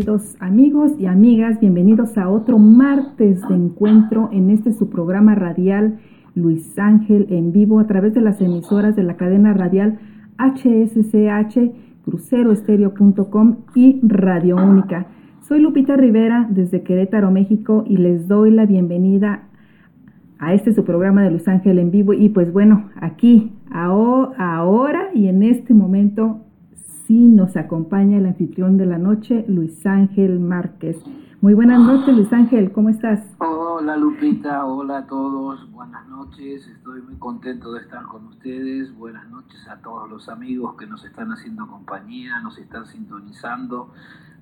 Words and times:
queridos 0.00 0.34
amigos 0.40 0.92
y 0.98 1.04
amigas, 1.04 1.60
bienvenidos 1.60 2.16
a 2.16 2.30
otro 2.30 2.58
martes 2.58 3.46
de 3.46 3.54
encuentro 3.54 4.30
en 4.32 4.48
este 4.48 4.72
su 4.72 4.88
programa 4.88 5.34
radial 5.34 5.98
Luis 6.34 6.78
Ángel 6.78 7.26
en 7.28 7.52
vivo 7.52 7.80
a 7.80 7.86
través 7.86 8.14
de 8.14 8.22
las 8.22 8.40
emisoras 8.40 8.96
de 8.96 9.02
la 9.02 9.18
cadena 9.18 9.52
radial 9.52 9.98
HSCH, 10.38 11.70
cruceroestereo.com 12.06 13.56
y 13.74 14.00
Radio 14.02 14.56
Única. 14.56 15.08
Soy 15.42 15.60
Lupita 15.60 15.96
Rivera 15.96 16.48
desde 16.48 16.82
Querétaro, 16.82 17.30
México 17.30 17.84
y 17.86 17.98
les 17.98 18.26
doy 18.26 18.52
la 18.52 18.64
bienvenida 18.64 19.50
a 20.38 20.54
este 20.54 20.72
su 20.72 20.82
programa 20.82 21.22
de 21.22 21.30
Luis 21.30 21.46
Ángel 21.46 21.78
en 21.78 21.90
vivo 21.90 22.14
y 22.14 22.30
pues 22.30 22.50
bueno, 22.54 22.88
aquí, 22.98 23.52
ahora 23.70 25.10
y 25.12 25.26
en 25.26 25.42
este 25.42 25.74
momento 25.74 26.40
sí 27.10 27.26
nos 27.26 27.56
acompaña 27.56 28.18
el 28.18 28.26
anfitrión 28.26 28.76
de 28.76 28.86
la 28.86 28.96
noche, 28.96 29.44
Luis 29.48 29.84
Ángel 29.84 30.38
Márquez. 30.38 30.96
Muy 31.40 31.54
buenas 31.54 31.80
noches, 31.80 32.14
Luis 32.14 32.32
Ángel, 32.32 32.70
¿cómo 32.70 32.88
estás? 32.88 33.20
Hola 33.38 33.96
Lupita, 33.96 34.64
hola 34.64 34.98
a 34.98 35.06
todos, 35.08 35.68
buenas 35.72 36.08
noches, 36.08 36.68
estoy 36.68 37.02
muy 37.02 37.16
contento 37.16 37.72
de 37.72 37.80
estar 37.80 38.04
con 38.04 38.28
ustedes, 38.28 38.96
buenas 38.96 39.28
noches 39.28 39.58
a 39.68 39.78
todos 39.78 40.08
los 40.08 40.28
amigos 40.28 40.76
que 40.76 40.86
nos 40.86 41.04
están 41.04 41.32
haciendo 41.32 41.66
compañía, 41.66 42.38
nos 42.42 42.56
están 42.58 42.86
sintonizando 42.86 43.92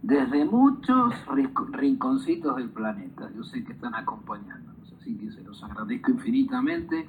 desde 0.02 0.44
muchos 0.44 1.14
rinconcitos 1.72 2.54
del 2.56 2.68
planeta, 2.68 3.30
yo 3.34 3.44
sé 3.44 3.64
que 3.64 3.72
están 3.72 3.94
acompañándonos, 3.94 4.92
así 5.00 5.16
que 5.16 5.30
se 5.30 5.42
los 5.42 5.64
agradezco 5.64 6.10
infinitamente 6.10 7.08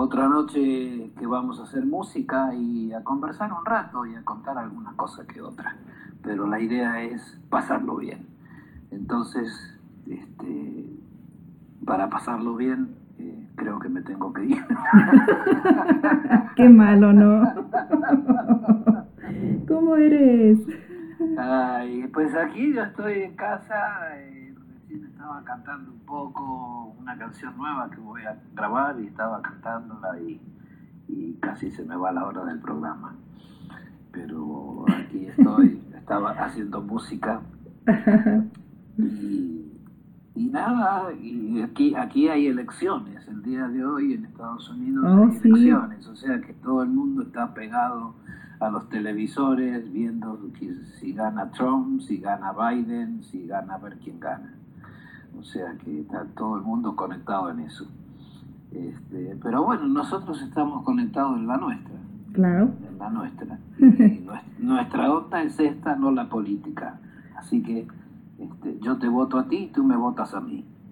otra 0.00 0.28
noche 0.28 1.10
que 1.18 1.26
vamos 1.26 1.58
a 1.58 1.64
hacer 1.64 1.84
música 1.84 2.54
y 2.54 2.92
a 2.92 3.02
conversar 3.02 3.52
un 3.52 3.64
rato 3.64 4.06
y 4.06 4.14
a 4.14 4.22
contar 4.22 4.56
alguna 4.56 4.92
cosa 4.94 5.26
que 5.26 5.42
otra. 5.42 5.74
Pero 6.22 6.46
la 6.46 6.60
idea 6.60 7.02
es 7.02 7.36
pasarlo 7.50 7.96
bien. 7.96 8.28
Entonces, 8.92 9.48
este, 10.08 10.86
para 11.84 12.08
pasarlo 12.08 12.54
bien, 12.54 12.94
eh, 13.18 13.48
creo 13.56 13.80
que 13.80 13.88
me 13.88 14.02
tengo 14.02 14.32
que 14.32 14.44
ir. 14.44 14.64
Qué 16.54 16.68
malo, 16.68 17.12
¿no? 17.12 17.42
¿Cómo 19.66 19.96
eres? 19.96 20.60
Ay, 21.36 22.06
pues 22.14 22.36
aquí 22.36 22.72
yo 22.72 22.84
estoy 22.84 23.22
en 23.22 23.34
casa. 23.34 24.16
Eh, 24.16 24.37
estaba 25.28 25.44
cantando 25.44 25.92
un 25.92 26.00
poco 26.06 26.94
una 26.98 27.18
canción 27.18 27.54
nueva 27.58 27.90
que 27.90 28.00
voy 28.00 28.22
a 28.22 28.34
grabar 28.54 28.98
y 28.98 29.08
estaba 29.08 29.42
cantándola 29.42 30.18
y, 30.20 30.40
casi 31.40 31.70
se 31.70 31.84
me 31.84 31.96
va 31.96 32.12
la 32.12 32.26
hora 32.26 32.44
del 32.46 32.58
programa. 32.60 33.14
Pero 34.10 34.86
aquí 34.88 35.26
estoy, 35.26 35.82
estaba 35.94 36.30
haciendo 36.30 36.80
música 36.80 37.42
y, 38.96 40.48
nada, 40.50 41.12
y 41.12 41.60
aquí, 41.60 41.94
aquí 41.94 42.28
hay 42.28 42.46
elecciones, 42.46 43.28
el 43.28 43.42
día 43.42 43.68
de 43.68 43.84
hoy 43.84 44.14
en 44.14 44.24
Estados 44.24 44.70
Unidos 44.70 45.04
oh, 45.06 45.24
hay 45.24 45.36
elecciones, 45.44 46.06
o 46.06 46.16
sea 46.16 46.40
que 46.40 46.54
todo 46.54 46.82
el 46.82 46.88
mundo 46.88 47.22
está 47.22 47.52
pegado 47.52 48.14
a 48.60 48.70
los 48.70 48.88
televisores 48.88 49.92
viendo 49.92 50.40
si 50.98 51.12
gana 51.12 51.50
Trump, 51.50 52.00
si 52.00 52.16
gana 52.18 52.52
Biden, 52.52 53.22
si 53.22 53.46
gana 53.46 53.74
a 53.74 53.78
ver 53.78 53.98
quién 53.98 54.18
gana. 54.18 54.54
O 55.38 55.44
sea 55.44 55.72
que 55.84 56.00
está 56.00 56.24
todo 56.36 56.56
el 56.56 56.62
mundo 56.62 56.96
conectado 56.96 57.50
en 57.50 57.60
eso. 57.60 57.86
Este, 58.72 59.36
pero 59.42 59.64
bueno, 59.64 59.86
nosotros 59.86 60.42
estamos 60.42 60.82
conectados 60.84 61.36
en 61.36 61.46
la 61.46 61.56
nuestra. 61.56 61.94
Claro. 62.32 62.70
En 62.86 62.98
la 62.98 63.10
nuestra. 63.10 63.58
nuestra 64.58 65.12
onda 65.12 65.42
es 65.42 65.58
esta, 65.60 65.94
no 65.96 66.10
la 66.10 66.28
política. 66.28 66.98
Así 67.36 67.62
que 67.62 67.86
este, 68.38 68.78
yo 68.80 68.98
te 68.98 69.08
voto 69.08 69.38
a 69.38 69.48
ti 69.48 69.56
y 69.56 69.68
tú 69.68 69.84
me 69.84 69.96
votas 69.96 70.34
a 70.34 70.40
mí. 70.40 70.66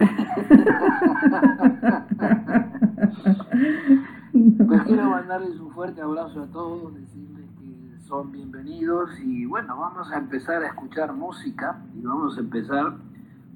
pues 4.66 4.82
quiero 4.82 5.10
mandarles 5.10 5.58
un 5.58 5.70
fuerte 5.70 6.02
abrazo 6.02 6.42
a 6.42 6.46
todos, 6.46 6.94
decirles 6.94 7.46
que 7.58 7.98
son 8.06 8.30
bienvenidos 8.30 9.18
y 9.20 9.46
bueno, 9.46 9.78
vamos 9.78 10.12
a 10.12 10.18
empezar 10.18 10.62
a 10.62 10.66
escuchar 10.66 11.14
música 11.14 11.78
y 11.94 12.02
vamos 12.02 12.36
a 12.36 12.40
empezar 12.40 12.94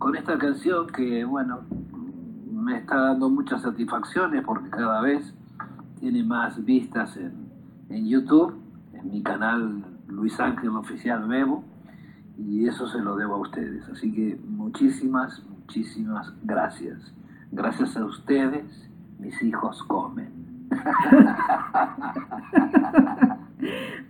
con 0.01 0.17
esta 0.17 0.37
canción 0.39 0.87
que, 0.87 1.27
bueno, 1.27 1.61
me 2.51 2.79
está 2.79 2.97
dando 2.97 3.29
muchas 3.29 3.61
satisfacciones 3.61 4.43
porque 4.43 4.71
cada 4.71 5.03
vez 5.03 5.35
tiene 6.01 6.25
más 6.25 6.65
vistas 6.65 7.19
en, 7.19 7.51
en 7.91 8.09
YouTube, 8.09 8.55
en 8.95 9.11
mi 9.11 9.23
canal 9.23 9.85
Luis 10.09 10.41
Ángel 10.41 10.71
Oficial 10.71 11.29
Bebo, 11.29 11.65
y 12.39 12.67
eso 12.67 12.89
se 12.89 12.99
lo 12.99 13.15
debo 13.15 13.35
a 13.35 13.41
ustedes. 13.41 13.87
Así 13.91 14.11
que 14.11 14.41
muchísimas, 14.49 15.45
muchísimas 15.47 16.33
gracias. 16.45 17.13
Gracias 17.53 17.95
a 17.95 18.07
ustedes, 18.07 18.89
mis 19.19 19.43
hijos 19.43 19.83
comen. 19.83 20.31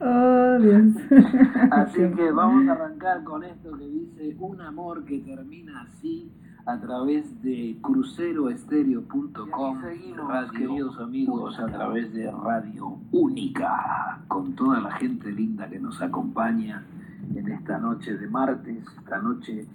Oh, 0.01 0.59
Dios. 0.61 0.95
Así 1.71 2.01
que 2.17 2.31
vamos 2.31 2.69
a 2.69 2.73
arrancar 2.73 3.25
con 3.25 3.43
esto 3.45 3.77
que 3.77 3.89
dice 3.89 4.37
un 4.39 4.61
amor 4.61 5.05
que 5.05 5.19
termina 5.21 5.83
así 5.83 6.31
a 6.67 6.79
través 6.79 7.43
de 7.43 7.79
cruceroestereo.com. 7.83 9.83
Seguimos, 9.83 10.53
queridos 10.53 10.99
amigos, 10.99 11.59
a 11.59 11.67
través 11.67 12.13
de 12.13 12.31
Radio 12.31 12.99
Única, 13.13 14.21
con 14.29 14.55
toda 14.55 14.81
la 14.81 14.93
gente 14.93 15.33
linda 15.33 15.69
que 15.69 15.81
nos 15.81 16.01
acompaña 16.01 16.85
en 17.35 17.49
esta 17.49 17.79
noche 17.79 18.17
de 18.17 18.29
martes, 18.29 18.85
esta 18.99 19.19
noche, 19.19 19.67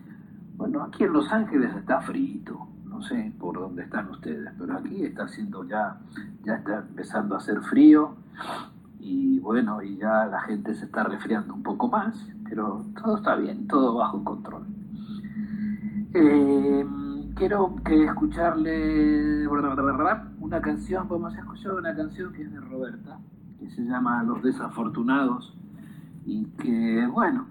bueno, 0.58 0.84
aquí 0.84 1.04
en 1.04 1.14
Los 1.14 1.32
Ángeles 1.32 1.76
está 1.76 2.02
frito, 2.02 2.68
no 2.86 3.02
sé 3.02 3.34
por 3.40 3.60
dónde 3.60 3.84
están 3.84 4.10
ustedes, 4.10 4.50
pero 4.58 4.78
aquí 4.78 5.04
está 5.04 5.26
haciendo 5.26 5.64
ya, 5.66 5.98
ya 6.44 6.56
está 6.56 6.80
empezando 6.80 7.36
a 7.36 7.40
hacer 7.40 7.62
frío 7.62 8.16
y 9.06 9.40
bueno, 9.40 9.84
y 9.84 9.98
ya 9.98 10.26
la 10.26 10.42
gente 10.42 10.74
se 10.74 10.86
está 10.86 11.04
resfriando 11.04 11.54
un 11.54 11.62
poco 11.62 11.88
más, 11.88 12.28
pero 12.50 12.84
todo 13.00 13.18
está 13.18 13.36
bien, 13.36 13.68
todo 13.68 13.94
bajo 13.94 14.24
control. 14.24 14.66
Eh, 16.12 16.86
quiero 17.36 17.76
que 17.86 18.06
escucharle 18.06 19.48
una 19.48 20.60
canción, 20.60 21.08
vamos 21.08 21.36
a 21.36 21.40
escuchar 21.40 21.74
una 21.74 21.96
canción 21.96 22.34
que 22.34 22.42
es 22.42 22.52
de 22.52 22.60
Roberta, 22.60 23.20
que 23.60 23.70
se 23.70 23.84
llama 23.84 24.24
Los 24.24 24.42
Desafortunados, 24.42 25.56
y 26.26 26.46
que 26.58 27.06
bueno, 27.06 27.46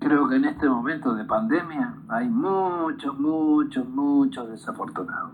creo 0.00 0.28
que 0.28 0.36
en 0.36 0.44
este 0.44 0.68
momento 0.68 1.14
de 1.14 1.24
pandemia 1.24 1.94
hay 2.08 2.28
muchos, 2.28 3.18
muchos, 3.18 3.88
muchos 3.88 4.50
desafortunados. 4.50 5.32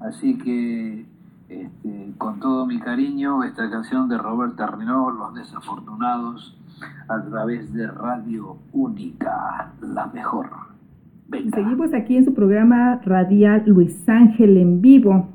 Así 0.00 0.36
que 0.38 1.06
este, 1.48 2.12
con 2.18 2.40
todo 2.40 2.66
mi 2.66 2.78
cariño, 2.78 3.42
esta 3.42 3.70
canción 3.70 4.08
de 4.08 4.18
Roberta 4.18 4.66
Renault, 4.66 5.18
Los 5.18 5.34
Desafortunados, 5.34 6.58
a 7.08 7.22
través 7.22 7.72
de 7.72 7.86
Radio 7.86 8.58
Única, 8.72 9.72
la 9.80 10.06
mejor. 10.08 10.50
Seguimos 11.54 11.94
aquí 11.94 12.16
en 12.16 12.24
su 12.24 12.34
programa 12.34 13.00
radial 13.04 13.62
Luis 13.66 14.08
Ángel 14.08 14.56
en 14.56 14.80
vivo. 14.80 15.28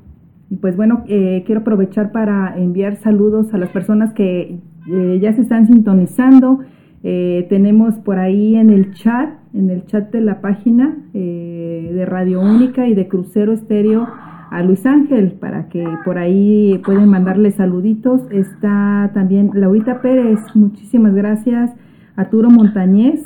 Y 0.50 0.56
pues 0.56 0.76
bueno, 0.76 1.04
eh, 1.08 1.42
quiero 1.46 1.62
aprovechar 1.62 2.12
para 2.12 2.56
enviar 2.56 2.96
saludos 2.96 3.52
a 3.54 3.58
las 3.58 3.70
personas 3.70 4.12
que 4.12 4.60
eh, 4.88 5.18
ya 5.20 5.32
se 5.32 5.42
están 5.42 5.66
sintonizando. 5.66 6.60
Eh, 7.02 7.46
tenemos 7.48 7.96
por 7.96 8.18
ahí 8.18 8.56
en 8.56 8.70
el 8.70 8.94
chat, 8.94 9.30
en 9.52 9.70
el 9.70 9.84
chat 9.86 10.10
de 10.12 10.20
la 10.20 10.40
página 10.40 10.96
de 11.12 12.06
Radio 12.06 12.40
Única 12.40 12.88
y 12.88 12.94
de 12.94 13.06
Crucero 13.06 13.52
Estéreo 13.52 14.08
a 14.54 14.62
Luis 14.62 14.86
Ángel 14.86 15.32
para 15.32 15.68
que 15.68 15.84
por 16.04 16.16
ahí 16.16 16.80
pueden 16.84 17.08
mandarle 17.08 17.50
saluditos. 17.50 18.20
Está 18.30 19.10
también 19.12 19.50
Laurita 19.52 20.00
Pérez, 20.00 20.38
muchísimas 20.54 21.12
gracias. 21.12 21.72
Arturo 22.14 22.50
Montañez, 22.50 23.20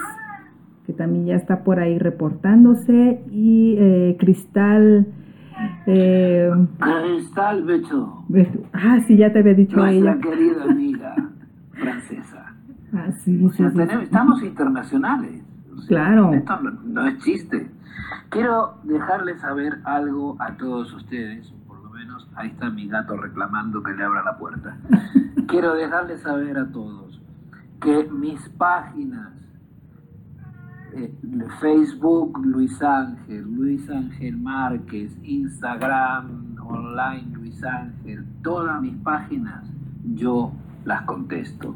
que 0.87 0.95
también 0.95 1.27
ya 1.27 1.35
está 1.35 1.65
por 1.65 1.81
ahí 1.81 1.99
reportándose. 1.99 3.21
Y 3.31 3.75
eh, 3.79 4.17
Cristal. 4.19 5.07
Eh, 5.87 6.51
Cristal 6.79 7.65
Beto. 7.65 8.25
Ah, 8.73 9.01
sí, 9.07 9.19
ya 9.19 9.31
te 9.31 9.41
había 9.41 9.53
dicho 9.53 9.77
Nuestra 9.77 10.13
ella. 10.13 10.21
querida 10.23 10.65
amiga 10.65 11.15
francesa. 11.73 12.45
Ah, 12.91 13.13
sí, 13.23 13.47
estamos 14.03 14.43
internacionales. 14.43 15.43
Claro. 15.87 16.33
Esto 16.33 16.61
no 16.61 17.07
es 17.07 17.19
chiste. 17.19 17.71
Quiero 18.31 18.79
dejarles 18.85 19.41
saber 19.41 19.81
algo 19.85 20.37
a 20.39 20.57
todos 20.57 20.93
ustedes, 20.93 21.53
por 21.67 21.83
lo 21.83 21.91
menos 21.91 22.29
ahí 22.37 22.49
está 22.49 22.71
mi 22.71 22.89
gato 22.89 23.17
reclamando 23.17 23.83
que 23.83 23.93
le 23.93 24.05
abra 24.05 24.23
la 24.23 24.37
puerta. 24.37 24.77
Quiero 25.49 25.75
dejarles 25.75 26.21
saber 26.23 26.59
a 26.59 26.67
todos 26.71 27.21
que 27.81 28.05
mis 28.11 28.41
páginas, 28.51 29.33
eh, 30.95 31.15
Facebook 31.61 32.39
Luis 32.45 32.83
Ángel, 32.83 33.45
Luis 33.55 33.89
Ángel 33.89 34.37
Márquez, 34.37 35.17
Instagram 35.23 36.57
online 36.69 37.35
Luis 37.35 37.63
Ángel, 37.65 38.25
todas 38.43 38.81
mis 38.81 38.97
páginas, 38.99 39.65
yo 40.15 40.53
las 40.85 41.03
contesto. 41.03 41.75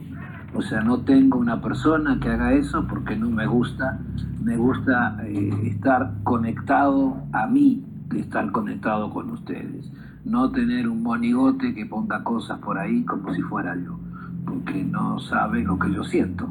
O 0.54 0.62
sea, 0.62 0.82
no 0.82 0.98
tengo 1.00 1.38
una 1.38 1.60
persona 1.60 2.18
que 2.20 2.28
haga 2.28 2.52
eso 2.52 2.86
porque 2.86 3.16
no 3.16 3.30
me 3.30 3.46
gusta 3.46 3.98
me 4.42 4.56
gusta 4.56 5.16
eh, 5.24 5.50
estar 5.64 6.14
conectado 6.24 7.16
a 7.32 7.46
mí, 7.46 7.84
estar 8.16 8.50
conectado 8.50 9.10
con 9.10 9.30
ustedes. 9.30 9.90
No 10.24 10.50
tener 10.50 10.88
un 10.88 11.02
monigote 11.02 11.74
que 11.74 11.86
ponga 11.86 12.24
cosas 12.24 12.58
por 12.58 12.78
ahí 12.78 13.04
como 13.04 13.32
si 13.34 13.42
fuera 13.42 13.76
yo, 13.76 13.98
porque 14.44 14.84
no 14.84 15.18
sabe 15.20 15.62
lo 15.62 15.78
que 15.78 15.92
yo 15.92 16.04
siento. 16.04 16.48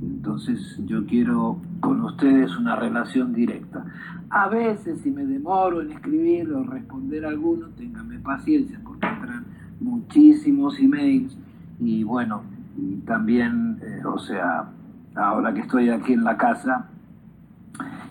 Entonces 0.00 0.80
yo 0.86 1.04
quiero 1.06 1.58
con 1.80 2.00
ustedes 2.02 2.56
una 2.56 2.76
relación 2.76 3.32
directa. 3.32 3.84
A 4.30 4.48
veces 4.48 5.00
si 5.02 5.10
me 5.10 5.24
demoro 5.24 5.82
en 5.82 5.92
escribir 5.92 6.50
o 6.52 6.64
responder 6.64 7.26
a 7.26 7.28
alguno, 7.28 7.68
ténganme 7.76 8.18
paciencia 8.18 8.80
porque 8.82 9.06
entran 9.06 9.44
muchísimos 9.80 10.78
emails 10.78 11.36
y 11.78 12.04
bueno, 12.04 12.42
y 12.76 12.96
también, 13.06 13.78
eh, 13.82 14.04
o 14.04 14.18
sea, 14.18 14.68
ahora 15.14 15.52
que 15.54 15.60
estoy 15.60 15.90
aquí 15.90 16.12
en 16.12 16.24
la 16.24 16.36
casa 16.36 16.88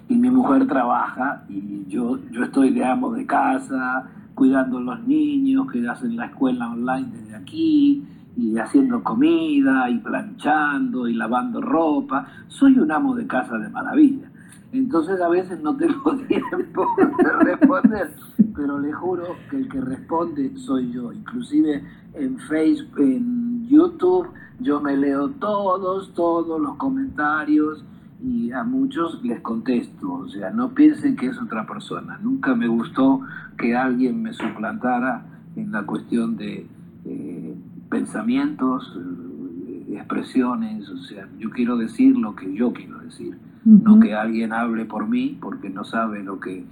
y 0.07 0.15
mi 0.15 0.29
mujer 0.29 0.67
trabaja 0.67 1.43
y 1.49 1.85
yo, 1.87 2.19
yo 2.31 2.43
estoy 2.43 2.71
de 2.71 2.85
amo 2.85 3.11
de 3.13 3.25
casa, 3.25 4.09
cuidando 4.35 4.77
a 4.77 4.81
los 4.81 5.03
niños 5.03 5.71
que 5.71 5.87
hacen 5.87 6.15
la 6.15 6.25
escuela 6.25 6.69
online 6.69 7.09
desde 7.11 7.35
aquí 7.35 8.05
y 8.35 8.57
haciendo 8.57 9.03
comida 9.03 9.89
y 9.89 9.99
planchando 9.99 11.07
y 11.07 11.13
lavando 11.13 11.61
ropa. 11.61 12.27
Soy 12.47 12.77
un 12.79 12.91
amo 12.91 13.15
de 13.15 13.27
casa 13.27 13.57
de 13.57 13.69
maravilla. 13.69 14.29
Entonces 14.71 15.21
a 15.21 15.29
veces 15.29 15.61
no 15.61 15.77
tengo 15.77 16.15
tiempo 16.27 16.87
de 16.97 17.31
responder, 17.43 18.11
pero 18.55 18.79
le 18.79 18.91
juro 18.91 19.23
que 19.49 19.57
el 19.57 19.69
que 19.69 19.81
responde 19.81 20.51
soy 20.57 20.91
yo. 20.91 21.13
Inclusive 21.13 21.83
en 22.15 22.39
Facebook, 22.39 22.99
en 22.99 23.67
YouTube, 23.67 24.27
yo 24.59 24.79
me 24.79 24.97
leo 24.97 25.29
todos, 25.29 26.13
todos 26.13 26.61
los 26.61 26.75
comentarios 26.75 27.83
y 28.23 28.51
a 28.51 28.63
muchos 28.63 29.23
les 29.23 29.41
contesto. 29.41 30.13
O 30.13 30.29
sea, 30.29 30.51
no 30.51 30.73
piensen 30.73 31.15
que 31.15 31.27
es 31.27 31.41
otra 31.41 31.65
persona. 31.65 32.19
Nunca 32.21 32.55
me 32.55 32.67
gustó 32.67 33.21
que 33.57 33.75
alguien 33.75 34.21
me 34.21 34.33
suplantara 34.33 35.25
en 35.55 35.71
la 35.71 35.83
cuestión 35.83 36.37
de 36.37 36.67
eh, 37.05 37.55
pensamientos, 37.89 38.97
eh, 38.97 39.95
expresiones. 39.97 40.89
O 40.89 40.97
sea, 40.97 41.27
yo 41.39 41.49
quiero 41.49 41.77
decir 41.77 42.17
lo 42.17 42.35
que 42.35 42.53
yo 42.53 42.73
quiero 42.73 42.99
decir 42.99 43.37
no 43.65 43.99
que 43.99 44.13
alguien 44.13 44.51
hable 44.51 44.85
por 44.85 45.07
mí 45.07 45.37
porque 45.39 45.69
no 45.69 45.83
sabe 45.83 46.23
lo 46.23 46.39
que 46.39 46.65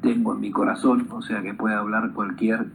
tengo 0.00 0.34
en 0.34 0.40
mi 0.40 0.50
corazón, 0.50 1.06
o 1.10 1.22
sea 1.22 1.42
que 1.42 1.54
puede 1.54 1.74
hablar 1.74 2.12
cualquier 2.12 2.66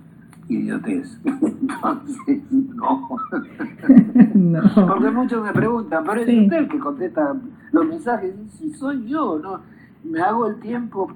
idiotez. 0.53 1.19
Entonces, 1.23 2.41
no. 2.75 3.09
Porque 4.75 5.11
muchos 5.11 5.43
me 5.43 5.51
preguntan, 5.51 6.03
pero 6.05 6.21
es 6.21 6.27
usted 6.27 6.57
el 6.57 6.67
que 6.67 6.79
contesta 6.79 7.35
los 7.71 7.85
mensajes, 7.85 8.33
si 8.57 8.71
soy 8.71 9.05
yo, 9.07 9.39
no, 9.39 9.61
me 10.03 10.21
hago 10.21 10.47
el 10.47 10.59
tiempo 10.59 11.11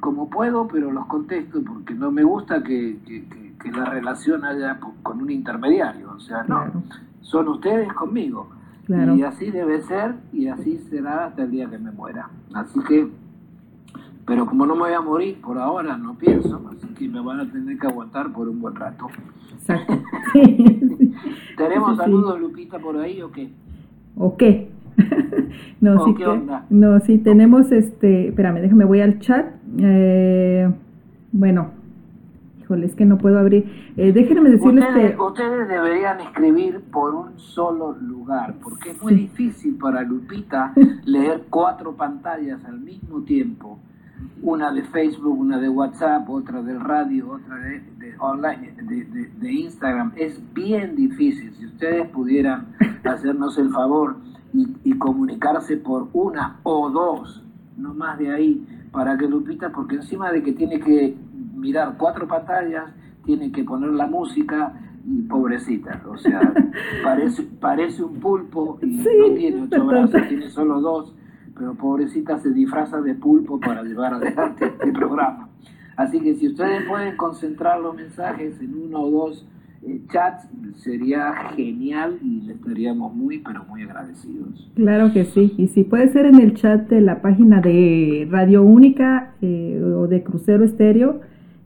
como 0.00 0.28
puedo, 0.30 0.68
pero 0.68 0.90
los 0.92 1.06
contesto 1.06 1.60
porque 1.62 1.94
no 1.94 2.10
me 2.10 2.22
gusta 2.22 2.62
que, 2.62 2.96
la 3.72 3.84
relación 3.84 4.44
haya 4.44 4.78
con 5.02 5.20
un 5.20 5.30
intermediario, 5.30 6.12
o 6.12 6.20
sea, 6.20 6.42
no, 6.44 6.84
son 7.20 7.48
ustedes 7.48 7.92
conmigo. 7.92 8.48
Y 8.88 9.22
así 9.22 9.50
debe 9.50 9.82
ser 9.82 10.14
y 10.32 10.48
así 10.48 10.78
será 10.88 11.26
hasta 11.26 11.42
el 11.42 11.50
día 11.50 11.68
que 11.68 11.76
me 11.76 11.90
muera. 11.90 12.30
Así 12.54 12.80
que, 12.88 13.06
pero 14.28 14.44
como 14.44 14.66
no 14.66 14.74
me 14.74 14.82
voy 14.82 14.92
a 14.92 15.00
morir 15.00 15.40
por 15.40 15.56
ahora, 15.58 15.96
no 15.96 16.14
pienso, 16.14 16.60
así 16.70 16.86
que 16.88 17.08
me 17.08 17.18
van 17.18 17.40
a 17.40 17.50
tener 17.50 17.78
que 17.78 17.86
aguantar 17.86 18.30
por 18.30 18.46
un 18.46 18.60
buen 18.60 18.74
rato. 18.74 19.06
Exacto. 19.54 19.94
¿Tenemos 21.56 21.96
saludos, 21.96 22.38
Lupita, 22.38 22.78
por 22.78 22.98
ahí 22.98 23.22
o 23.22 23.32
qué? 23.32 23.50
¿O 24.16 24.36
qué? 24.36 24.70
no, 25.80 26.04
sí, 26.04 26.14
no, 26.68 27.00
sí, 27.00 27.16
tenemos 27.18 27.72
este, 27.72 28.28
espérame, 28.28 28.60
déjame, 28.60 28.84
voy 28.84 29.00
al 29.00 29.18
chat. 29.18 29.46
Eh, 29.78 30.70
bueno, 31.32 31.70
es 32.76 32.94
que 32.94 33.06
no 33.06 33.16
puedo 33.16 33.38
abrir. 33.38 33.92
Eh, 33.96 34.12
déjenme 34.12 34.50
decirles 34.50 34.84
ustedes, 34.88 35.12
que... 35.12 35.22
Ustedes 35.22 35.68
deberían 35.68 36.20
escribir 36.20 36.82
por 36.92 37.14
un 37.14 37.38
solo 37.38 37.96
lugar, 37.98 38.56
porque 38.62 38.90
es 38.90 39.02
muy 39.02 39.14
difícil 39.14 39.76
para 39.76 40.02
Lupita 40.02 40.74
leer 41.06 41.44
cuatro 41.48 41.94
pantallas 41.94 42.62
al 42.66 42.78
mismo 42.80 43.22
tiempo. 43.22 43.78
Una 44.42 44.72
de 44.72 44.82
Facebook, 44.82 45.38
una 45.38 45.58
de 45.58 45.68
WhatsApp, 45.68 46.28
otra 46.28 46.62
del 46.62 46.80
radio, 46.80 47.30
otra 47.30 47.56
de, 47.56 47.82
online, 48.18 48.74
de, 49.40 49.52
Instagram. 49.52 50.12
Es 50.16 50.40
bien 50.54 50.96
difícil. 50.96 51.52
Si 51.54 51.66
ustedes 51.66 52.08
pudieran 52.08 52.74
hacernos 53.04 53.58
el 53.58 53.70
favor 53.70 54.16
y, 54.52 54.68
y 54.84 54.98
comunicarse 54.98 55.76
por 55.76 56.08
una 56.12 56.60
o 56.62 56.90
dos, 56.90 57.44
no 57.76 57.94
más 57.94 58.18
de 58.18 58.32
ahí, 58.32 58.66
para 58.90 59.16
que 59.16 59.28
Lupita, 59.28 59.70
porque 59.70 59.96
encima 59.96 60.32
de 60.32 60.42
que 60.42 60.52
tiene 60.52 60.80
que 60.80 61.16
mirar 61.54 61.96
cuatro 61.98 62.26
pantallas, 62.26 62.92
tiene 63.24 63.52
que 63.52 63.64
poner 63.64 63.90
la 63.90 64.06
música 64.06 64.72
y 65.06 65.22
pobrecita, 65.22 66.02
o 66.08 66.16
sea, 66.18 66.40
parece, 67.02 67.42
parece 67.42 68.02
un 68.02 68.14
pulpo 68.20 68.78
y 68.82 68.86
no 68.86 69.34
tiene 69.34 69.62
ocho 69.62 69.86
brazos, 69.86 70.28
tiene 70.28 70.48
solo 70.50 70.80
dos, 70.80 71.14
pero 71.58 71.74
pobrecita 71.74 72.38
se 72.38 72.50
disfraza 72.52 73.00
de 73.00 73.14
pulpo 73.14 73.58
para 73.58 73.82
llevar 73.82 74.14
adelante 74.14 74.66
este 74.78 74.92
programa. 74.92 75.48
Así 75.96 76.20
que 76.20 76.34
si 76.36 76.48
ustedes 76.48 76.84
pueden 76.88 77.16
concentrar 77.16 77.80
los 77.80 77.94
mensajes 77.94 78.60
en 78.60 78.74
uno 78.74 79.00
o 79.00 79.10
dos 79.10 79.46
eh, 79.82 80.00
chats, 80.12 80.48
sería 80.76 81.32
genial 81.56 82.18
y 82.22 82.42
le 82.42 82.52
estaríamos 82.54 83.14
muy, 83.14 83.38
pero 83.38 83.64
muy 83.64 83.82
agradecidos. 83.82 84.70
Claro 84.76 85.12
que 85.12 85.24
sí, 85.24 85.54
y 85.56 85.68
si 85.68 85.84
puede 85.84 86.08
ser 86.08 86.26
en 86.26 86.40
el 86.40 86.54
chat 86.54 86.88
de 86.88 87.00
la 87.00 87.20
página 87.20 87.60
de 87.60 88.28
Radio 88.30 88.62
Única 88.62 89.34
eh, 89.42 89.82
o 89.82 90.06
de 90.06 90.22
Crucero 90.22 90.64
Estéreo, 90.64 91.20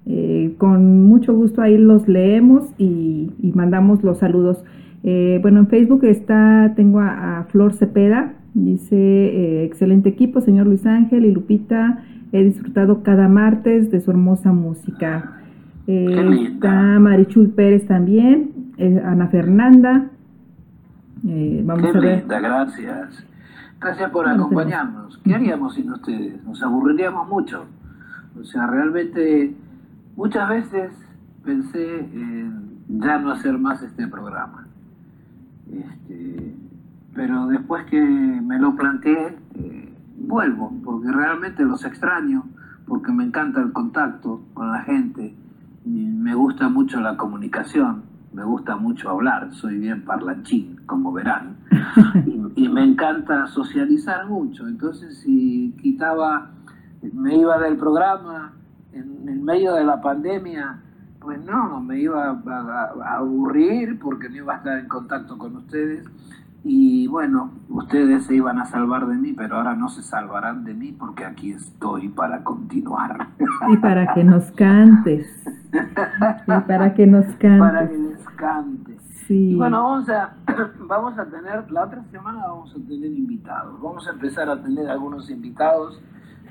eh, 0.04 0.54
con 0.58 1.04
mucho 1.04 1.32
gusto 1.32 1.62
ahí 1.62 1.78
los 1.78 2.08
leemos 2.08 2.64
y, 2.78 3.30
mandamos 3.54 4.02
los 4.02 4.18
saludos. 4.18 4.64
Eh, 5.04 5.38
bueno, 5.42 5.60
en 5.60 5.66
Facebook 5.68 6.04
está, 6.04 6.72
tengo 6.74 7.00
a, 7.00 7.46
Flor 7.50 7.74
Cepeda, 7.74 8.34
dice, 8.54 8.96
eh, 8.96 9.64
excelente 9.64 10.08
equipo, 10.08 10.40
señor 10.40 10.66
Luis 10.66 10.86
Ángel 10.86 11.24
y 11.24 11.32
Lupita, 11.32 12.04
he 12.32 12.42
disfrutado 12.44 13.02
cada 13.02 13.28
martes 13.28 13.90
de 13.90 14.00
su 14.00 14.10
hermosa 14.10 14.52
música. 14.52 15.40
está 15.86 16.98
Marichuy 16.98 17.48
Pérez 17.48 17.86
también, 17.86 18.72
Ana 19.04 19.28
Fernanda. 19.28 20.10
vamos 21.22 21.94
a 21.94 22.00
ver. 22.00 22.24
gracias. 22.26 23.26
Gracias 23.80 24.10
por 24.10 24.28
acompañarnos. 24.28 25.18
¿Qué 25.24 25.34
haríamos 25.34 25.74
sin 25.74 25.90
ustedes? 25.90 26.42
Nos 26.44 26.62
aburriríamos 26.62 27.28
mucho. 27.28 27.64
O 28.40 28.44
sea, 28.44 28.66
realmente 28.66 29.54
Muchas 30.16 30.48
veces 30.48 30.92
pensé 31.42 32.00
en 32.00 32.72
ya 32.88 33.18
no 33.18 33.30
hacer 33.30 33.56
más 33.58 33.82
este 33.82 34.06
programa. 34.06 34.66
Este, 35.72 36.54
pero 37.14 37.46
después 37.46 37.84
que 37.86 38.00
me 38.00 38.58
lo 38.58 38.74
planteé, 38.74 39.36
eh, 39.54 39.94
vuelvo, 40.16 40.72
porque 40.84 41.10
realmente 41.10 41.64
los 41.64 41.84
extraño, 41.84 42.44
porque 42.86 43.12
me 43.12 43.24
encanta 43.24 43.60
el 43.60 43.72
contacto 43.72 44.42
con 44.54 44.70
la 44.72 44.80
gente, 44.82 45.34
y 45.84 46.06
me 46.06 46.34
gusta 46.34 46.68
mucho 46.68 47.00
la 47.00 47.16
comunicación, 47.16 48.02
me 48.32 48.44
gusta 48.44 48.76
mucho 48.76 49.10
hablar, 49.10 49.52
soy 49.52 49.78
bien 49.78 50.04
parlanchín, 50.04 50.80
como 50.86 51.12
verán, 51.12 51.56
y, 52.26 52.64
y 52.64 52.68
me 52.68 52.84
encanta 52.84 53.46
socializar 53.46 54.26
mucho. 54.26 54.66
Entonces, 54.66 55.18
si 55.18 55.74
quitaba, 55.82 56.50
me 57.12 57.36
iba 57.36 57.58
del 57.58 57.76
programa, 57.76 58.52
en, 58.92 59.28
el 59.28 59.40
medio 59.40 59.74
de 59.74 59.84
la 59.84 60.00
pandemia, 60.00 60.80
pues 61.20 61.42
no, 61.44 61.80
me 61.80 62.00
iba 62.00 62.30
a, 62.30 63.16
aburrir 63.16 63.98
porque 63.98 64.28
no 64.28 64.36
iba 64.36 64.54
a 64.54 64.56
estar 64.58 64.78
en 64.78 64.88
contacto 64.88 65.38
con 65.38 65.56
ustedes. 65.56 66.04
Y 66.64 67.08
bueno, 67.08 67.50
ustedes 67.68 68.26
se 68.26 68.36
iban 68.36 68.58
a 68.58 68.66
salvar 68.66 69.06
de 69.08 69.16
mí, 69.16 69.32
pero 69.32 69.56
ahora 69.56 69.74
no 69.74 69.88
se 69.88 70.02
salvarán 70.02 70.64
de 70.64 70.74
mí 70.74 70.92
porque 70.92 71.24
aquí 71.24 71.52
estoy 71.52 72.08
para 72.08 72.44
continuar. 72.44 73.30
Y 73.68 73.76
para 73.78 74.14
que 74.14 74.22
nos 74.22 74.50
cantes. 74.52 75.26
Y 75.72 76.60
para 76.66 76.94
que 76.94 77.06
nos 77.06 77.26
cantes. 77.38 77.58
Para 77.58 77.88
que 77.88 77.98
les 77.98 78.28
cantes. 78.36 79.02
Sí. 79.26 79.54
bueno, 79.56 79.82
vamos 79.82 80.08
a, 80.08 80.34
vamos 80.86 81.18
a 81.18 81.24
tener, 81.24 81.70
la 81.70 81.84
otra 81.84 82.04
semana 82.10 82.46
vamos 82.46 82.70
a 82.70 82.88
tener 82.88 83.10
invitados. 83.10 83.80
Vamos 83.80 84.06
a 84.06 84.12
empezar 84.12 84.48
a 84.48 84.62
tener 84.62 84.88
algunos 84.88 85.30
invitados, 85.30 86.00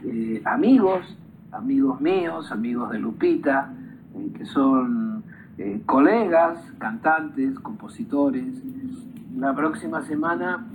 eh, 0.04 0.42
amigos, 0.46 1.18
amigos 1.52 2.02
míos, 2.02 2.52
amigos 2.52 2.92
de 2.92 3.00
Lupita, 3.00 3.72
eh, 4.16 4.32
que 4.38 4.46
son 4.46 5.24
eh, 5.58 5.82
colegas, 5.86 6.60
cantantes, 6.80 7.58
compositores. 7.60 8.62
La 9.38 9.56
próxima 9.56 10.02
semana 10.02 10.66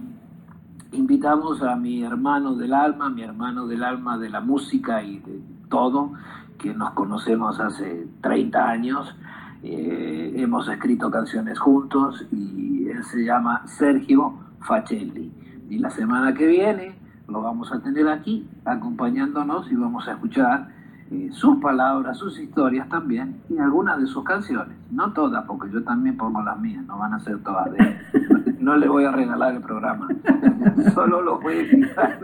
invitamos 0.92 1.62
a 1.62 1.76
mi 1.76 2.02
hermano 2.02 2.54
del 2.54 2.72
alma, 2.72 3.10
mi 3.10 3.22
hermano 3.22 3.66
del 3.66 3.84
alma 3.84 4.16
de 4.16 4.30
la 4.30 4.40
música 4.40 5.02
y 5.02 5.18
de 5.18 5.40
todo, 5.68 6.12
que 6.58 6.72
nos 6.72 6.92
conocemos 6.92 7.60
hace 7.60 8.08
30 8.22 8.68
años. 8.68 9.14
Eh, 9.62 10.32
hemos 10.36 10.68
escrito 10.68 11.10
canciones 11.10 11.58
juntos 11.58 12.26
y 12.32 12.88
él 12.88 13.04
se 13.04 13.24
llama 13.24 13.62
Sergio 13.66 14.34
Facelli. 14.60 15.30
Y 15.68 15.78
la 15.78 15.90
semana 15.90 16.32
que 16.32 16.46
viene 16.46 16.98
lo 17.28 17.42
vamos 17.42 17.70
a 17.72 17.80
tener 17.80 18.08
aquí 18.08 18.48
acompañándonos 18.64 19.70
y 19.70 19.74
vamos 19.74 20.08
a 20.08 20.12
escuchar 20.12 20.68
eh, 21.10 21.28
sus 21.30 21.58
palabras, 21.58 22.16
sus 22.16 22.38
historias 22.38 22.88
también 22.88 23.42
y 23.50 23.58
algunas 23.58 24.00
de 24.00 24.06
sus 24.06 24.24
canciones. 24.24 24.78
No 24.90 25.12
todas, 25.12 25.44
porque 25.44 25.70
yo 25.70 25.84
también 25.84 26.16
pongo 26.16 26.42
las 26.42 26.58
mías, 26.58 26.84
no 26.86 26.98
van 26.98 27.12
a 27.12 27.20
ser 27.20 27.38
todas 27.42 27.70
de 27.72 27.78
él. 27.78 28.32
No 28.66 28.76
le 28.76 28.88
voy 28.88 29.04
a 29.04 29.12
regalar 29.12 29.54
el 29.54 29.60
programa, 29.60 30.08
solo 30.92 31.22
lo 31.22 31.38
voy 31.38 31.54
a 31.54 31.60
explicar. 31.60 32.18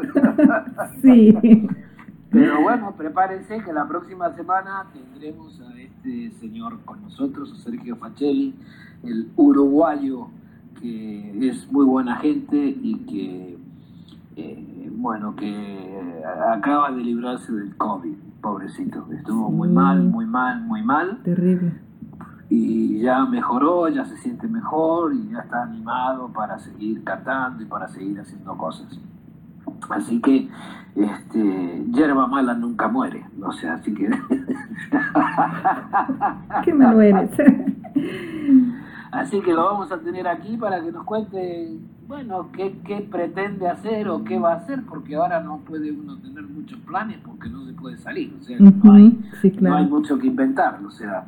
sí. 1.00 1.68
Pero 2.32 2.62
bueno, 2.62 2.92
prepárense 2.96 3.62
que 3.62 3.72
la 3.72 3.86
próxima 3.86 4.28
semana 4.34 4.86
tendremos 4.92 5.60
a 5.60 5.80
este 5.80 6.32
señor 6.40 6.80
con 6.84 7.00
nosotros, 7.00 7.52
a 7.52 7.62
Sergio 7.62 7.94
Facelli, 7.94 8.56
el 9.04 9.30
uruguayo 9.36 10.30
que 10.80 11.48
es 11.48 11.70
muy 11.70 11.84
buena 11.84 12.16
gente 12.16 12.56
y 12.56 12.96
que, 13.06 13.58
eh, 14.34 14.90
bueno, 14.96 15.36
que 15.36 16.24
acaba 16.52 16.90
de 16.90 17.04
librarse 17.04 17.52
del 17.52 17.76
COVID, 17.76 18.16
pobrecito. 18.40 19.06
Estuvo 19.12 19.48
muy 19.48 19.68
mal, 19.68 20.02
muy 20.02 20.26
mal, 20.26 20.60
muy 20.62 20.82
mal. 20.82 21.22
Terrible. 21.22 21.91
Y 22.54 23.00
ya 23.00 23.24
mejoró, 23.24 23.88
ya 23.88 24.04
se 24.04 24.18
siente 24.18 24.46
mejor 24.46 25.14
y 25.14 25.30
ya 25.30 25.38
está 25.38 25.62
animado 25.62 26.28
para 26.34 26.58
seguir 26.58 27.02
cantando 27.02 27.62
y 27.62 27.64
para 27.66 27.88
seguir 27.88 28.20
haciendo 28.20 28.54
cosas. 28.58 29.00
Así 29.88 30.20
que, 30.20 30.50
este, 30.94 31.86
hierba 31.94 32.26
mala 32.26 32.52
nunca 32.52 32.88
muere, 32.88 33.24
o 33.42 33.52
sea, 33.52 33.76
así 33.76 33.94
que... 33.94 34.10
¿Qué 36.62 36.74
malo 36.74 37.00
eres? 37.00 37.30
Así 39.12 39.40
que 39.42 39.52
lo 39.52 39.64
vamos 39.66 39.92
a 39.92 39.98
tener 39.98 40.26
aquí 40.26 40.56
para 40.56 40.82
que 40.82 40.90
nos 40.90 41.04
cuente, 41.04 41.76
bueno, 42.08 42.48
qué, 42.50 42.78
qué, 42.82 43.06
pretende 43.10 43.68
hacer 43.68 44.08
o 44.08 44.24
qué 44.24 44.38
va 44.38 44.54
a 44.54 44.56
hacer, 44.56 44.82
porque 44.88 45.16
ahora 45.16 45.40
no 45.40 45.58
puede 45.58 45.92
uno 45.92 46.16
tener 46.16 46.44
muchos 46.44 46.78
planes 46.80 47.18
porque 47.22 47.50
no 47.50 47.66
se 47.66 47.74
puede 47.74 47.98
salir, 47.98 48.34
o 48.40 48.42
sea, 48.42 48.56
no, 48.58 48.92
hay, 48.94 49.20
no 49.60 49.76
hay 49.76 49.86
mucho 49.86 50.18
que 50.18 50.28
inventar, 50.28 50.80
o 50.82 50.90
sea, 50.90 51.26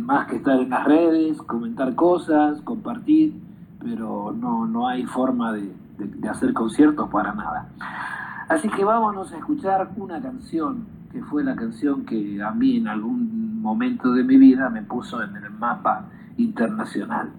más 0.00 0.26
que 0.26 0.36
estar 0.36 0.58
en 0.60 0.70
las 0.70 0.84
redes, 0.84 1.40
comentar 1.42 1.94
cosas, 1.94 2.60
compartir, 2.62 3.34
pero 3.80 4.34
no, 4.36 4.66
no 4.66 4.88
hay 4.88 5.04
forma 5.04 5.52
de, 5.52 5.72
de 5.98 6.28
hacer 6.28 6.52
conciertos 6.52 7.08
para 7.10 7.32
nada. 7.34 7.68
Así 8.48 8.68
que 8.68 8.84
vámonos 8.84 9.32
a 9.32 9.38
escuchar 9.38 9.90
una 9.96 10.20
canción, 10.20 10.84
que 11.12 11.22
fue 11.22 11.44
la 11.44 11.54
canción 11.54 12.04
que 12.04 12.42
a 12.42 12.50
mí 12.50 12.76
en 12.76 12.88
algún 12.88 13.60
momento 13.62 14.12
de 14.12 14.24
mi 14.24 14.36
vida 14.36 14.68
me 14.70 14.82
puso 14.82 15.22
en 15.22 15.36
el 15.36 15.50
mapa 15.50 16.06
internacional. 16.36 17.30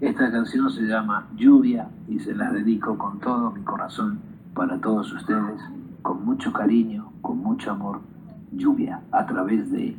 Esta 0.00 0.30
canción 0.30 0.70
se 0.70 0.82
llama 0.82 1.26
Lluvia 1.36 1.88
y 2.08 2.18
se 2.20 2.34
la 2.34 2.50
dedico 2.50 2.96
con 2.96 3.18
todo 3.18 3.50
mi 3.50 3.62
corazón 3.62 4.20
para 4.54 4.78
todos 4.80 5.12
ustedes, 5.12 5.60
con 6.02 6.24
mucho 6.24 6.52
cariño, 6.52 7.12
con 7.20 7.38
mucho 7.38 7.72
amor. 7.72 8.00
Lluvia 8.52 9.00
a 9.12 9.26
través 9.26 9.70
de 9.70 9.96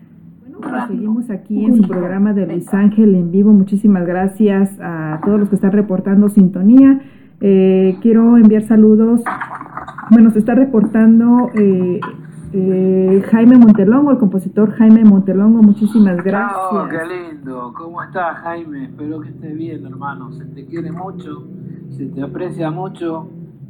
bueno, 0.59 0.87
seguimos 0.87 1.29
aquí 1.29 1.65
en 1.65 1.77
su 1.77 1.87
programa 1.87 2.33
de 2.33 2.45
Luis 2.45 2.73
Ángel 2.73 3.15
en 3.15 3.31
vivo. 3.31 3.51
Muchísimas 3.51 4.05
gracias 4.05 4.77
a 4.81 5.19
todos 5.23 5.39
los 5.39 5.49
que 5.49 5.55
están 5.55 5.71
reportando 5.71 6.29
sintonía. 6.29 7.01
Eh, 7.39 7.97
quiero 8.01 8.37
enviar 8.37 8.63
saludos. 8.63 9.21
Bueno, 10.09 10.31
se 10.31 10.39
está 10.39 10.53
reportando 10.53 11.49
eh, 11.55 11.99
eh, 12.53 13.23
Jaime 13.31 13.57
Montelongo, 13.57 14.11
el 14.11 14.17
compositor 14.17 14.71
Jaime 14.73 15.03
Montelongo, 15.03 15.63
muchísimas 15.63 16.17
gracias. 16.23 16.59
Oh, 16.71 16.87
qué 16.89 16.99
lindo. 17.05 17.73
¿Cómo 17.77 18.03
estás, 18.03 18.37
Jaime? 18.39 18.85
Espero 18.85 19.21
que 19.21 19.29
estés 19.29 19.57
bien, 19.57 19.85
hermano. 19.85 20.31
Se 20.33 20.45
te 20.45 20.65
quiere 20.65 20.91
mucho, 20.91 21.47
se 21.89 22.07
te 22.07 22.21
aprecia 22.21 22.69
mucho. 22.69 23.29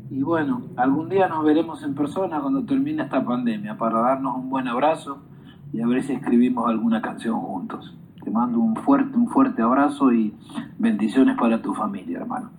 Y 0.10 0.24
bueno, 0.24 0.64
algún 0.76 1.08
día 1.08 1.30
nos 1.30 1.46
veremos 1.46 1.84
en 1.84 1.94
persona 1.94 2.42
cuando 2.42 2.66
termine 2.66 3.04
esta 3.04 3.24
pandemia 3.24 3.78
para 3.78 4.02
darnos 4.02 4.36
un 4.36 4.50
buen 4.50 4.68
abrazo 4.68 5.20
y 5.74 5.82
a 5.82 5.88
ver 5.88 6.04
si 6.04 6.14
escribimos 6.14 6.70
alguna 6.70 7.02
canción 7.02 7.40
juntos. 7.40 7.96
Te 8.24 8.30
mando 8.30 8.60
un 8.60 8.76
fuerte, 8.76 9.18
un 9.18 9.28
fuerte 9.28 9.62
abrazo 9.62 10.12
y 10.12 10.34
bendiciones 10.78 11.38
para 11.38 11.62
tu 11.62 11.74
familia, 11.74 12.20
hermano. 12.20 12.50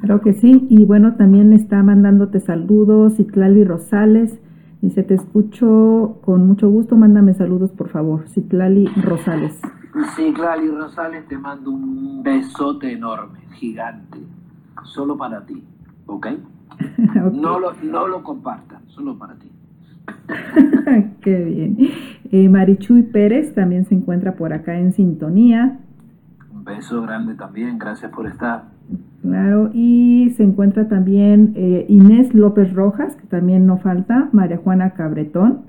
Claro 0.00 0.20
que 0.20 0.32
sí. 0.32 0.66
Y 0.68 0.84
bueno, 0.84 1.14
también 1.14 1.52
está 1.52 1.82
mandándote 1.82 2.40
saludos 2.40 3.16
Citlali 3.16 3.64
Rosales. 3.64 4.40
Dice, 4.80 5.02
te 5.02 5.14
escucho 5.14 6.18
con 6.24 6.46
mucho 6.46 6.68
gusto, 6.68 6.96
mándame 6.96 7.34
saludos 7.34 7.70
por 7.70 7.88
favor. 7.88 8.28
Citlali 8.28 8.86
Rosales. 9.02 9.60
Citlali 10.16 10.68
Rosales, 10.68 11.26
te 11.28 11.38
mando 11.38 11.70
un 11.70 12.22
besote 12.22 12.92
enorme, 12.92 13.38
gigante, 13.52 14.18
solo 14.82 15.16
para 15.16 15.44
ti, 15.46 15.62
¿ok? 16.06 16.26
No, 17.32 17.60
lo, 17.60 17.72
no 17.84 18.08
lo 18.08 18.24
compartan, 18.24 18.82
solo 18.88 19.16
para 19.16 19.34
ti. 19.36 19.53
Qué 21.22 21.44
bien. 21.44 21.76
Eh, 22.30 22.48
Marichuy 22.48 23.02
Pérez 23.02 23.54
también 23.54 23.84
se 23.86 23.94
encuentra 23.94 24.34
por 24.34 24.52
acá 24.52 24.78
en 24.78 24.92
sintonía. 24.92 25.78
Un 26.52 26.64
beso 26.64 27.02
grande 27.02 27.34
también, 27.34 27.78
gracias 27.78 28.10
por 28.10 28.26
estar. 28.26 28.64
Claro, 29.22 29.70
y 29.72 30.30
se 30.36 30.42
encuentra 30.42 30.86
también 30.88 31.54
eh, 31.56 31.86
Inés 31.88 32.34
López 32.34 32.74
Rojas, 32.74 33.16
que 33.16 33.26
también 33.26 33.66
no 33.66 33.78
falta, 33.78 34.28
María 34.32 34.58
Juana 34.58 34.90
Cabretón. 34.90 35.62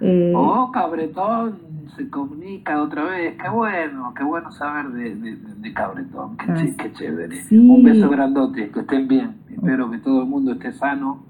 Eh, 0.00 0.32
oh, 0.34 0.70
Cabretón 0.72 1.58
se 1.96 2.08
comunica 2.10 2.82
otra 2.82 3.04
vez, 3.04 3.36
qué 3.40 3.48
bueno, 3.48 4.12
qué 4.16 4.24
bueno 4.24 4.50
saber 4.50 4.88
de, 4.88 5.14
de, 5.14 5.72
Cabretón, 5.72 6.36
qué, 6.36 6.92
chévere. 6.92 7.36
Un 7.52 7.84
beso 7.84 8.08
grandote, 8.10 8.68
que 8.70 8.80
estén 8.80 9.06
bien, 9.06 9.36
espero 9.48 9.90
que 9.90 9.98
todo 9.98 10.22
el 10.22 10.28
mundo 10.28 10.52
esté 10.52 10.72
sano 10.72 11.22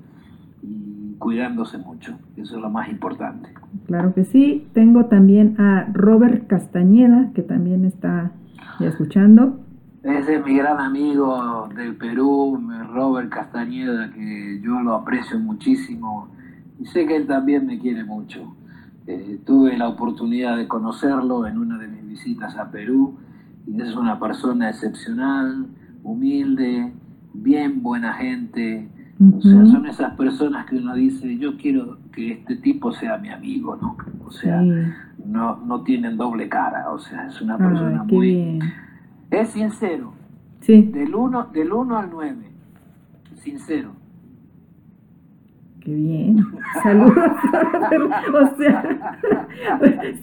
cuidándose 1.19 1.79
mucho, 1.79 2.19
eso 2.37 2.57
es 2.57 2.63
lo 2.63 2.71
más 2.71 2.89
importante. 2.89 3.51
Claro 3.87 4.15
que 4.15 4.25
sí, 4.25 4.67
tengo 4.73 5.07
también 5.07 5.61
a 5.61 5.89
Robert 5.93 6.47
Castañeda, 6.47 7.31
que 7.35 7.43
también 7.43 7.85
está 7.85 8.33
escuchando. 8.81 9.61
Ese 10.03 10.37
es 10.37 10.45
mi 10.45 10.57
gran 10.57 10.81
amigo 10.81 11.69
del 11.75 11.97
Perú, 11.97 12.61
Robert 12.93 13.31
Castañeda, 13.31 14.11
que 14.13 14.61
yo 14.63 14.81
lo 14.81 14.95
aprecio 14.95 15.39
muchísimo 15.39 16.29
y 16.79 16.87
sé 16.87 17.07
que 17.07 17.17
él 17.17 17.27
también 17.27 17.67
me 17.67 17.79
quiere 17.79 18.05
mucho. 18.05 18.55
Eh, 19.07 19.41
tuve 19.45 19.77
la 19.77 19.89
oportunidad 19.89 20.57
de 20.57 20.69
conocerlo 20.69 21.47
en 21.47 21.59
una 21.59 21.79
de 21.79 21.89
mis 21.89 22.07
visitas 22.07 22.57
a 22.57 22.71
Perú 22.71 23.19
y 23.67 23.81
es 23.81 23.97
una 23.97 24.21
persona 24.21 24.71
excepcional, 24.71 25.67
humilde, 26.03 26.93
bien 27.35 27.83
buena 27.83 28.15
gente. 28.15 28.89
O 29.21 29.41
sea, 29.41 29.67
son 29.67 29.87
esas 29.87 30.15
personas 30.15 30.67
que 30.67 30.77
uno 30.77 30.95
dice, 30.95 31.37
yo 31.39 31.57
quiero 31.57 31.99
que 32.13 32.33
este 32.33 32.55
tipo 32.57 32.93
sea 32.93 33.19
mi 33.19 33.31
amigo, 33.31 33.77
¿no? 33.77 33.97
O 34.25 34.31
sea, 34.31 34.63
no, 35.27 35.57
no 35.57 35.83
tienen 35.83 36.17
doble 36.17 36.49
cara, 36.49 36.91
o 36.91 37.01
sea, 37.01 37.27
es 37.27 37.41
una 37.41 37.59
persona 37.59 38.05
muy... 38.05 38.61
Es 39.31 39.49
sincero. 39.51 40.13
Sí. 40.61 40.83
Del 40.83 41.15
1 41.15 41.49
del 41.53 41.73
uno 41.73 41.99
al 41.99 42.11
9. 42.11 42.37
Sincero. 43.37 43.91
Qué 45.81 45.95
bien. 45.95 46.45
Saludos. 46.83 47.17
o 48.35 48.57
sea, 48.57 49.19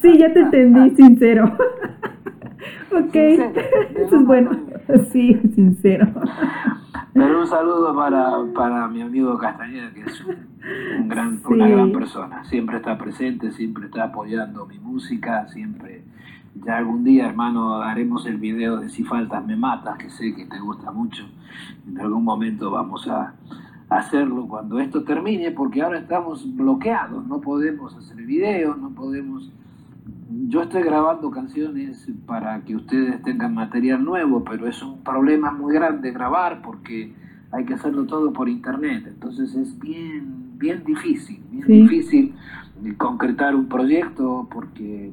sí, 0.02 0.18
ya 0.18 0.34
te 0.34 0.40
entendí, 0.40 0.96
sincero. 0.96 1.46
ok. 2.92 3.16
Eso 3.16 4.16
es 4.16 4.26
bueno. 4.26 4.52
Sí, 5.12 5.40
sincero. 5.54 6.08
Pero 7.16 7.40
un 7.40 7.48
saludo 7.48 7.96
para, 7.96 8.30
para 8.54 8.90
mi 8.90 9.02
amigo 9.02 9.38
Castañeda, 9.38 9.90
que 9.94 10.02
es 10.02 10.22
un, 11.00 11.08
gran, 11.08 11.40
una 11.50 11.66
gran 11.66 11.94
persona. 11.94 12.44
Siempre 12.44 12.76
está 12.76 12.98
presente, 12.98 13.54
siempre 13.54 13.86
está 13.86 14.04
apoyando 14.04 14.66
mi 14.66 14.78
música, 14.80 15.48
siempre 15.48 16.04
ya 16.56 16.76
algún 16.76 17.06
día, 17.06 17.28
hermano, 17.28 17.82
haremos 17.82 18.26
el 18.26 18.36
video 18.36 18.82
de 18.82 18.90
Si 18.90 19.06
faltas 19.06 19.46
me 19.46 19.56
matas, 19.56 19.98
que 19.98 20.10
sé 20.10 20.36
que 20.36 20.46
te 20.46 20.60
gusta 20.60 20.92
mucho. 20.92 21.24
En 21.88 21.98
algún 22.02 22.26
momento 22.26 22.70
vamos 22.70 23.08
a 23.08 23.34
hacerlo 23.88 24.46
cuando 24.50 24.78
esto 24.82 25.06
termine, 25.06 25.52
porque 25.52 25.84
ahora 25.84 26.00
estamos 26.00 26.54
bloqueados, 26.54 27.26
no 27.28 27.40
podemos 27.40 27.96
hacer 27.96 28.18
videos, 28.18 28.78
no 28.78 28.90
podemos... 28.90 29.54
Yo 30.48 30.64
estoy 30.64 30.84
grabando 30.84 31.30
canciones 31.30 32.08
para 32.26 32.62
que 32.62 32.76
ustedes 32.76 33.22
tengan 33.22 33.54
material 33.54 34.04
nuevo, 34.04 34.44
pero 34.44 34.68
es 34.68 34.82
un 34.82 35.04
problema 35.04 35.52
muy 35.52 35.74
grande 35.76 36.12
grabar 36.12 36.62
porque 36.62 37.14
hay 37.52 37.66
que 37.66 37.76
hacerlo 37.76 38.06
todo 38.06 38.34
por 38.34 38.50
internet, 38.50 39.06
entonces 39.08 39.54
es 39.56 39.80
bien, 39.80 40.58
bien 40.58 40.84
difícil, 40.84 41.42
bien 41.52 41.68
difícil 41.68 42.36
concretar 42.98 43.56
un 43.56 43.68
proyecto 43.68 44.48
porque 44.52 45.12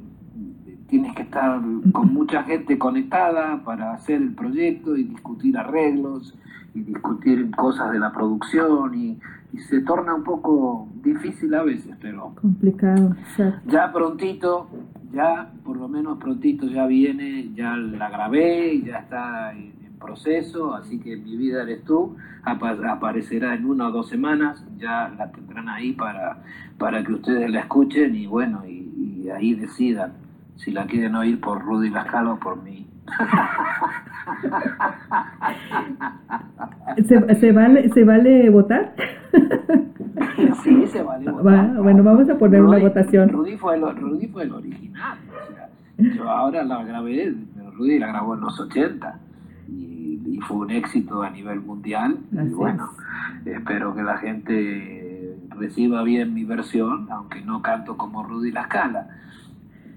tienes 0.87 1.15
que 1.15 1.23
estar 1.23 1.61
con 1.91 2.13
mucha 2.13 2.43
gente 2.43 2.77
conectada 2.77 3.63
para 3.63 3.93
hacer 3.93 4.21
el 4.21 4.33
proyecto 4.33 4.97
y 4.97 5.03
discutir 5.03 5.57
arreglos 5.57 6.35
y 6.73 6.81
discutir 6.81 7.49
cosas 7.51 7.91
de 7.91 7.99
la 7.99 8.11
producción 8.11 8.93
y, 8.95 9.19
se 9.59 9.81
torna 9.81 10.13
un 10.13 10.23
poco 10.23 10.87
difícil 11.03 11.53
a 11.53 11.63
veces, 11.63 11.95
pero 12.01 12.33
complicado. 12.41 13.15
Ya 13.65 13.91
prontito, 13.91 14.67
ya 15.11 15.51
por 15.63 15.77
lo 15.77 15.87
menos 15.87 16.17
prontito 16.17 16.67
ya 16.67 16.87
viene, 16.87 17.51
ya 17.53 17.75
la 17.75 18.09
grabé, 18.09 18.81
ya 18.81 18.99
está 18.99 19.53
en 19.53 19.73
proceso, 19.99 20.73
así 20.73 20.99
que 20.99 21.15
mi 21.15 21.37
vida 21.37 21.63
eres 21.63 21.83
tú 21.83 22.15
aparecerá 22.43 23.55
en 23.55 23.65
una 23.65 23.87
o 23.87 23.91
dos 23.91 24.09
semanas, 24.09 24.65
ya 24.77 25.13
la 25.17 25.31
tendrán 25.31 25.69
ahí 25.69 25.93
para, 25.93 26.43
para 26.77 27.03
que 27.03 27.13
ustedes 27.13 27.49
la 27.49 27.61
escuchen 27.61 28.15
y 28.15 28.27
bueno, 28.27 28.63
y, 28.67 28.83
ahí 29.33 29.55
decidan 29.55 30.11
si 30.57 30.71
la 30.71 30.85
quieren 30.85 31.15
oír 31.15 31.39
por 31.39 31.63
Rudy 31.63 31.89
Lascalo 31.89 32.33
o 32.33 32.39
por 32.39 32.61
mí. 32.61 32.85
¿Se, 37.07 37.51
vale, 37.51 37.89
¿Se 37.89 38.03
vale 38.03 38.49
votar? 38.49 38.93
sí, 40.63 40.87
se 40.87 41.03
vale 41.03 41.29
votar. 41.29 41.75
bueno, 41.81 42.03
vamos 42.03 42.29
a 42.29 42.37
poner 42.37 42.61
una 42.61 42.79
votación. 42.79 43.29
Rudy 43.29 43.57
fue, 43.57 43.75
el, 43.75 43.95
Rudy 43.95 44.27
fue 44.27 44.43
el 44.43 44.53
original. 44.53 45.17
yo 45.97 46.29
ahora 46.29 46.63
la 46.63 46.83
grabé, 46.83 47.33
pero 47.55 47.71
Rudy 47.71 47.99
la 47.99 48.07
grabó 48.07 48.35
en 48.35 48.41
los 48.41 48.59
80 48.59 49.19
y, 49.67 50.39
fue 50.47 50.57
un 50.57 50.71
éxito 50.71 51.21
a 51.21 51.29
nivel 51.29 51.61
mundial. 51.61 52.17
y 52.31 52.49
bueno, 52.49 52.91
espero 53.45 53.95
que 53.95 54.03
la 54.03 54.17
gente 54.17 55.37
reciba 55.49 56.03
bien 56.03 56.33
mi 56.33 56.43
versión, 56.43 57.07
aunque 57.11 57.41
no 57.41 57.61
canto 57.61 57.95
como 57.97 58.23
Rudy 58.23 58.51
La 58.51 58.65
Scala, 58.65 59.07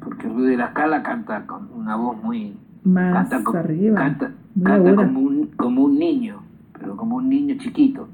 porque 0.00 0.28
Rudy 0.28 0.56
La 0.56 0.70
Scala 0.70 1.02
canta 1.02 1.46
con 1.46 1.72
una 1.72 1.96
voz 1.96 2.22
muy... 2.22 2.56
Más 2.86 3.28
canta 3.28 3.58
arriba. 3.58 3.96
Canta, 3.98 4.32
como, 4.96 5.20
un, 5.20 5.46
como 5.56 5.84
un 5.84 5.98
niño, 5.98 6.40
pero 6.78 6.96
como 6.96 7.16
un 7.16 7.28
niño 7.28 7.56
chiquito. 7.58 8.08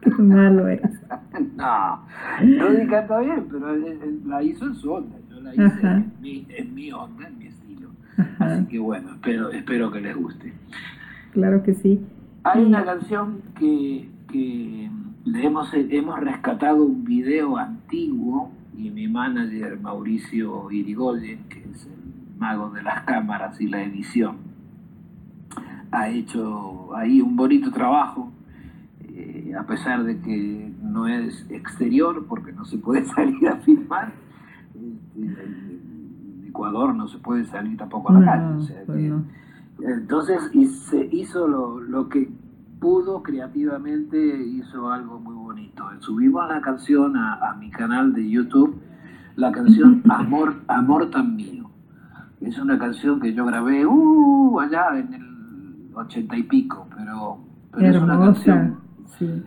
Qué 0.00 0.10
malo 0.22 0.68
es. 0.68 0.80
No, 1.56 2.00
Rudy 2.40 2.86
canta 2.86 3.18
bien, 3.20 3.46
pero 3.50 3.74
la 4.26 4.42
hizo 4.42 4.66
en 4.66 4.74
su 4.74 4.90
onda. 4.90 5.16
Yo 5.28 5.40
la 5.40 5.52
hice 5.52 5.86
en 5.86 6.12
mi, 6.20 6.46
en 6.48 6.74
mi 6.74 6.92
onda, 6.92 7.28
en 7.28 7.38
mi 7.38 7.46
Así 8.38 8.64
que 8.66 8.78
bueno, 8.78 9.12
espero, 9.14 9.50
espero 9.50 9.90
que 9.90 10.00
les 10.00 10.16
guste. 10.16 10.52
Claro 11.32 11.62
que 11.62 11.74
sí. 11.74 12.00
Hay 12.44 12.64
una 12.64 12.84
canción 12.84 13.42
que, 13.58 14.08
que 14.28 14.90
le 15.24 15.44
hemos, 15.44 15.72
hemos 15.74 16.20
rescatado 16.20 16.84
un 16.84 17.04
video 17.04 17.56
antiguo 17.56 18.50
y 18.76 18.90
mi 18.90 19.08
manager 19.08 19.78
Mauricio 19.80 20.70
Irigoyen, 20.70 21.40
que 21.48 21.65
mago 22.36 22.70
de 22.70 22.82
las 22.82 23.02
cámaras 23.02 23.60
y 23.60 23.68
la 23.68 23.82
edición, 23.82 24.36
ha 25.90 26.08
hecho 26.08 26.94
ahí 26.94 27.20
un 27.20 27.36
bonito 27.36 27.70
trabajo, 27.70 28.32
eh, 29.08 29.54
a 29.58 29.64
pesar 29.64 30.04
de 30.04 30.20
que 30.20 30.72
no 30.82 31.06
es 31.06 31.46
exterior 31.50 32.26
porque 32.28 32.52
no 32.52 32.64
se 32.64 32.78
puede 32.78 33.04
salir 33.14 33.48
a 33.48 33.56
filmar. 33.56 34.12
Este, 34.74 35.66
Ecuador 36.56 36.94
no 36.94 37.06
se 37.06 37.18
puede 37.18 37.44
salir 37.44 37.76
tampoco 37.76 38.10
a 38.10 38.18
la 38.18 38.24
calle. 38.24 38.74
Pues 39.76 39.90
entonces 39.90 40.50
y 40.54 40.64
se 40.64 41.06
hizo 41.12 41.46
lo, 41.46 42.08
que 42.08 42.30
pudo 42.80 43.22
creativamente, 43.22 44.16
hizo 44.42 44.90
algo 44.90 45.18
muy 45.18 45.34
bonito. 45.34 45.84
Subimos 46.00 46.48
la 46.48 46.62
canción 46.62 47.14
a, 47.16 47.54
mi 47.60 47.70
canal 47.70 48.14
de 48.14 48.30
YouTube, 48.30 48.80
la 49.36 49.52
canción 49.52 50.02
Amor, 50.08 50.54
Amor 50.68 51.10
tan 51.10 51.36
mío. 51.36 51.65
Es 52.46 52.58
una 52.58 52.78
canción 52.78 53.20
que 53.20 53.32
yo 53.34 53.44
grabé 53.44 53.84
uh, 53.84 54.60
allá 54.60 54.98
en 54.98 55.14
el 55.14 55.90
ochenta 55.94 56.36
y 56.36 56.42
pico, 56.44 56.86
pero, 56.96 57.38
es 57.78 57.96
una 57.96 58.18
canción. 58.18 58.78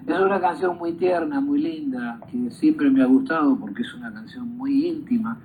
Es 0.08 0.20
una 0.20 0.40
canción 0.40 0.78
muy 0.78 0.94
tierna, 0.94 1.40
muy 1.40 1.62
linda, 1.62 2.20
que 2.32 2.50
siempre 2.50 2.90
me 2.90 3.04
ha 3.04 3.06
gustado 3.06 3.56
porque 3.58 3.84
es 3.84 3.94
una 3.94 4.12
canción 4.12 4.58
muy 4.58 4.88
íntima 4.88 5.38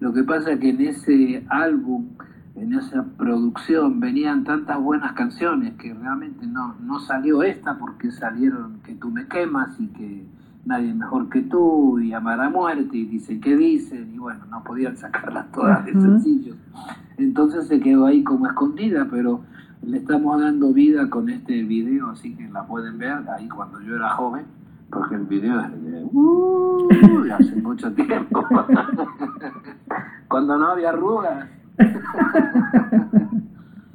lo 0.00 0.12
que 0.12 0.22
pasa 0.22 0.52
es 0.52 0.60
que 0.60 0.70
en 0.70 0.80
ese 0.80 1.44
álbum, 1.48 2.06
en 2.54 2.72
esa 2.74 3.04
producción, 3.16 3.98
venían 3.98 4.44
tantas 4.44 4.80
buenas 4.80 5.12
canciones 5.12 5.74
que 5.74 5.92
realmente 5.92 6.46
no, 6.46 6.76
no 6.80 7.00
salió 7.00 7.42
esta 7.42 7.78
porque 7.78 8.10
salieron 8.12 8.80
Que 8.84 8.94
tú 8.94 9.10
me 9.10 9.26
quemas 9.26 9.78
y 9.80 9.88
que 9.88 10.24
nadie 10.68 10.94
mejor 10.94 11.28
que 11.28 11.42
tú 11.42 11.98
y 11.98 12.12
Amar 12.12 12.40
a 12.40 12.50
muerte 12.50 12.96
y 12.96 13.06
dice 13.06 13.40
que 13.40 13.56
dicen 13.56 14.12
y 14.14 14.18
bueno, 14.18 14.44
no 14.50 14.62
podían 14.62 14.96
sacarlas 14.96 15.50
todas 15.50 15.84
de 15.84 15.92
sencillos. 15.92 16.56
Entonces 17.16 17.66
se 17.66 17.80
quedó 17.80 18.06
ahí 18.06 18.22
como 18.22 18.46
escondida, 18.46 19.08
pero 19.10 19.40
le 19.82 19.98
estamos 19.98 20.40
dando 20.40 20.72
vida 20.72 21.08
con 21.08 21.28
este 21.28 21.62
video, 21.62 22.10
así 22.10 22.34
que 22.36 22.48
la 22.48 22.66
pueden 22.66 22.98
ver 22.98 23.18
ahí 23.36 23.48
cuando 23.48 23.80
yo 23.80 23.96
era 23.96 24.10
joven 24.10 24.44
porque 24.90 25.14
el 25.16 25.24
video 25.24 25.60
es 25.60 25.82
de 25.82 26.04
uh, 26.12 26.88
hace 27.32 27.56
mucho 27.56 27.92
tiempo, 27.94 28.46
cuando 30.28 30.56
no 30.58 30.68
había 30.68 30.90
arrugas. 30.90 31.48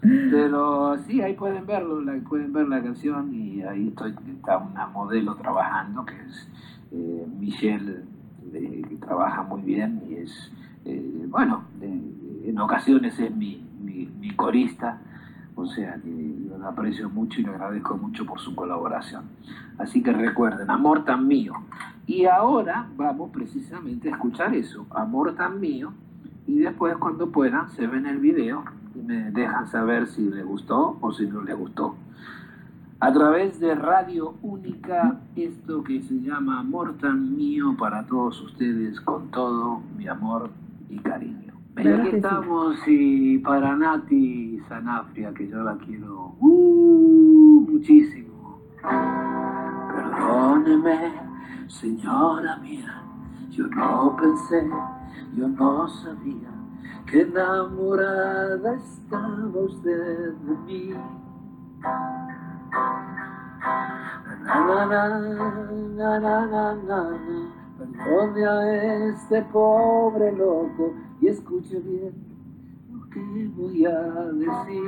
Pero 0.04 0.98
sí, 1.08 1.22
ahí 1.22 1.34
pueden 1.34 1.66
verlo, 1.66 2.02
pueden 2.28 2.52
ver 2.52 2.68
la 2.68 2.82
canción 2.82 3.34
y 3.34 3.62
ahí 3.63 3.88
estoy, 3.88 4.13
está 4.36 4.58
una 4.58 4.88
modelo 4.88 5.36
trabajando 5.36 6.06
que 6.06 6.16
es 6.16 6.48
eh, 6.92 7.26
Michelle, 7.39 8.04
que 8.52 8.98
trabaja 9.00 9.44
muy 9.44 9.62
bien 9.62 10.02
y 10.10 10.16
es, 10.16 10.52
eh, 10.86 11.26
bueno, 11.30 11.63
en 11.82 12.60
ocasiones 12.60 13.18
es 13.20 13.36
mi, 13.36 13.63
mi, 13.82 14.32
corista 14.36 15.00
o 15.56 15.66
sea 15.68 15.96
que 15.96 16.36
lo 16.50 16.68
aprecio 16.68 17.10
mucho 17.10 17.39
y 17.39 17.44
le 17.44 17.52
agradezco 17.52 17.96
mucho 17.96 18.26
por 18.26 18.39
su 18.39 18.56
colaboración. 18.56 19.26
Así 19.78 20.02
que 20.02 20.12
recuerden, 20.12 20.70
amor 20.70 21.06
tan 21.06 21.28
mío. 21.28 21.54
Y 22.08 22.26
ahora 22.26 22.88
vamos 22.98 23.32
precisamente 23.32 24.10
a 24.10 24.13
escuchar 24.13 24.54
eso, 24.56 24.88
amor 24.89 25.36
tan 25.36 25.60
mío. 25.60 25.94
Y 26.47 26.60
después 26.60 26.95
cuando 26.97 27.32
puedan 27.32 27.69
se 27.69 27.88
ven 27.88 28.06
el 28.06 28.19
video 28.19 28.63
y 28.95 28.99
me 28.99 29.32
dejan 29.32 29.67
saber 29.67 30.08
si 30.08 30.29
les 30.29 30.45
gustó 30.45 30.97
o 31.01 31.12
si 31.12 31.27
no 31.27 31.41
les 31.41 31.58
gustó. 31.58 31.95
A 32.99 33.12
través 33.12 33.60
de 33.60 33.75
Radio 33.75 34.36
Única, 34.41 35.19
esto 35.36 35.84
que 35.84 36.01
se 36.03 36.21
llama 36.21 36.62
Amor 36.62 36.97
tan 36.99 37.36
mío 37.36 37.75
para 37.77 38.06
todos 38.06 38.39
ustedes, 38.41 39.01
con 39.01 39.29
todo 39.29 39.82
mi 39.97 40.08
amor 40.08 40.49
y 40.89 40.99
cariño. 40.99 41.53
Y 41.75 41.88
aquí 41.88 42.15
estamos 42.15 42.77
y 42.88 43.39
para 43.39 43.75
Nati 43.75 44.60
Sanafria, 44.69 45.34
que 45.34 45.49
yo 45.49 45.63
la 45.63 45.75
quiero 45.77 46.36
uh, 46.39 47.67
muchísimo. 47.69 48.60
Perdóneme, 48.82 51.13
señora 51.67 52.58
mía, 52.58 53.01
yo 53.49 53.67
no 53.67 54.15
pensé, 54.15 54.69
yo 55.36 55.47
no 55.47 55.88
sabía 55.88 56.49
que 57.06 57.21
enamorada 57.21 58.76
estaba 58.76 59.60
usted 59.60 60.34
de 60.34 60.56
mí. 60.65 60.93
Perdone 67.78 68.45
a 68.45 69.08
este 69.10 69.41
pobre 69.43 70.32
loco 70.34 70.93
y 71.21 71.28
escuche 71.28 71.80
bien 71.80 72.13
lo 72.91 73.10
que 73.10 73.52
voy 73.56 73.86
a 73.86 73.99
decir. 74.32 74.84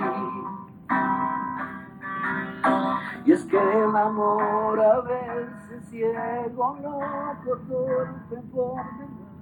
Y 3.26 3.32
es 3.32 3.44
que 3.46 3.58
el 3.58 3.96
amor 3.96 4.80
a 4.80 5.02
veces 5.02 5.90
ciego, 5.90 6.78
loco, 6.82 7.58
torpe 7.68 8.36
por 8.54 8.76
demás, 8.76 9.36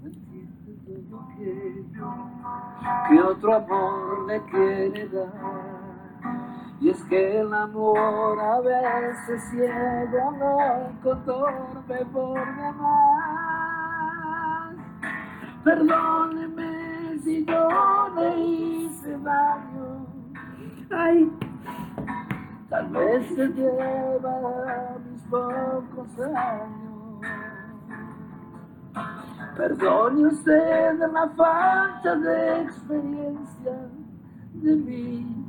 no 0.00 0.06
entiende 0.06 0.72
todo 1.08 1.18
que 3.08 3.20
otro 3.20 3.54
amor 3.54 4.26
le 4.26 4.42
quiere 4.44 5.08
dar. 5.08 5.82
Y 6.80 6.90
es 6.90 7.02
que 7.04 7.40
el 7.40 7.52
amor 7.54 8.40
a 8.40 8.60
veces 8.60 9.42
ciego, 9.50 10.32
loco, 10.38 11.16
torpe 11.24 12.04
por 12.06 12.56
demás. 12.56 13.12
Perdóneme 15.62 17.18
si 17.22 17.44
yo 17.44 17.68
le 18.16 18.36
hice 18.36 19.16
daño. 19.18 20.06
Ay, 20.90 21.32
tal 22.68 22.88
vez 22.88 23.28
se 23.28 23.46
lleva 23.48 24.96
mis 25.04 25.22
pocos 25.22 26.18
años. 26.18 26.91
Perdone 29.56 30.26
usted 30.26 30.98
la 30.98 31.28
falta 31.36 32.16
de 32.16 32.62
experiencia 32.62 33.88
de 34.54 34.76
mí 34.76 35.42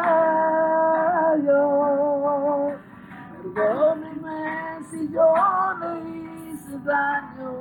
Perdóneme 3.55 4.85
si 4.91 5.09
yo 5.11 5.33
le 5.81 5.91
hice 6.11 6.79
daño. 6.85 7.53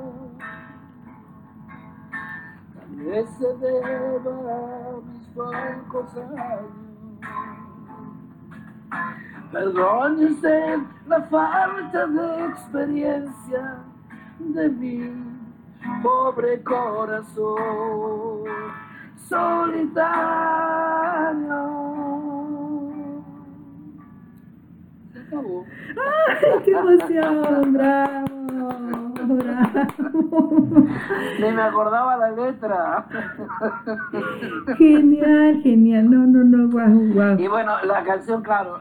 Tal 2.74 2.90
vez 2.96 3.26
se 3.38 3.56
deba 3.58 4.32
a 4.88 5.00
mis 5.04 5.26
pocos 5.28 6.16
años. 6.16 6.86
Perdone 9.52 10.26
usted 10.26 10.78
la 11.06 11.22
falta 11.22 12.06
de 12.06 12.46
experiencia 12.46 13.78
de 14.38 14.68
mí 14.68 15.26
pobre 16.02 16.62
corazón 16.62 18.44
solitario. 19.28 20.06
Se 25.12 25.18
acabó. 25.20 25.64
¡Ay, 25.96 26.62
qué 26.64 26.70
emoción! 26.72 27.72
¡Bravo! 27.72 28.35
Ni 31.40 31.52
me 31.52 31.62
acordaba 31.62 32.16
la 32.16 32.30
letra. 32.30 33.06
Genial, 34.76 35.60
genial. 35.62 36.10
No, 36.10 36.26
no, 36.26 36.44
no, 36.44 36.70
guau, 36.70 37.12
guau. 37.12 37.38
Y 37.38 37.48
bueno, 37.48 37.72
la 37.84 38.04
canción, 38.04 38.42
claro, 38.42 38.80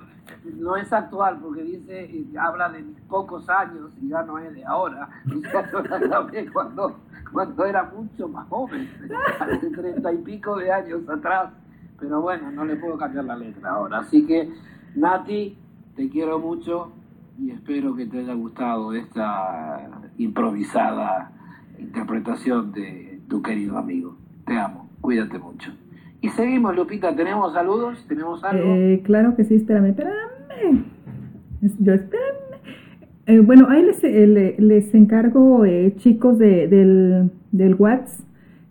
no 0.57 0.75
es 0.75 0.91
actual 0.93 1.39
porque 1.41 1.63
dice, 1.63 2.27
habla 2.39 2.69
de 2.69 2.83
pocos 3.07 3.49
años 3.49 3.91
y 4.01 4.09
ya 4.09 4.21
no 4.23 4.37
es 4.37 4.53
de 4.53 4.63
ahora. 4.65 5.09
Y 5.25 5.41
ya 5.41 5.71
yo 5.71 5.81
la 5.81 5.97
grabé 5.97 6.51
cuando, 6.51 6.99
cuando 7.31 7.65
era 7.65 7.83
mucho 7.83 8.27
más 8.27 8.47
joven, 8.49 8.87
hace 9.39 9.69
treinta 9.71 10.13
y 10.13 10.17
pico 10.17 10.57
de 10.57 10.71
años 10.71 11.09
atrás. 11.09 11.49
Pero 11.99 12.21
bueno, 12.21 12.51
no 12.51 12.65
le 12.65 12.75
puedo 12.75 12.97
cambiar 12.97 13.25
la 13.25 13.37
letra 13.37 13.71
ahora. 13.71 13.99
Así 13.99 14.27
que, 14.27 14.51
Nati, 14.95 15.57
te 15.95 16.09
quiero 16.09 16.39
mucho 16.39 16.91
y 17.39 17.51
espero 17.51 17.95
que 17.95 18.05
te 18.05 18.19
haya 18.19 18.33
gustado 18.33 18.93
esta 18.93 19.89
improvisada 20.17 21.31
interpretación 21.79 22.71
de 22.71 23.19
tu 23.27 23.41
querido 23.41 23.77
amigo. 23.77 24.15
Te 24.45 24.57
amo, 24.57 24.89
cuídate 25.01 25.37
mucho. 25.39 25.71
Y 26.21 26.29
seguimos, 26.29 26.75
Lupita, 26.75 27.15
¿tenemos 27.15 27.53
saludos? 27.53 28.03
¿Tenemos 28.07 28.43
algo? 28.43 28.63
Eh, 28.75 29.01
claro 29.03 29.35
que 29.35 29.43
sí, 29.43 29.55
espérame, 29.55 29.87
espérame. 29.89 30.83
Es- 31.61 31.77
Yo, 31.79 31.93
espérame. 31.93 32.25
Eh, 33.27 33.39
bueno, 33.39 33.67
ahí 33.69 33.83
les, 33.83 34.03
eh, 34.03 34.27
le- 34.27 34.55
les 34.59 34.93
encargo, 34.93 35.65
eh, 35.65 35.93
chicos, 35.97 36.37
de, 36.37 36.67
del, 36.67 37.31
del 37.51 37.75
WhatsApp. 37.75 38.23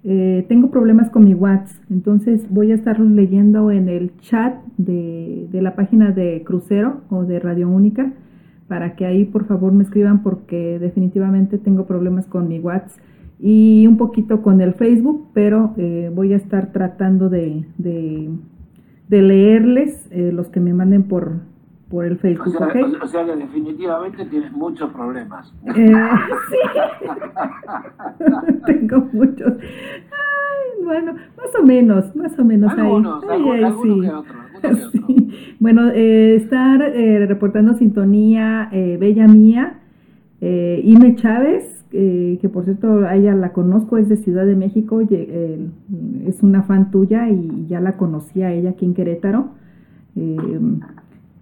Eh, 0.06 0.44
tengo 0.48 0.70
problemas 0.70 1.08
con 1.10 1.24
mi 1.24 1.32
WhatsApp, 1.34 1.82
entonces 1.90 2.46
voy 2.50 2.72
a 2.72 2.74
estarlos 2.74 3.08
leyendo 3.10 3.70
en 3.70 3.88
el 3.88 4.14
chat 4.18 4.54
de, 4.76 5.48
de 5.50 5.62
la 5.62 5.74
página 5.74 6.10
de 6.12 6.42
Crucero 6.44 7.00
o 7.08 7.24
de 7.24 7.40
Radio 7.40 7.68
Única 7.70 8.12
para 8.68 8.96
que 8.96 9.04
ahí 9.06 9.24
por 9.24 9.44
favor 9.46 9.72
me 9.72 9.82
escriban 9.84 10.22
porque 10.22 10.78
definitivamente 10.78 11.58
tengo 11.58 11.86
problemas 11.86 12.26
con 12.26 12.48
mi 12.48 12.58
WhatsApp 12.60 12.98
y 13.40 13.86
un 13.86 13.96
poquito 13.96 14.40
con 14.42 14.60
el 14.60 14.74
Facebook, 14.74 15.28
pero 15.34 15.74
eh, 15.76 16.10
voy 16.14 16.32
a 16.32 16.36
estar 16.36 16.72
tratando 16.72 17.28
de, 17.28 17.64
de, 17.78 18.30
de 19.08 19.22
leerles 19.22 20.08
eh, 20.12 20.30
los 20.32 20.48
que 20.48 20.60
me 20.60 20.72
manden 20.72 21.02
por, 21.04 21.32
por 21.90 22.04
el 22.06 22.16
Facebook, 22.16 22.48
o 22.48 22.50
sea- 22.58 22.68
o 23.02 23.06
sea 23.06 23.24
que 23.26 23.36
definitivamente 23.36 24.24
tienes 24.26 24.50
muchos 24.52 24.90
problemas. 24.92 25.52
Eh, 25.76 25.92
sí, 26.50 27.04
tengo 28.66 29.08
muchos. 29.12 29.52
Ay, 29.58 30.84
bueno, 30.84 31.12
más 31.12 31.54
o 31.60 31.64
menos, 31.64 32.14
más 32.16 32.38
o 32.38 32.44
menos 32.44 32.72
Algunos, 32.72 33.22
ahí. 33.24 33.40
algu- 33.40 33.52
Ay, 33.52 33.58
ay, 33.58 33.64
algunos 33.64 33.94
sí. 33.96 34.00
que 34.00 34.14
otros. 34.14 34.36
Sí. 34.92 35.28
Bueno, 35.60 35.90
eh, 35.94 36.36
estar 36.36 36.80
eh, 36.82 37.26
reportando 37.26 37.74
sintonía 37.74 38.68
eh, 38.72 38.96
Bella 39.00 39.26
Mía, 39.28 39.80
eh, 40.40 40.80
Ime 40.84 41.14
Chávez, 41.16 41.84
eh, 41.92 42.38
que 42.40 42.48
por 42.48 42.64
cierto 42.64 43.04
a 43.06 43.14
ella 43.16 43.34
la 43.34 43.52
conozco, 43.52 43.96
es 43.98 44.08
de 44.08 44.16
Ciudad 44.16 44.44
de 44.46 44.56
México, 44.56 45.00
es 45.00 46.42
una 46.42 46.62
fan 46.64 46.90
tuya 46.90 47.28
y 47.30 47.66
ya 47.68 47.80
la 47.80 47.96
conocí 47.96 48.42
a 48.42 48.52
ella 48.52 48.70
aquí 48.70 48.84
en 48.84 48.94
Querétaro. 48.94 49.48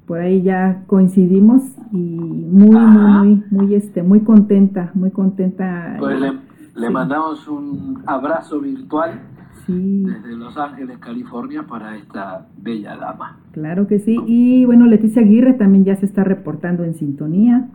Por 0.06 0.18
ahí 0.18 0.42
ya 0.42 0.82
coincidimos 0.88 1.62
y 1.92 1.96
muy, 1.96 2.76
Ajá. 2.76 3.22
muy, 3.22 3.28
muy, 3.50 3.66
muy, 3.66 3.74
este, 3.74 4.02
muy 4.02 4.20
contenta, 4.20 4.90
muy 4.94 5.10
contenta. 5.10 5.96
Pues 5.98 6.20
le, 6.20 6.32
le 6.32 6.86
Sí. 6.88 6.92
mandamos 6.92 7.46
un 7.48 8.02
abrazo 8.06 8.60
virtual 8.60 9.20
Sí. 9.66 10.04
desde 10.04 10.36
Los 10.36 10.56
Ángeles, 10.56 10.98
California, 10.98 11.64
para 11.64 11.96
esta 11.96 12.46
bella 12.58 12.96
dama. 12.96 13.38
Claro 13.52 13.86
que 13.86 13.98
sí. 13.98 14.18
Y 14.26 14.64
bueno, 14.64 14.86
Leticia 14.86 15.22
Aguirre 15.22 15.54
también 15.54 15.84
ya 15.84 15.96
se 15.96 16.06
está 16.06 16.24
reportando 16.24 16.84
en 16.84 16.94
sintonía. 16.94 17.68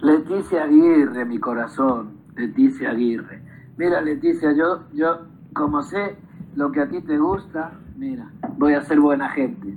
Leticia 0.00 0.64
Aguirre, 0.64 1.24
mi 1.24 1.38
corazón, 1.38 2.10
Leticia 2.36 2.90
Aguirre. 2.90 3.42
Mira, 3.76 4.00
Leticia, 4.00 4.52
yo, 4.52 4.84
yo, 4.94 5.22
como 5.54 5.82
sé 5.82 6.16
lo 6.54 6.70
que 6.70 6.80
a 6.80 6.88
ti 6.88 7.00
te 7.02 7.18
gusta, 7.18 7.72
mira, 7.96 8.30
voy 8.56 8.74
a 8.74 8.82
ser 8.82 9.00
buena 9.00 9.28
gente. 9.30 9.76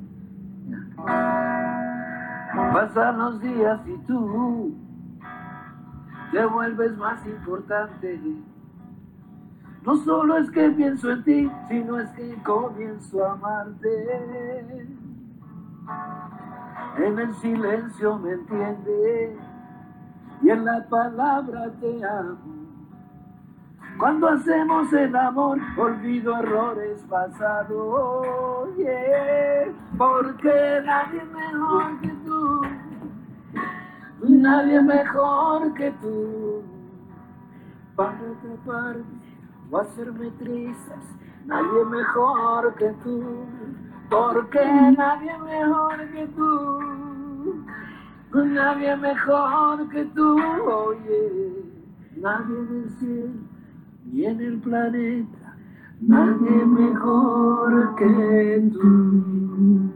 Pasan 2.73 3.17
los 3.17 3.41
días 3.41 3.81
y 3.87 3.97
tú 4.05 4.75
te 6.31 6.45
vuelves 6.45 6.97
más 6.97 7.25
importante. 7.25 8.19
No 9.83 9.95
solo 9.97 10.37
es 10.37 10.51
que 10.51 10.69
pienso 10.69 11.11
en 11.11 11.23
ti, 11.23 11.51
sino 11.67 11.99
es 11.99 12.09
que 12.11 12.35
comienzo 12.43 13.25
a 13.25 13.31
amarte. 13.31 14.67
En 16.97 17.17
el 17.17 17.33
silencio 17.35 18.17
me 18.19 18.33
entiendes 18.33 19.39
y 20.43 20.49
en 20.49 20.65
la 20.65 20.85
palabra 20.87 21.71
te 21.79 22.05
amo. 22.05 22.37
Cuando 23.97 24.29
hacemos 24.29 24.93
el 24.93 25.15
amor, 25.15 25.59
olvido 25.77 26.37
errores 26.37 27.03
pasados, 27.09 28.69
porque 29.97 30.81
nadie 30.85 31.23
mejor 31.25 31.99
que 32.01 32.07
tú, 32.25 32.61
nadie 34.27 34.81
mejor 34.81 35.73
que 35.73 35.91
tú, 36.01 36.63
para 37.95 38.11
atraparme 38.11 39.20
o 39.71 39.77
hacerme 39.77 40.29
trizas, 40.31 41.03
nadie 41.45 41.85
mejor 41.85 42.75
que 42.75 42.93
tú, 43.03 43.23
porque 44.09 44.59
nadie 44.97 45.37
mejor 45.39 45.97
que 46.11 46.27
tú. 46.35 47.01
Nadie 48.33 48.95
mejor 48.95 49.89
que 49.89 50.05
tú, 50.05 50.37
oye, 50.65 51.53
nadie 52.15 52.55
del 52.55 52.89
cielo 52.91 53.51
ni 54.05 54.25
en 54.25 54.39
el 54.39 54.57
planeta, 54.59 55.55
nadie 55.99 56.65
mejor 56.65 57.95
que 57.95 58.69
tú. 58.71 59.91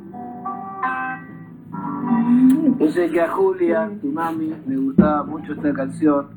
Yo 2.78 2.92
sé 2.92 3.10
que 3.10 3.22
a 3.22 3.30
Julia, 3.30 3.90
tu 4.02 4.08
mami, 4.08 4.54
le 4.68 4.78
gustaba 4.78 5.24
mucho 5.24 5.54
esta 5.54 5.74
canción 5.74 6.28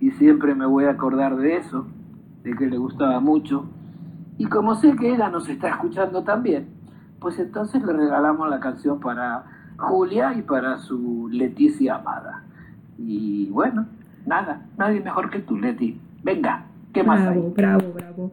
y 0.00 0.10
siempre 0.12 0.56
me 0.56 0.66
voy 0.66 0.86
a 0.86 0.90
acordar 0.90 1.36
de 1.36 1.56
eso, 1.56 1.86
de 2.48 2.56
que 2.56 2.66
le 2.66 2.78
gustaba 2.78 3.20
mucho. 3.20 3.66
Y 4.38 4.46
como 4.46 4.74
sé 4.74 4.94
que 4.96 5.14
ella 5.14 5.28
nos 5.28 5.48
está 5.48 5.68
escuchando 5.68 6.22
también, 6.22 6.66
pues 7.20 7.38
entonces 7.38 7.82
le 7.82 7.92
regalamos 7.92 8.48
la 8.48 8.60
canción 8.60 9.00
para 9.00 9.44
Julia 9.76 10.34
y 10.34 10.42
para 10.42 10.78
su 10.78 11.28
Leticia 11.30 11.96
amada. 11.96 12.44
Y 12.98 13.48
bueno, 13.50 13.86
nada, 14.26 14.62
nadie 14.76 15.00
mejor 15.00 15.30
que 15.30 15.40
tú, 15.40 15.56
Leti. 15.56 16.00
Venga, 16.22 16.64
¿qué 16.92 17.02
más 17.02 17.20
hay? 17.20 17.38
bravo, 17.54 17.92
bravo. 17.94 18.32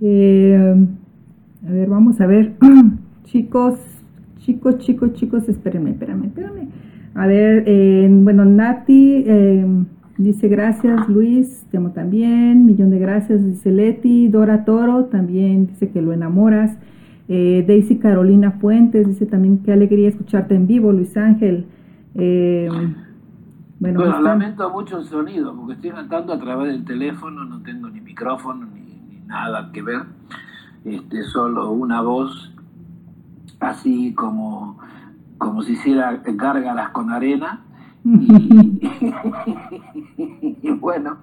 Eh, 0.00 0.86
a 1.66 1.70
ver, 1.70 1.88
vamos 1.88 2.20
a 2.20 2.26
ver. 2.26 2.56
chicos, 3.24 3.78
chicos, 4.38 4.78
chicos, 4.78 5.12
chicos, 5.14 5.48
espérenme, 5.48 5.90
espérenme, 5.90 6.26
espérenme. 6.26 6.68
A 7.14 7.26
ver, 7.26 7.64
eh, 7.66 8.08
bueno, 8.10 8.44
Nati 8.44 9.24
eh, 9.26 9.66
dice 10.18 10.48
gracias, 10.48 11.08
Luis, 11.08 11.64
te 11.70 11.78
amo 11.78 11.92
también. 11.92 12.66
Millón 12.66 12.90
de 12.90 12.98
gracias, 12.98 13.44
dice 13.44 13.70
Leti. 13.72 14.28
Dora 14.28 14.64
Toro 14.64 15.06
también 15.06 15.68
dice 15.68 15.90
que 15.90 16.02
lo 16.02 16.12
enamoras. 16.12 16.76
Eh, 17.28 17.64
Daisy 17.66 17.98
Carolina 17.98 18.52
Fuentes 18.52 19.06
dice 19.06 19.26
también 19.26 19.58
qué 19.62 19.72
alegría 19.72 20.08
escucharte 20.08 20.54
en 20.54 20.66
vivo, 20.66 20.92
Luis 20.92 21.16
Ángel. 21.16 21.66
Eh, 22.14 22.68
bueno, 23.80 24.20
lamento 24.20 24.68
mucho 24.70 24.98
el 24.98 25.04
sonido, 25.04 25.54
porque 25.54 25.74
estoy 25.74 25.90
cantando 25.90 26.32
a 26.32 26.38
través 26.40 26.72
del 26.72 26.84
teléfono, 26.84 27.44
no 27.44 27.62
tengo 27.62 27.88
ni 27.88 28.00
micrófono 28.00 28.66
ni, 28.66 28.80
ni 28.80 29.20
nada 29.26 29.70
que 29.72 29.82
ver, 29.82 30.02
este, 30.84 31.22
solo 31.22 31.70
una 31.70 32.00
voz, 32.00 32.52
así 33.60 34.14
como, 34.14 34.78
como 35.36 35.62
si 35.62 35.74
hiciera 35.74 36.20
gárgaras 36.24 36.90
con 36.90 37.10
arena. 37.10 37.62
Y, 40.62 40.70
bueno, 40.80 41.16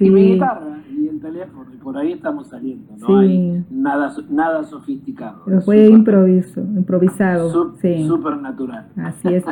y 0.00 0.10
mi 0.10 0.32
guitarra 0.32 0.78
y 0.90 1.08
el 1.08 1.20
teléfono, 1.20 1.66
y 1.72 1.76
por 1.78 1.96
ahí 1.96 2.12
estamos 2.12 2.48
saliendo, 2.48 2.92
no 2.98 3.06
Sí. 3.06 3.12
hay 3.14 3.64
nada, 3.70 4.12
nada 4.30 4.64
sofisticado. 4.64 5.42
Pero 5.44 5.60
fue 5.60 5.86
improviso, 5.86 6.60
improvisado. 6.60 7.74
sí. 7.80 8.06
súper 8.06 8.38
natural. 8.38 8.86
Así 8.96 9.28
es. 9.34 9.44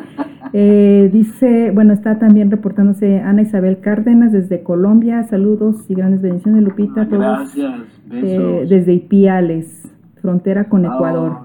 Eh, 0.53 1.09
dice, 1.13 1.71
bueno, 1.73 1.93
está 1.93 2.19
también 2.19 2.51
reportándose 2.51 3.21
Ana 3.21 3.43
Isabel 3.43 3.81
Cárdenas 3.81 4.33
desde 4.33 4.63
Colombia. 4.63 5.23
Saludos 5.25 5.89
y 5.89 5.95
grandes 5.95 6.21
bendiciones, 6.23 6.63
Lupita, 6.65 7.03
a 7.03 7.09
todos. 7.09 7.21
Gracias, 7.21 7.81
besos. 8.09 8.29
Eh, 8.29 8.67
desde 8.69 8.93
Ipiales, 8.95 9.89
frontera 10.21 10.69
con 10.69 10.85
Ah, 10.85 10.95
Ecuador. 10.95 11.39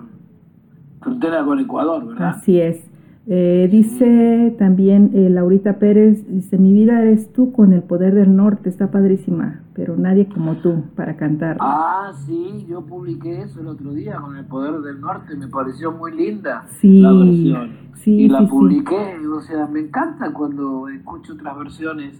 frontera 1.01 1.43
con 1.45 1.59
Ecuador, 1.59 2.05
¿verdad? 2.07 2.29
Así 2.29 2.59
es. 2.59 2.86
Eh, 3.29 3.67
dice 3.69 4.55
también 4.57 5.11
eh, 5.13 5.29
Laurita 5.29 5.79
Pérez, 5.79 6.25
dice, 6.29 6.57
mi 6.57 6.71
vida 6.71 7.01
eres 7.01 7.33
tú 7.33 7.51
con 7.51 7.73
el 7.73 7.83
poder 7.83 8.15
del 8.15 8.33
norte, 8.33 8.69
está 8.69 8.89
padrísima, 8.89 9.63
pero 9.73 9.97
nadie 9.97 10.29
como 10.29 10.55
tú 10.57 10.83
para 10.95 11.17
cantar. 11.17 11.57
Ah, 11.59 12.13
sí, 12.25 12.65
yo 12.69 12.85
publiqué 12.85 13.41
eso 13.41 13.59
el 13.59 13.67
otro 13.67 13.91
día 13.91 14.15
con 14.15 14.37
el 14.37 14.45
poder 14.45 14.79
del 14.79 15.01
norte, 15.01 15.35
me 15.35 15.49
pareció 15.49 15.91
muy 15.91 16.15
linda 16.15 16.67
sí, 16.79 17.01
la 17.01 17.11
versión. 17.11 17.71
Sí, 17.95 18.11
y 18.11 18.29
la 18.29 18.39
sí, 18.39 18.45
publiqué, 18.45 19.17
o 19.27 19.41
sea, 19.41 19.67
me 19.67 19.81
encanta 19.81 20.31
cuando 20.31 20.87
escucho 20.87 21.33
otras 21.33 21.57
versiones, 21.57 22.15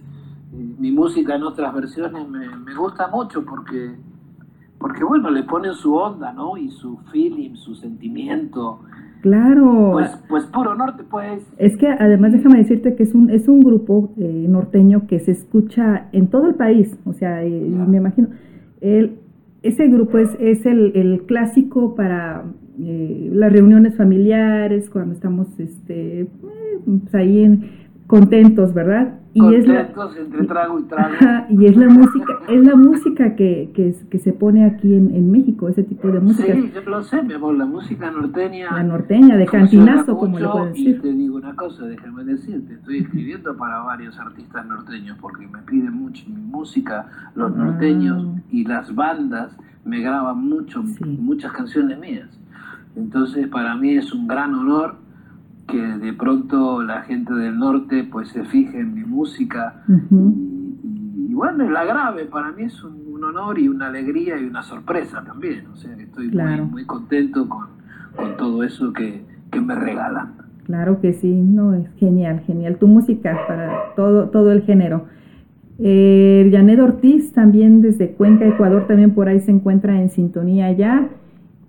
eh, 0.52 0.74
mi 0.78 0.92
música 0.92 1.36
en 1.36 1.42
otras 1.42 1.72
versiones 1.72 2.28
me, 2.28 2.54
me 2.54 2.74
gusta 2.74 3.08
mucho 3.08 3.46
porque, 3.46 3.96
porque, 4.78 5.04
bueno, 5.04 5.30
le 5.30 5.42
ponen 5.44 5.72
su 5.72 5.94
onda, 5.94 6.34
¿no? 6.34 6.58
Y 6.58 6.68
su 6.68 6.98
feeling, 7.10 7.54
su 7.54 7.74
sentimiento. 7.74 8.80
Claro. 9.28 9.90
Pues, 9.92 10.18
pues 10.28 10.44
puro 10.46 10.74
norte, 10.74 11.04
pues. 11.10 11.42
Es 11.58 11.76
que 11.76 11.88
además 11.88 12.32
déjame 12.32 12.58
decirte 12.58 12.94
que 12.94 13.02
es 13.02 13.14
un, 13.14 13.30
es 13.30 13.48
un 13.48 13.60
grupo 13.60 14.12
eh, 14.16 14.46
norteño 14.48 15.06
que 15.06 15.20
se 15.20 15.32
escucha 15.32 16.08
en 16.12 16.28
todo 16.28 16.46
el 16.46 16.54
país, 16.54 16.98
o 17.04 17.12
sea, 17.12 17.44
eh, 17.44 17.50
me 17.50 17.98
imagino, 17.98 18.28
el, 18.80 19.18
ese 19.62 19.88
grupo 19.88 20.18
es, 20.18 20.36
es 20.40 20.64
el, 20.66 20.92
el 20.94 21.24
clásico 21.26 21.94
para 21.94 22.44
eh, 22.80 23.30
las 23.32 23.52
reuniones 23.52 23.96
familiares, 23.96 24.88
cuando 24.88 25.14
estamos 25.14 25.48
este, 25.60 26.28
pues 26.84 27.14
ahí 27.14 27.44
en, 27.44 27.88
contentos, 28.08 28.74
¿verdad? 28.74 29.17
Y 29.34 29.54
es 29.54 29.68
la, 29.68 29.86
Contentos 29.92 30.16
entre 30.16 30.44
trago 30.46 30.80
y 30.80 30.82
trago. 30.84 31.14
Ajá, 31.14 31.46
y 31.50 31.66
es 31.66 31.76
la 31.76 31.88
música, 31.88 32.38
es 32.48 32.66
la 32.66 32.74
música 32.76 33.36
que, 33.36 33.70
que, 33.74 33.94
que 34.10 34.18
se 34.18 34.32
pone 34.32 34.64
aquí 34.64 34.94
en, 34.94 35.14
en 35.14 35.30
México, 35.30 35.68
ese 35.68 35.82
tipo 35.84 36.08
de 36.08 36.18
música, 36.18 36.52
Sí, 36.54 36.72
yo 36.74 36.80
lo 36.90 37.02
sé, 37.04 37.22
mi 37.22 37.34
amor, 37.34 37.54
la 37.56 37.66
música 37.66 38.10
norteña. 38.10 38.72
la 38.72 38.82
norteña, 38.82 39.36
de 39.36 39.46
cantinazo, 39.46 40.16
como 40.16 40.32
mucho, 40.38 40.50
pueden 40.52 40.76
Y 40.76 40.84
decir. 40.84 41.02
te 41.02 41.12
digo 41.12 41.36
una 41.36 41.54
cosa, 41.54 41.84
déjame 41.86 42.24
decirte, 42.24 42.72
estoy 42.74 42.98
escribiendo 42.98 43.54
para 43.56 43.80
varios 43.82 44.18
artistas 44.18 44.66
norteños 44.66 45.16
porque 45.20 45.46
me 45.46 45.58
piden 45.60 45.92
mucho 45.92 46.24
mi 46.28 46.40
música, 46.42 47.06
los 47.34 47.52
Ah. 47.52 47.54
norteños 47.56 48.26
y 48.50 48.64
las 48.64 48.92
bandas 48.94 49.56
me 49.84 50.00
graban 50.00 50.42
mucho, 50.48 50.82
Sí. 50.86 51.04
muchas 51.04 51.52
canciones 51.52 51.98
mías. 52.00 52.28
Entonces 52.96 53.46
para 53.48 53.76
mí 53.76 53.90
es 53.96 54.12
un 54.12 54.26
gran 54.26 54.54
honor 54.54 54.96
que 55.68 55.80
de 55.80 56.12
pronto 56.14 56.82
la 56.82 57.02
gente 57.02 57.32
del 57.34 57.58
norte 57.58 58.02
pues 58.10 58.28
se 58.30 58.42
fije 58.44 58.80
en 58.80 58.94
mi 58.94 59.04
música 59.04 59.82
Ujú. 59.88 60.34
y, 60.82 61.26
y 61.30 61.34
bueno, 61.34 61.64
y 61.64 61.68
la 61.70 61.84
grave, 61.84 62.24
para 62.24 62.50
mí 62.52 62.62
es 62.64 62.82
un, 62.82 62.94
un 63.12 63.22
honor 63.24 63.58
y 63.58 63.68
una 63.68 63.88
alegría 63.88 64.38
y 64.40 64.44
una 64.44 64.62
sorpresa 64.62 65.22
también. 65.24 65.66
O 65.72 65.76
sea 65.76 65.94
que 65.94 66.04
estoy 66.04 66.30
Claro. 66.30 66.64
muy, 66.64 66.72
muy 66.72 66.84
contento 66.86 67.48
con, 67.48 67.66
con 68.16 68.36
todo 68.36 68.62
eso 68.64 68.92
que, 68.92 69.22
que 69.52 69.60
me 69.60 69.74
regalan. 69.74 70.32
Claro 70.64 71.00
que 71.00 71.12
sí, 71.12 71.32
no, 71.32 71.74
es 71.74 71.88
genial, 71.96 72.40
genial. 72.46 72.76
Tu 72.78 72.86
música 72.86 73.36
para 73.46 73.94
todo, 73.94 74.28
todo 74.30 74.52
el 74.52 74.62
género. 74.62 75.04
Eh, 75.78 76.48
Janet 76.52 76.80
Ortiz 76.80 77.32
también 77.32 77.80
desde 77.82 78.12
Cuenca, 78.12 78.46
Ecuador, 78.46 78.86
también 78.86 79.12
por 79.14 79.28
ahí 79.28 79.40
se 79.40 79.50
encuentra 79.50 80.00
en 80.00 80.10
sintonía 80.10 80.72
ya. 80.72 81.08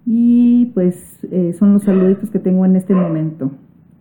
Y 0.05 0.67
pues 0.73 1.19
eh, 1.31 1.53
son 1.59 1.73
los 1.73 1.83
saluditos 1.83 2.29
que 2.29 2.39
tengo 2.39 2.65
en 2.65 2.75
este 2.75 2.95
momento. 2.95 3.51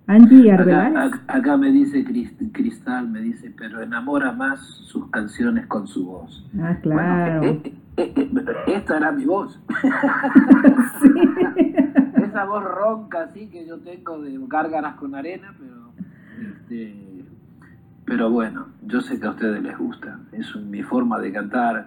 Angie 0.09 0.51
Arbeláez. 0.51 1.12
Acá, 1.29 1.57
me 1.57 1.71
dice 1.71 2.05
Crist- 2.05 2.51
Cristal, 2.53 3.09
me 3.09 3.21
dice, 3.21 3.53
pero 3.57 3.83
enamora 3.83 4.33
más 4.33 4.59
sus 4.61 5.09
canciones 5.11 5.66
con 5.66 5.87
su 5.87 6.07
voz. 6.07 6.44
Ah, 6.61 6.77
claro. 6.83 7.40
Bueno, 7.40 7.61
eh, 7.62 7.75
eh, 7.99 8.12
eh, 8.16 8.31
esta 8.68 8.97
era 8.97 9.12
mi 9.12 9.25
voz. 9.27 9.61
Sí. 11.01 11.75
Esa 12.23 12.44
voz 12.44 12.64
ronca 12.64 13.23
así 13.23 13.47
que 13.49 13.66
yo 13.66 13.79
tengo 13.79 14.21
de 14.21 14.38
gárgaras 14.49 14.94
con 14.97 15.14
arena, 15.14 15.55
pero 15.59 15.92
este, 16.51 17.25
pero 18.05 18.31
bueno, 18.31 18.66
yo 18.87 19.01
sé 19.01 19.18
que 19.21 19.27
a 19.27 19.31
ustedes 19.31 19.62
les 19.62 19.77
gusta. 19.79 20.18
Es 20.33 20.55
mi 20.57 20.83
forma 20.83 21.18
de 21.21 21.33
cantar 21.33 21.87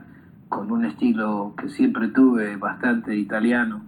con 0.50 0.72
un 0.72 0.86
estilo 0.86 1.54
que 1.58 1.70
siempre 1.70 2.08
tuve 2.10 2.56
bastante 2.58 3.16
italiano. 3.16 3.82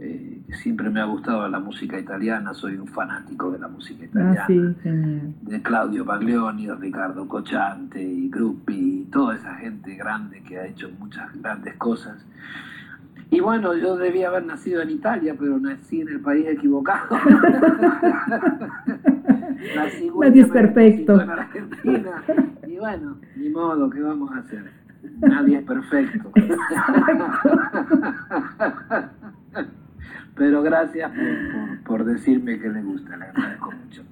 Eh, 0.00 0.42
siempre 0.62 0.90
me 0.90 1.00
ha 1.00 1.04
gustado 1.04 1.48
la 1.48 1.60
música 1.60 1.98
italiana, 1.98 2.52
soy 2.52 2.76
un 2.76 2.88
fanático 2.88 3.52
de 3.52 3.60
la 3.60 3.68
música 3.68 4.04
italiana. 4.04 4.42
Ah, 4.42 4.46
sí, 4.46 4.60
genial. 4.82 5.32
De 5.42 5.62
Claudio 5.62 6.04
Baglioni, 6.04 6.66
de 6.66 6.74
Ricardo 6.74 7.28
Cocciante 7.28 8.02
y 8.02 8.28
Gruppi, 8.28 9.02
y 9.02 9.04
toda 9.04 9.36
esa 9.36 9.54
gente 9.54 9.94
grande 9.94 10.42
que 10.42 10.58
ha 10.58 10.66
hecho 10.66 10.90
muchas 10.98 11.32
grandes 11.40 11.76
cosas. 11.76 12.26
Y 13.30 13.38
bueno, 13.40 13.74
yo 13.74 13.96
debía 13.96 14.28
haber 14.28 14.44
nacido 14.44 14.82
en 14.82 14.90
Italia, 14.90 15.34
pero 15.38 15.58
nací 15.58 16.00
en 16.00 16.08
el 16.08 16.20
país 16.20 16.46
equivocado. 16.46 17.08
nací 19.76 20.10
es 20.34 20.48
perfecto. 20.48 21.20
en 21.20 21.30
Argentina. 21.30 22.22
Y 22.66 22.76
bueno, 22.78 23.18
ni 23.36 23.48
modo, 23.48 23.88
¿qué 23.90 24.02
vamos 24.02 24.32
a 24.32 24.38
hacer? 24.38 24.64
Nadie 25.20 25.58
es 25.58 25.64
perfecto. 25.64 26.32
Pero 30.36 30.62
gracias 30.62 31.10
por, 31.12 31.78
por- 31.84 32.04
decirme 32.04 32.58
que 32.58 32.68
le 32.68 32.82
gusta, 32.82 33.16
le 33.16 33.24
agradezco 33.26 33.70
mucho. 33.72 34.02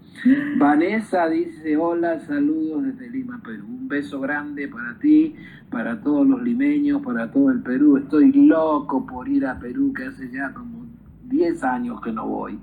Vanessa 0.56 1.28
dice, 1.28 1.76
hola, 1.76 2.20
saludos 2.20 2.85
desde 2.85 3.11
Lima, 3.11 3.40
Perú. 3.44 3.66
Un 3.66 3.88
beso 3.88 4.20
grande 4.20 4.68
para 4.68 4.94
ti, 4.98 5.35
para 5.70 6.00
todos 6.00 6.26
los 6.26 6.40
limeños, 6.42 7.02
para 7.02 7.30
todo 7.32 7.50
el 7.50 7.61
Perú. 7.61 7.96
Estoy 7.96 8.30
loco 8.32 9.04
por 9.04 9.28
ir 9.28 9.46
a 9.46 9.58
Perú, 9.58 9.92
que 9.92 10.04
hace 10.04 10.30
ya 10.30 10.52
como 10.54 10.87
10 11.28 11.64
años 11.64 12.00
que 12.00 12.12
no 12.12 12.26
voy. 12.28 12.58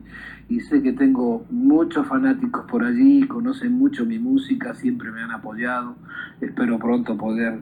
Y 0.47 0.61
sé 0.61 0.81
que 0.81 0.93
tengo 0.93 1.45
muchos 1.49 2.07
fanáticos 2.07 2.65
por 2.65 2.83
allí, 2.83 3.27
conocen 3.27 3.73
mucho 3.73 4.05
mi 4.05 4.19
música, 4.19 4.73
siempre 4.73 5.11
me 5.11 5.21
han 5.21 5.31
apoyado. 5.31 5.95
Espero 6.39 6.79
pronto 6.79 7.17
poder, 7.17 7.59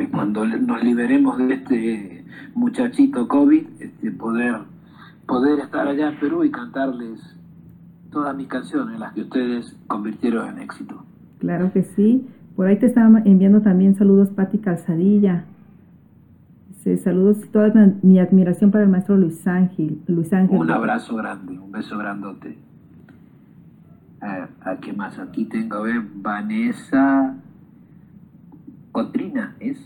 eh, 0.00 0.08
cuando 0.10 0.44
nos 0.44 0.82
liberemos 0.82 1.38
de 1.38 1.54
este 1.54 2.24
muchachito 2.54 3.28
COVID, 3.28 3.66
este, 3.80 4.10
poder, 4.10 4.56
poder 5.26 5.60
estar 5.60 5.86
allá 5.86 6.08
en 6.08 6.20
Perú 6.20 6.44
y 6.44 6.50
cantarles 6.50 7.20
todas 8.10 8.36
mis 8.36 8.48
canciones, 8.48 8.98
las 8.98 9.12
que 9.12 9.22
ustedes 9.22 9.76
convirtieron 9.86 10.48
en 10.48 10.62
éxito. 10.62 11.04
Claro 11.38 11.72
que 11.72 11.82
sí. 11.82 12.26
Por 12.56 12.66
ahí 12.66 12.78
te 12.78 12.86
estaba 12.86 13.20
enviando 13.24 13.62
también 13.62 13.96
saludos 13.96 14.28
Pati 14.30 14.58
Calzadilla. 14.58 15.44
Dice, 16.68 16.96
saludos, 16.98 17.38
toda 17.52 17.72
mi, 17.72 17.94
mi 18.02 18.18
admiración 18.18 18.70
para 18.70 18.84
el 18.84 18.90
maestro 18.90 19.16
Luis 19.16 19.46
Ángel. 19.46 20.00
Luis 20.06 20.32
Ángel. 20.32 20.58
Un 20.58 20.70
abrazo 20.70 21.16
grande, 21.16 21.58
un 21.58 21.70
beso 21.70 21.96
grandote. 21.96 22.58
A, 24.20 24.48
a 24.62 24.76
qué 24.76 24.92
más? 24.92 25.18
Aquí 25.18 25.44
tengo, 25.46 25.76
a 25.76 25.82
ver, 25.82 26.02
Vanessa 26.16 27.36
Cotrina, 28.92 29.54
¿es? 29.60 29.78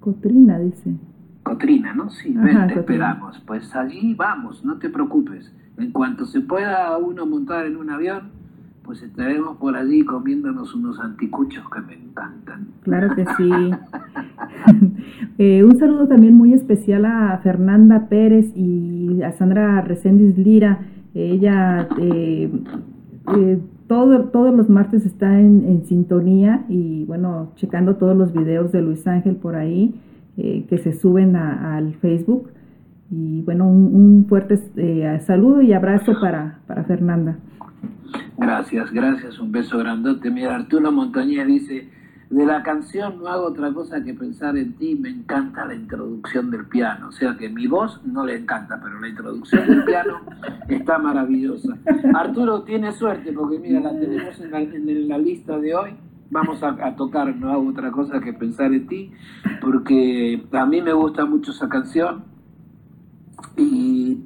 Cotrina, 0.00 0.58
dice. 0.58 0.94
Cotrina, 1.42 1.94
¿no? 1.94 2.10
Sí, 2.10 2.34
Ajá, 2.36 2.44
ven, 2.44 2.54
te 2.54 2.74
Cotrina. 2.74 2.80
esperamos. 2.80 3.42
Pues 3.46 3.74
allí 3.74 4.14
vamos, 4.14 4.64
no 4.64 4.78
te 4.78 4.88
preocupes. 4.90 5.52
En 5.78 5.92
cuanto 5.92 6.24
se 6.26 6.40
pueda 6.40 6.96
uno 6.96 7.26
montar 7.26 7.66
en 7.66 7.76
un 7.76 7.90
avión, 7.90 8.30
pues 8.82 9.02
estaremos 9.02 9.56
por 9.58 9.76
allí 9.76 10.04
comiéndonos 10.04 10.74
unos 10.74 10.98
anticuchos 11.00 11.68
que 11.70 11.80
me 11.80 11.94
encantan. 11.94 12.68
Claro 12.82 13.14
que 13.14 13.24
sí. 13.36 13.50
Eh, 15.38 15.62
un 15.64 15.78
saludo 15.78 16.08
también 16.08 16.34
muy 16.34 16.54
especial 16.54 17.04
a 17.04 17.38
Fernanda 17.42 18.08
Pérez 18.08 18.56
y 18.56 19.22
a 19.22 19.32
Sandra 19.32 19.82
Reséndiz 19.82 20.38
Lira. 20.38 20.80
Ella 21.14 21.88
eh, 21.98 22.50
eh, 23.36 23.58
todo, 23.88 24.24
todos 24.24 24.54
los 24.54 24.68
martes 24.68 25.04
está 25.06 25.38
en, 25.40 25.64
en 25.66 25.84
sintonía 25.86 26.64
y 26.68 27.04
bueno, 27.04 27.52
checando 27.56 27.96
todos 27.96 28.16
los 28.16 28.32
videos 28.32 28.72
de 28.72 28.82
Luis 28.82 29.06
Ángel 29.06 29.36
por 29.36 29.54
ahí 29.56 29.94
eh, 30.36 30.64
que 30.68 30.78
se 30.78 30.92
suben 30.92 31.36
a- 31.36 31.76
al 31.76 31.94
Facebook. 31.94 32.50
Y 33.10 33.42
bueno, 33.42 33.68
un, 33.68 33.94
un 33.94 34.26
fuerte 34.28 34.58
eh, 34.76 35.20
saludo 35.24 35.62
y 35.62 35.72
abrazo 35.72 36.12
para, 36.20 36.58
para 36.66 36.82
Fernanda. 36.84 37.36
Gracias, 38.38 38.92
gracias, 38.92 39.38
un 39.38 39.52
beso 39.52 39.78
grandote. 39.78 40.30
Mira, 40.30 40.56
Arturo 40.56 40.90
Montañez 40.92 41.46
dice, 41.46 41.88
de 42.30 42.44
la 42.44 42.62
canción 42.62 43.20
no 43.20 43.28
hago 43.28 43.46
otra 43.46 43.72
cosa 43.72 44.02
que 44.02 44.12
pensar 44.12 44.56
en 44.56 44.74
ti, 44.74 44.96
me 44.96 45.10
encanta 45.10 45.64
la 45.64 45.74
introducción 45.74 46.50
del 46.50 46.66
piano. 46.66 47.08
O 47.08 47.12
sea 47.12 47.36
que 47.36 47.48
mi 47.48 47.66
voz 47.66 48.00
no 48.04 48.24
le 48.24 48.36
encanta, 48.36 48.80
pero 48.82 48.98
la 49.00 49.08
introducción 49.08 49.66
del 49.68 49.84
piano 49.84 50.20
está 50.68 50.98
maravillosa. 50.98 51.76
Arturo 52.14 52.62
tiene 52.62 52.92
suerte 52.92 53.32
porque 53.32 53.58
mira, 53.58 53.80
la 53.80 53.90
tenemos 53.90 54.40
en 54.40 54.50
la, 54.50 54.60
en 54.60 55.08
la 55.08 55.18
lista 55.18 55.58
de 55.58 55.74
hoy. 55.74 55.90
Vamos 56.28 56.60
a, 56.64 56.70
a 56.84 56.96
tocar, 56.96 57.34
no 57.36 57.52
hago 57.52 57.68
otra 57.68 57.92
cosa 57.92 58.18
que 58.20 58.32
pensar 58.32 58.72
en 58.72 58.88
ti, 58.88 59.12
porque 59.60 60.44
a 60.50 60.66
mí 60.66 60.82
me 60.82 60.92
gusta 60.92 61.24
mucho 61.24 61.52
esa 61.52 61.68
canción 61.68 62.24
y 63.56 64.18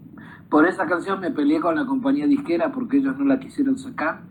por 0.48 0.66
esa 0.66 0.86
canción 0.86 1.20
me 1.20 1.30
peleé 1.30 1.60
con 1.60 1.74
la 1.74 1.84
compañía 1.84 2.26
disquera 2.26 2.72
porque 2.72 2.96
ellos 2.96 3.18
no 3.18 3.26
la 3.26 3.38
quisieron 3.38 3.78
sacar 3.78 4.22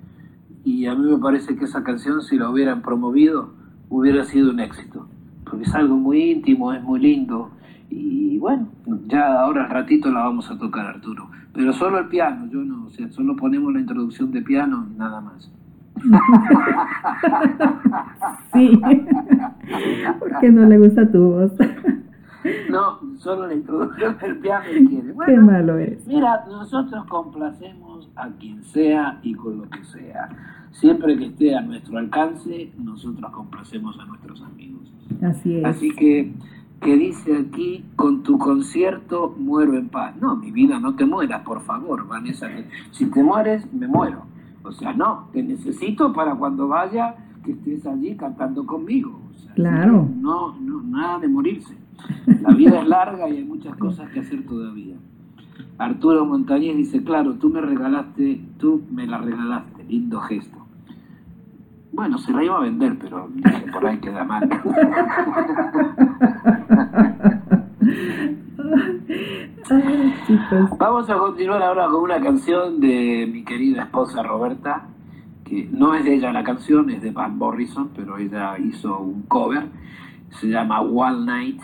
y 0.66 0.88
a 0.88 0.96
mí 0.96 1.10
me 1.10 1.20
parece 1.20 1.56
que 1.56 1.66
esa 1.66 1.84
canción 1.84 2.22
si 2.22 2.38
la 2.38 2.50
hubieran 2.50 2.82
promovido 2.82 3.59
hubiera 3.90 4.24
sido 4.26 4.52
un 4.52 4.60
éxito 4.60 5.08
porque 5.50 5.66
es 5.66 5.76
algo 5.76 5.96
muy 5.96 6.32
íntimo, 6.32 6.74
es 6.74 6.84
muy 6.84 7.00
lindo 7.00 7.50
Y 7.90 8.38
bueno, 8.38 8.68
ya 9.08 9.42
ahora 9.42 9.64
al 9.64 9.70
ratito 9.70 10.12
la 10.12 10.22
vamos 10.22 10.50
a 10.52 10.58
tocar, 10.58 10.86
Arturo. 10.86 11.30
Pero 11.54 11.74
solo 11.74 12.00
el 12.00 12.08
piano, 12.08 12.48
yo 12.52 12.64
no, 12.64 12.86
o 12.86 12.90
sea, 12.92 13.10
solo 13.10 13.36
ponemos 13.36 13.74
la 13.74 13.80
introducción 13.80 14.32
de 14.32 14.42
piano 14.42 14.88
y 14.94 14.98
nada 14.98 15.22
más. 15.22 15.52
sí, 18.54 18.80
porque 20.20 20.52
no 20.52 20.68
le 20.68 20.78
gusta 20.78 21.12
tu 21.12 21.32
voz. 21.32 21.52
No, 22.70 23.00
solo 23.18 23.48
la 23.48 23.54
introducción 23.54 24.18
del 24.18 24.38
piano 24.38 24.66
quiere. 24.66 25.14
Qué 25.26 25.38
malo 25.38 25.78
es. 25.78 26.06
Mira, 26.08 26.46
nosotros 26.48 27.06
complacemos 27.06 28.10
a 28.16 28.30
quien 28.30 28.64
sea 28.64 29.20
y 29.24 29.34
con 29.34 29.58
lo 29.60 29.70
que 29.70 29.84
sea. 29.84 30.30
Siempre 30.72 31.18
que 31.18 31.26
esté 31.26 31.56
a 31.56 31.62
nuestro 31.62 31.98
alcance, 31.98 32.72
nosotros 32.78 33.32
complacemos 33.32 34.00
a 34.00 34.06
nuestros 34.06 34.42
amigos. 34.42 34.92
Así 35.22 35.58
es. 35.58 35.66
Así 35.66 35.92
que, 35.96 36.32
que 36.82 36.96
dice 36.96 37.36
aquí, 37.36 37.86
con 37.96 38.24
tu 38.24 38.38
concierto 38.38 39.36
muero 39.38 39.76
en 39.76 39.90
paz. 39.90 40.16
No, 40.16 40.36
mi 40.36 40.52
vida, 40.52 40.80
no 40.80 40.96
te 40.96 41.06
mueras, 41.06 41.42
por 41.42 41.62
favor, 41.62 42.08
Vanessa. 42.08 42.48
Si 42.92 43.06
te 43.08 43.24
mueres, 43.24 43.72
me 43.74 43.88
muero. 43.88 44.24
O 44.64 44.72
sea, 44.72 44.94
no, 44.94 45.28
te 45.34 45.42
necesito 45.42 46.14
para 46.14 46.36
cuando 46.36 46.68
vaya 46.68 47.16
que 47.44 47.52
estés 47.52 47.86
allí 47.86 48.16
cantando 48.16 48.66
conmigo. 48.66 49.20
claro. 49.56 50.08
No, 50.22 50.56
no, 50.60 50.82
nada 50.84 51.20
de 51.20 51.28
morirse. 51.28 51.76
La 52.42 52.54
vida 52.54 52.82
es 52.82 52.88
larga 52.88 53.30
y 53.30 53.38
hay 53.38 53.44
muchas 53.44 53.76
cosas 53.78 54.10
que 54.12 54.20
hacer 54.22 54.46
todavía. 54.46 54.96
Arturo 55.78 56.26
Montañez 56.26 56.76
dice, 56.76 57.04
claro, 57.04 57.36
tú 57.36 57.50
me 57.50 57.62
regalaste, 57.62 58.42
tú 58.58 58.82
me 58.92 59.08
la 59.08 59.18
regalaste, 59.18 59.84
lindo 59.86 60.20
gesto. 60.22 60.58
Bueno, 61.92 62.18
se 62.18 62.32
la 62.32 62.44
iba 62.44 62.58
a 62.58 62.62
vender, 62.62 62.98
pero 63.00 63.30
por 63.74 63.86
ahí 63.86 63.98
queda 64.00 64.24
mal. 64.24 64.48
Vamos 70.78 71.10
a 71.10 71.18
continuar 71.18 71.62
ahora 71.64 71.88
con 71.88 72.04
una 72.04 72.20
canción 72.20 72.80
de 72.80 73.30
mi 73.32 73.44
querida 73.44 73.84
esposa 73.84 74.22
Roberta, 74.22 74.88
que 75.46 75.68
no 75.72 75.96
es 75.96 76.04
de 76.04 76.16
ella 76.16 76.32
la 76.32 76.44
canción, 76.44 76.90
es 76.90 77.02
de 77.02 77.12
Van 77.12 77.38
Morrison, 77.38 77.90
pero 77.96 78.18
ella 78.18 78.58
hizo 78.60 79.00
un 79.00 79.24
cover, 79.24 79.68
se 80.30 80.48
llama 80.48 80.82
One 80.82 81.26
Night, 81.26 81.62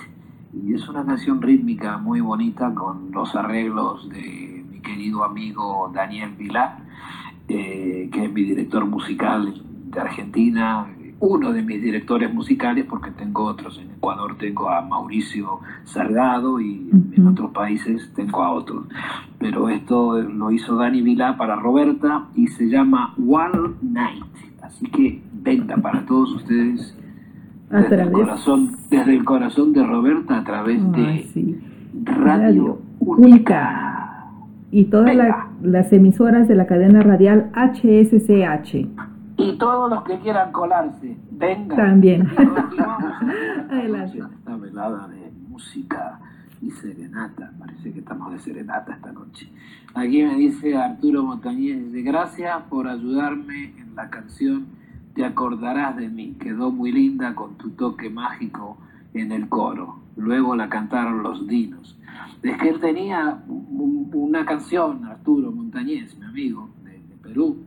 y 0.63 0.73
es 0.73 0.87
una 0.87 1.05
canción 1.05 1.41
rítmica 1.41 1.97
muy 1.97 2.21
bonita 2.21 2.73
con 2.73 3.11
los 3.11 3.35
arreglos 3.35 4.09
de 4.09 4.63
mi 4.69 4.79
querido 4.79 5.23
amigo 5.23 5.91
Daniel 5.93 6.31
Vilá, 6.37 6.79
eh, 7.47 8.09
que 8.11 8.25
es 8.25 8.31
mi 8.31 8.43
director 8.43 8.85
musical 8.85 9.53
de 9.85 9.99
Argentina, 9.99 10.87
uno 11.19 11.53
de 11.53 11.61
mis 11.61 11.81
directores 11.81 12.33
musicales, 12.33 12.85
porque 12.85 13.11
tengo 13.11 13.45
otros. 13.45 13.77
En 13.77 13.91
Ecuador 13.91 14.37
tengo 14.37 14.69
a 14.69 14.81
Mauricio 14.81 15.59
Salgado 15.83 16.59
y 16.59 16.89
en 17.13 17.27
otros 17.27 17.51
países 17.51 18.11
tengo 18.13 18.43
a 18.43 18.51
otros. 18.51 18.85
Pero 19.39 19.69
esto 19.69 20.21
lo 20.21 20.51
hizo 20.51 20.75
Dani 20.75 21.01
Vilá 21.01 21.37
para 21.37 21.55
Roberta 21.55 22.27
y 22.35 22.47
se 22.47 22.67
llama 22.69 23.13
One 23.17 23.75
Night. 23.81 24.23
Así 24.61 24.87
que 24.87 25.21
venga 25.33 25.77
para 25.77 26.05
todos 26.05 26.33
ustedes 26.33 26.97
desde, 27.69 28.01
el 28.01 28.11
corazón, 28.11 28.77
desde 28.89 29.15
el 29.15 29.25
corazón 29.25 29.73
de 29.73 29.83
Roberta 29.83 30.39
a 30.39 30.43
través 30.43 30.91
de 30.91 31.59
Radio, 32.03 32.79
Única. 32.99 34.31
Y 34.71 34.85
todas 34.85 35.15
las 35.61 35.93
emisoras 35.93 36.47
de 36.47 36.55
la 36.55 36.65
cadena 36.67 37.01
radial 37.01 37.51
HSCH. 37.53 38.87
Y 39.37 39.57
todos 39.57 39.89
los 39.89 40.03
que 40.03 40.19
quieran 40.19 40.51
colarse, 40.51 41.17
vengan. 41.31 41.77
También. 41.77 42.27
Adelante. 43.69 44.19
Esta 44.19 44.55
velada 44.55 45.07
de 45.07 45.31
música 45.49 46.19
y 46.61 46.71
serenata. 46.71 47.51
Parece 47.59 47.93
que 47.93 47.99
estamos 47.99 48.31
de 48.31 48.39
serenata 48.39 48.93
esta 48.93 49.11
noche. 49.11 49.49
Aquí 49.93 50.23
me 50.23 50.35
dice 50.35 50.75
Arturo 50.75 51.23
Montañez, 51.23 51.85
dice, 51.85 52.01
gracias 52.01 52.63
por 52.69 52.87
ayudarme 52.87 53.73
en 53.77 53.95
la 53.95 54.09
canción 54.09 54.65
Te 55.15 55.25
acordarás 55.25 55.95
de 55.97 56.09
mí. 56.09 56.35
Quedó 56.39 56.71
muy 56.71 56.91
linda 56.91 57.33
con 57.33 57.55
tu 57.55 57.71
toque 57.71 58.09
mágico 58.09 58.77
en 59.13 59.31
el 59.31 59.49
coro. 59.49 59.99
Luego 60.17 60.55
la 60.55 60.69
cantaron 60.69 61.23
los 61.23 61.47
dinos. 61.47 61.97
Es 62.43 62.57
que 62.57 62.69
él 62.69 62.79
tenía 62.79 63.43
una 63.47 64.45
canción, 64.45 65.03
Arturo 65.05 65.51
Montañez, 65.51 66.17
mi 66.19 66.25
amigo, 66.25 66.69
de, 66.83 66.99
Perú, 67.23 67.57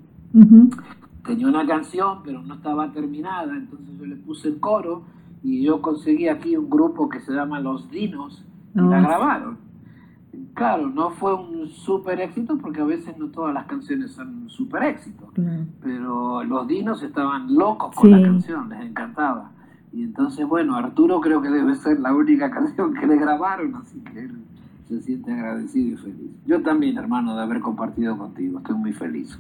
tenía 1.26 1.48
una 1.48 1.66
canción, 1.66 2.20
pero 2.24 2.42
no 2.42 2.54
estaba 2.54 2.92
terminada, 2.92 3.56
entonces 3.56 3.88
yo 3.98 4.06
le 4.06 4.16
puse 4.16 4.48
el 4.48 4.60
coro 4.60 5.02
y 5.42 5.62
yo 5.62 5.82
conseguí 5.82 6.28
aquí 6.28 6.56
un 6.56 6.70
grupo 6.70 7.08
que 7.08 7.20
se 7.20 7.32
llama 7.32 7.60
Los 7.60 7.90
Dinos 7.90 8.44
y 8.74 8.80
la 8.80 8.98
ah, 8.98 9.00
grabaron. 9.00 9.67
Claro, 10.58 10.88
no 10.88 11.10
fue 11.10 11.34
un 11.34 11.68
super 11.68 12.20
éxito 12.20 12.58
porque 12.58 12.80
a 12.80 12.84
veces 12.84 13.16
no 13.16 13.28
todas 13.28 13.54
las 13.54 13.66
canciones 13.66 14.10
son 14.10 14.42
un 14.42 14.50
super 14.50 14.82
éxito, 14.82 15.32
pero 15.82 16.44
los 16.44 16.66
Dinos 16.66 17.02
estaban 17.02 17.54
locos 17.54 17.94
con 17.94 18.10
la 18.10 18.20
canción, 18.20 18.68
les 18.68 18.80
encantaba. 18.80 19.52
Y 19.92 20.02
entonces, 20.02 20.46
bueno, 20.46 20.76
Arturo 20.76 21.20
creo 21.20 21.40
que 21.40 21.48
debe 21.48 21.74
ser 21.76 22.00
la 22.00 22.12
única 22.12 22.50
canción 22.58 22.92
que 22.92 23.06
le 23.06 23.16
grabaron, 23.16 23.76
así 23.76 24.00
que 24.00 24.24
él 24.24 24.42
se 24.88 25.00
siente 25.00 25.32
agradecido 25.32 25.94
y 25.94 25.96
feliz. 25.96 26.30
Yo 26.44 26.62
también, 26.62 26.98
hermano, 26.98 27.34
de 27.36 27.42
haber 27.42 27.60
compartido 27.60 28.18
contigo, 28.18 28.58
estoy 28.58 28.74
muy 28.74 28.92
feliz 28.92 29.38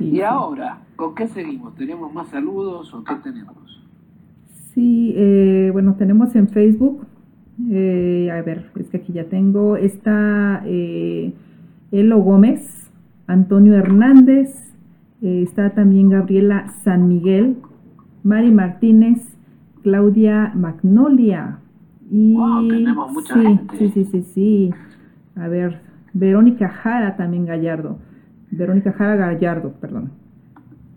y 0.00 0.22
ahora, 0.22 0.78
¿con 0.96 1.14
qué 1.14 1.28
seguimos? 1.28 1.74
¿Tenemos 1.74 2.12
más 2.12 2.28
saludos 2.28 2.92
o 2.94 3.04
qué 3.04 3.14
tenemos? 3.16 3.82
Sí, 4.72 5.12
eh, 5.14 5.68
bueno, 5.72 5.94
tenemos 5.94 6.34
en 6.34 6.48
Facebook, 6.48 7.06
eh, 7.70 8.30
a 8.30 8.42
ver, 8.42 8.70
es 8.76 8.88
que 8.88 8.98
aquí 8.98 9.12
ya 9.12 9.24
tengo, 9.24 9.76
está 9.76 10.62
eh, 10.66 11.32
Elo 11.92 12.18
Gómez, 12.20 12.90
Antonio 13.26 13.74
Hernández, 13.74 14.74
está 15.22 15.70
también 15.70 16.08
Gabriela 16.08 16.68
San 16.82 17.08
Miguel, 17.08 17.56
Mari 18.22 18.50
Martínez, 18.50 19.36
Claudia 19.82 20.52
Magnolia. 20.54 21.58
Y 22.10 22.36
tenemos 22.68 23.12
mucha 23.12 23.34
sí, 23.34 23.40
gente. 23.40 23.76
sí, 23.76 23.90
sí, 23.90 24.04
sí, 24.04 24.22
sí. 24.22 24.74
A 25.36 25.48
ver, 25.48 25.80
Verónica 26.12 26.68
Jara 26.68 27.16
también 27.16 27.46
Gallardo. 27.46 27.98
Verónica 28.50 28.92
Jara 28.92 29.16
Gallardo, 29.16 29.72
perdón. 29.80 30.10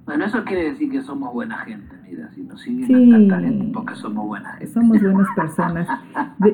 Bueno, 0.06 0.26
eso 0.26 0.44
quiere 0.44 0.72
decir 0.72 0.92
que 0.92 1.02
somos 1.02 1.34
buena 1.34 1.58
gente, 1.60 1.96
si 2.34 2.44
nos 2.44 2.62
siguen 2.62 2.88
sí, 2.88 3.72
porque 3.74 3.96
somos 3.96 4.26
buenas 4.26 4.58
gente. 4.58 4.74
Somos 4.74 5.02
buenas 5.02 5.28
personas. 5.36 5.88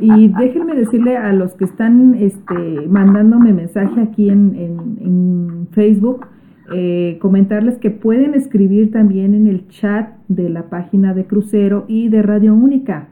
y 0.01 0.27
déjenme 0.39 0.75
decirle 0.75 1.17
a 1.17 1.33
los 1.33 1.53
que 1.53 1.65
están 1.65 2.15
este, 2.15 2.87
mandándome 2.87 3.53
mensaje 3.53 4.01
aquí 4.01 4.29
en, 4.29 4.55
en, 4.55 5.67
Facebook, 5.71 6.27
eh, 6.73 7.19
comentarles 7.21 7.77
que 7.77 7.91
pueden 7.91 8.33
escribir 8.33 8.91
también 8.91 9.35
en 9.35 9.47
el 9.47 9.67
chat 9.67 10.15
de 10.27 10.49
la 10.49 10.63
página 10.63 11.13
de 11.13 11.25
Crucero 11.25 11.85
y 11.87 12.09
de 12.09 12.21
Radio 12.21 12.55
Única. 12.55 13.07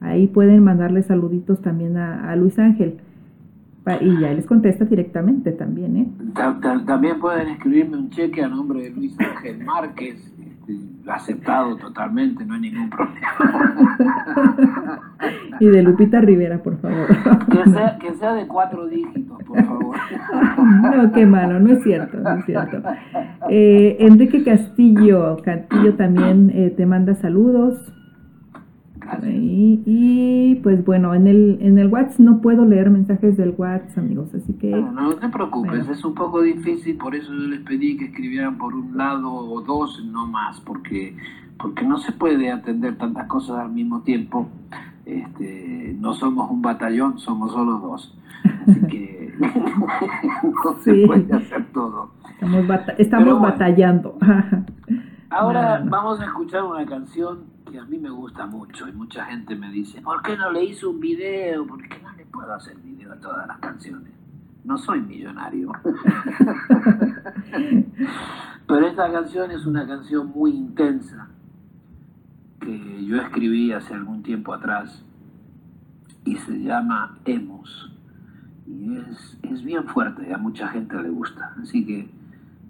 Ahí 0.00 0.26
pueden 0.26 0.62
mandarle 0.62 1.02
saluditos 1.02 1.62
también 1.62 1.96
a 1.96 2.34
Luis 2.36 2.58
Ángel. 2.58 2.98
Y 4.00 4.20
ya 4.20 4.32
les 4.32 4.46
contesta 4.46 4.84
directamente 4.84 5.50
también, 5.50 5.96
¿eh? 5.96 6.08
También 6.86 7.18
pueden 7.18 7.48
escribirme 7.48 7.96
un 7.96 8.10
cheque 8.10 8.40
a 8.40 8.48
nombre 8.48 8.82
de 8.82 8.90
Luis 8.90 9.18
Ángel 9.18 9.64
Márquez, 9.64 10.31
este, 10.62 11.10
aceptado 11.10 11.76
totalmente, 11.76 12.44
no 12.44 12.54
hay 12.54 12.60
ningún 12.60 12.90
problema. 12.90 13.20
y 15.60 15.66
de 15.66 15.82
Lupita 15.82 16.20
Rivera, 16.20 16.62
por 16.62 16.80
favor. 16.80 17.06
Que 17.50 17.70
sea, 17.70 17.98
que 17.98 18.14
sea 18.14 18.34
de 18.34 18.46
cuatro 18.46 18.86
dígitos, 18.86 19.42
por 19.44 19.64
favor. 19.64 19.96
No, 20.82 21.12
qué 21.12 21.26
malo, 21.26 21.58
no 21.60 21.72
es 21.72 21.82
cierto, 21.82 22.18
no 22.18 22.34
es 22.36 22.44
cierto. 22.44 22.82
Eh, 23.48 23.96
Enrique 24.00 24.44
Castillo, 24.44 25.36
Castillo 25.42 25.94
también 25.94 26.50
eh, 26.54 26.72
te 26.76 26.86
manda 26.86 27.14
saludos. 27.14 27.92
Y, 29.24 30.60
pues 30.62 30.84
bueno, 30.84 31.14
en 31.14 31.26
el, 31.26 31.58
en 31.60 31.78
el 31.78 31.88
WhatsApp 31.88 32.20
no 32.20 32.40
puedo 32.40 32.64
leer 32.64 32.90
mensajes 32.90 33.36
del 33.36 33.54
WhatsApp, 33.56 33.98
amigos, 33.98 34.34
así 34.34 34.52
que... 34.54 34.70
No, 34.70 34.92
no 34.92 35.14
te 35.14 35.28
preocupes, 35.28 35.88
es 35.88 36.04
un 36.04 36.14
poco 36.14 36.42
difícil, 36.42 36.96
por 36.96 37.14
eso 37.14 37.32
yo 37.32 37.48
les 37.48 37.60
pedí 37.60 37.96
que 37.96 38.06
escribieran 38.06 38.58
por 38.58 38.74
un 38.74 38.96
lado 38.96 39.32
o 39.32 39.60
dos, 39.62 40.04
no 40.04 40.26
más, 40.26 40.60
porque, 40.60 41.16
porque 41.58 41.84
no 41.84 41.98
se 41.98 42.12
puede 42.12 42.50
atender 42.50 42.96
tantas 42.96 43.26
cosas 43.26 43.58
al 43.58 43.72
mismo 43.72 44.02
tiempo. 44.02 44.48
Este, 45.04 45.96
no 45.98 46.14
somos 46.14 46.50
un 46.50 46.62
batallón, 46.62 47.18
somos 47.18 47.52
solo 47.52 47.78
dos. 47.78 48.16
Así 48.66 48.80
que 48.86 49.34
no 50.64 50.74
se 50.80 51.06
puede 51.06 51.34
hacer 51.34 51.66
todo. 51.72 52.10
Estamos, 52.98 53.40
batallando. 53.40 54.18
Ahora 55.30 55.82
vamos 55.88 56.20
a 56.20 56.24
escuchar 56.24 56.64
una 56.64 56.84
canción 56.84 57.51
a 57.78 57.84
mí 57.84 57.98
me 57.98 58.10
gusta 58.10 58.46
mucho 58.46 58.88
y 58.88 58.92
mucha 58.92 59.24
gente 59.26 59.54
me 59.54 59.70
dice, 59.70 60.00
¿por 60.02 60.22
qué 60.22 60.36
no 60.36 60.50
le 60.50 60.64
hizo 60.64 60.90
un 60.90 61.00
video? 61.00 61.66
¿Por 61.66 61.86
qué 61.88 62.00
no 62.02 62.12
le 62.12 62.24
puedo 62.26 62.52
hacer 62.52 62.76
video 62.76 63.12
a 63.12 63.16
todas 63.16 63.46
las 63.46 63.58
canciones? 63.58 64.12
No 64.64 64.76
soy 64.78 65.00
millonario. 65.00 65.72
Pero 68.66 68.86
esta 68.86 69.10
canción 69.10 69.50
es 69.50 69.66
una 69.66 69.86
canción 69.86 70.30
muy 70.30 70.52
intensa 70.52 71.28
que 72.60 73.04
yo 73.04 73.16
escribí 73.16 73.72
hace 73.72 73.94
algún 73.94 74.22
tiempo 74.22 74.54
atrás 74.54 75.04
y 76.24 76.36
se 76.36 76.60
llama 76.60 77.18
Hemos. 77.24 77.90
Y 78.66 78.96
es, 78.96 79.38
es 79.42 79.62
bien 79.64 79.84
fuerte 79.88 80.32
a 80.32 80.38
mucha 80.38 80.68
gente 80.68 81.00
le 81.02 81.10
gusta. 81.10 81.54
Así 81.60 81.84
que 81.84 82.08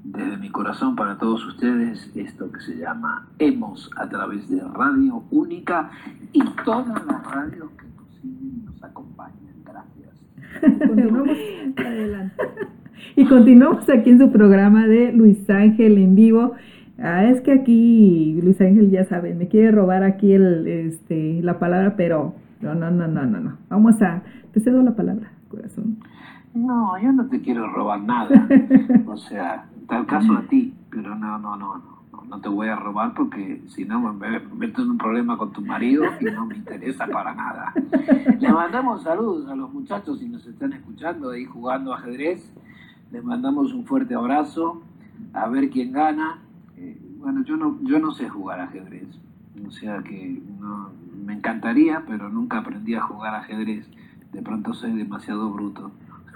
desde 0.05 0.37
mi 0.37 0.51
corazón 0.51 0.97
para 0.97 1.17
todos 1.17 1.45
ustedes 1.47 2.11
esto 2.15 2.51
que 2.51 2.61
se 2.61 2.77
llama 2.77 3.29
Hemos 3.39 3.91
a 3.97 4.09
través 4.09 4.49
de 4.49 4.61
Radio 4.61 5.23
Única 5.31 5.91
y 6.33 6.43
todas 6.65 7.07
las 7.07 7.25
radios 7.31 7.71
que 7.73 7.87
nos 7.97 8.09
siguen 8.21 8.63
y 8.63 8.67
nos 8.67 8.83
acompañan. 8.83 9.55
Gracias. 9.65 10.79
Continuamos 10.89 11.39
adelante. 11.77 12.43
Y 13.17 13.27
continuamos 13.27 13.91
aquí 13.91 14.11
en 14.11 14.19
su 14.21 14.31
programa 14.31 14.87
de 14.87 15.13
Luis 15.13 15.51
Ángel 15.51 15.99
en 15.99 16.15
vivo. 16.15 16.53
Ah, 16.99 17.25
es 17.25 17.41
que 17.41 17.53
aquí 17.53 18.41
Luis 18.43 18.61
Ángel 18.61 18.91
ya 18.91 19.05
sabe, 19.05 19.35
me 19.35 19.49
quiere 19.49 19.73
robar 19.73 20.05
aquí 20.05 20.33
el, 20.33 20.67
este, 20.69 21.43
la 21.43 21.59
palabra, 21.59 21.95
pero 21.97 22.35
no, 22.61 22.75
no, 22.75 22.91
no, 22.93 23.09
no, 23.09 23.27
no, 23.27 23.41
no. 23.41 23.59
Vamos 23.69 24.01
a, 24.03 24.23
te 24.53 24.61
cedo 24.61 24.83
la 24.83 24.95
palabra, 24.95 25.33
corazón. 25.49 25.99
No, 26.55 26.97
yo 27.03 27.13
no 27.13 27.27
te 27.27 27.41
quiero 27.41 27.69
robar 27.73 28.01
nada. 28.03 28.47
o 29.07 29.17
sea, 29.17 29.65
tal 29.93 30.07
caso 30.07 30.33
a 30.33 30.43
ti, 30.43 30.75
pero 30.91 31.15
no, 31.15 31.39
no, 31.39 31.57
no, 31.57 31.77
no. 31.77 32.03
No 32.29 32.41
te 32.41 32.49
voy 32.49 32.69
a 32.69 32.77
robar 32.77 33.13
porque 33.13 33.63
si 33.69 33.85
no 33.85 34.01
me 34.01 34.41
meto 34.55 34.81
en 34.81 34.91
un 34.91 34.97
problema 34.97 35.37
con 35.37 35.53
tu 35.53 35.61
marido 35.61 36.05
y 36.19 36.25
no 36.25 36.47
me 36.47 36.57
interesa 36.57 37.07
para 37.07 37.35
nada. 37.35 37.75
Le 38.41 38.51
mandamos 38.51 39.03
saludos 39.03 39.51
a 39.51 39.55
los 39.55 39.71
muchachos 39.71 40.19
si 40.19 40.29
nos 40.31 40.47
están 40.47 40.73
escuchando 40.73 41.31
ahí 41.31 41.45
jugando 41.45 41.93
ajedrez. 41.93 42.51
Les 43.11 43.23
mandamos 43.23 43.75
un 43.75 43.85
fuerte 43.85 44.15
abrazo. 44.15 44.83
A 45.35 45.47
ver 45.49 45.69
quién 45.69 45.93
gana. 45.93 46.39
Eh, 46.79 46.99
bueno, 47.19 47.45
yo 47.45 47.59
no, 47.59 47.79
yo 47.83 47.99
no 47.99 48.13
sé 48.13 48.31
jugar 48.31 48.61
ajedrez. 48.61 49.09
O 49.67 49.71
sea 49.71 49.99
que 50.03 50.41
no, 50.59 50.89
me 51.27 51.35
encantaría, 51.35 52.03
pero 52.07 52.31
nunca 52.31 52.59
aprendí 52.59 52.95
a 52.95 53.03
jugar 53.03 53.35
ajedrez. 53.35 53.87
De 54.33 54.41
pronto 54.41 54.73
soy 54.73 54.93
demasiado 54.93 55.51
bruto. 55.51 55.91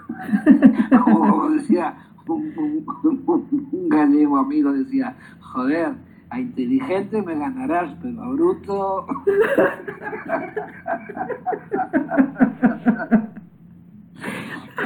Como 1.05 1.49
decía 1.51 2.07
un, 2.35 3.89
gallego 3.89 4.39
amigo, 4.39 4.73
decía, 4.73 5.17
joder, 5.41 5.95
a 6.31 6.41
inteligente 6.41 7.23
me 7.23 7.37
ganarás, 7.37 7.95
pero 8.03 8.23
a 8.23 8.29
bruto... 8.31 9.07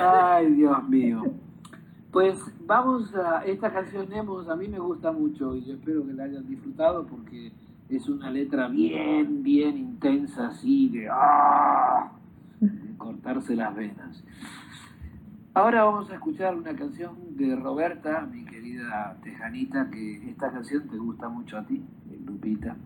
Ay, 0.03 0.55
Dios 0.55 0.89
mío. 0.89 1.25
Pues 2.11 2.39
vamos 2.67 3.15
a 3.15 3.45
esta 3.45 3.73
canción 3.73 4.09
Nemos, 4.09 4.49
a 4.49 4.57
mí 4.57 4.69
me 4.69 4.79
gusta 4.79 5.13
mucho 5.13 5.55
y 5.55 5.65
yo 5.65 5.75
espero 5.75 6.07
que 6.07 6.13
la 6.13 6.25
hayan 6.25 6.47
disfrutado 6.49 7.07
porque 7.07 7.53
es 7.89 8.09
una 8.09 8.31
letra 8.31 8.69
bien, 8.69 9.43
bien 9.43 9.77
intensa, 9.77 10.49
así 10.49 10.89
de, 10.89 11.09
¡ah! 11.11 12.13
de 12.61 12.97
cortarse 12.97 13.55
las 13.55 13.75
venas. 13.75 14.25
Ahora 15.61 15.85
vamos 15.85 16.11
a 16.11 16.15
escuchar 16.15 16.57
una 16.57 16.75
canción 16.75 17.37
de 17.37 17.55
Roberta, 17.55 18.27
mi 18.33 18.47
querida 18.47 19.19
Tejanita, 19.23 19.91
que 19.91 20.31
esta 20.31 20.51
canción 20.51 20.89
te 20.89 20.97
gusta 20.97 21.29
mucho 21.29 21.59
a 21.59 21.67
ti, 21.67 21.85
Lupita. 22.25 22.77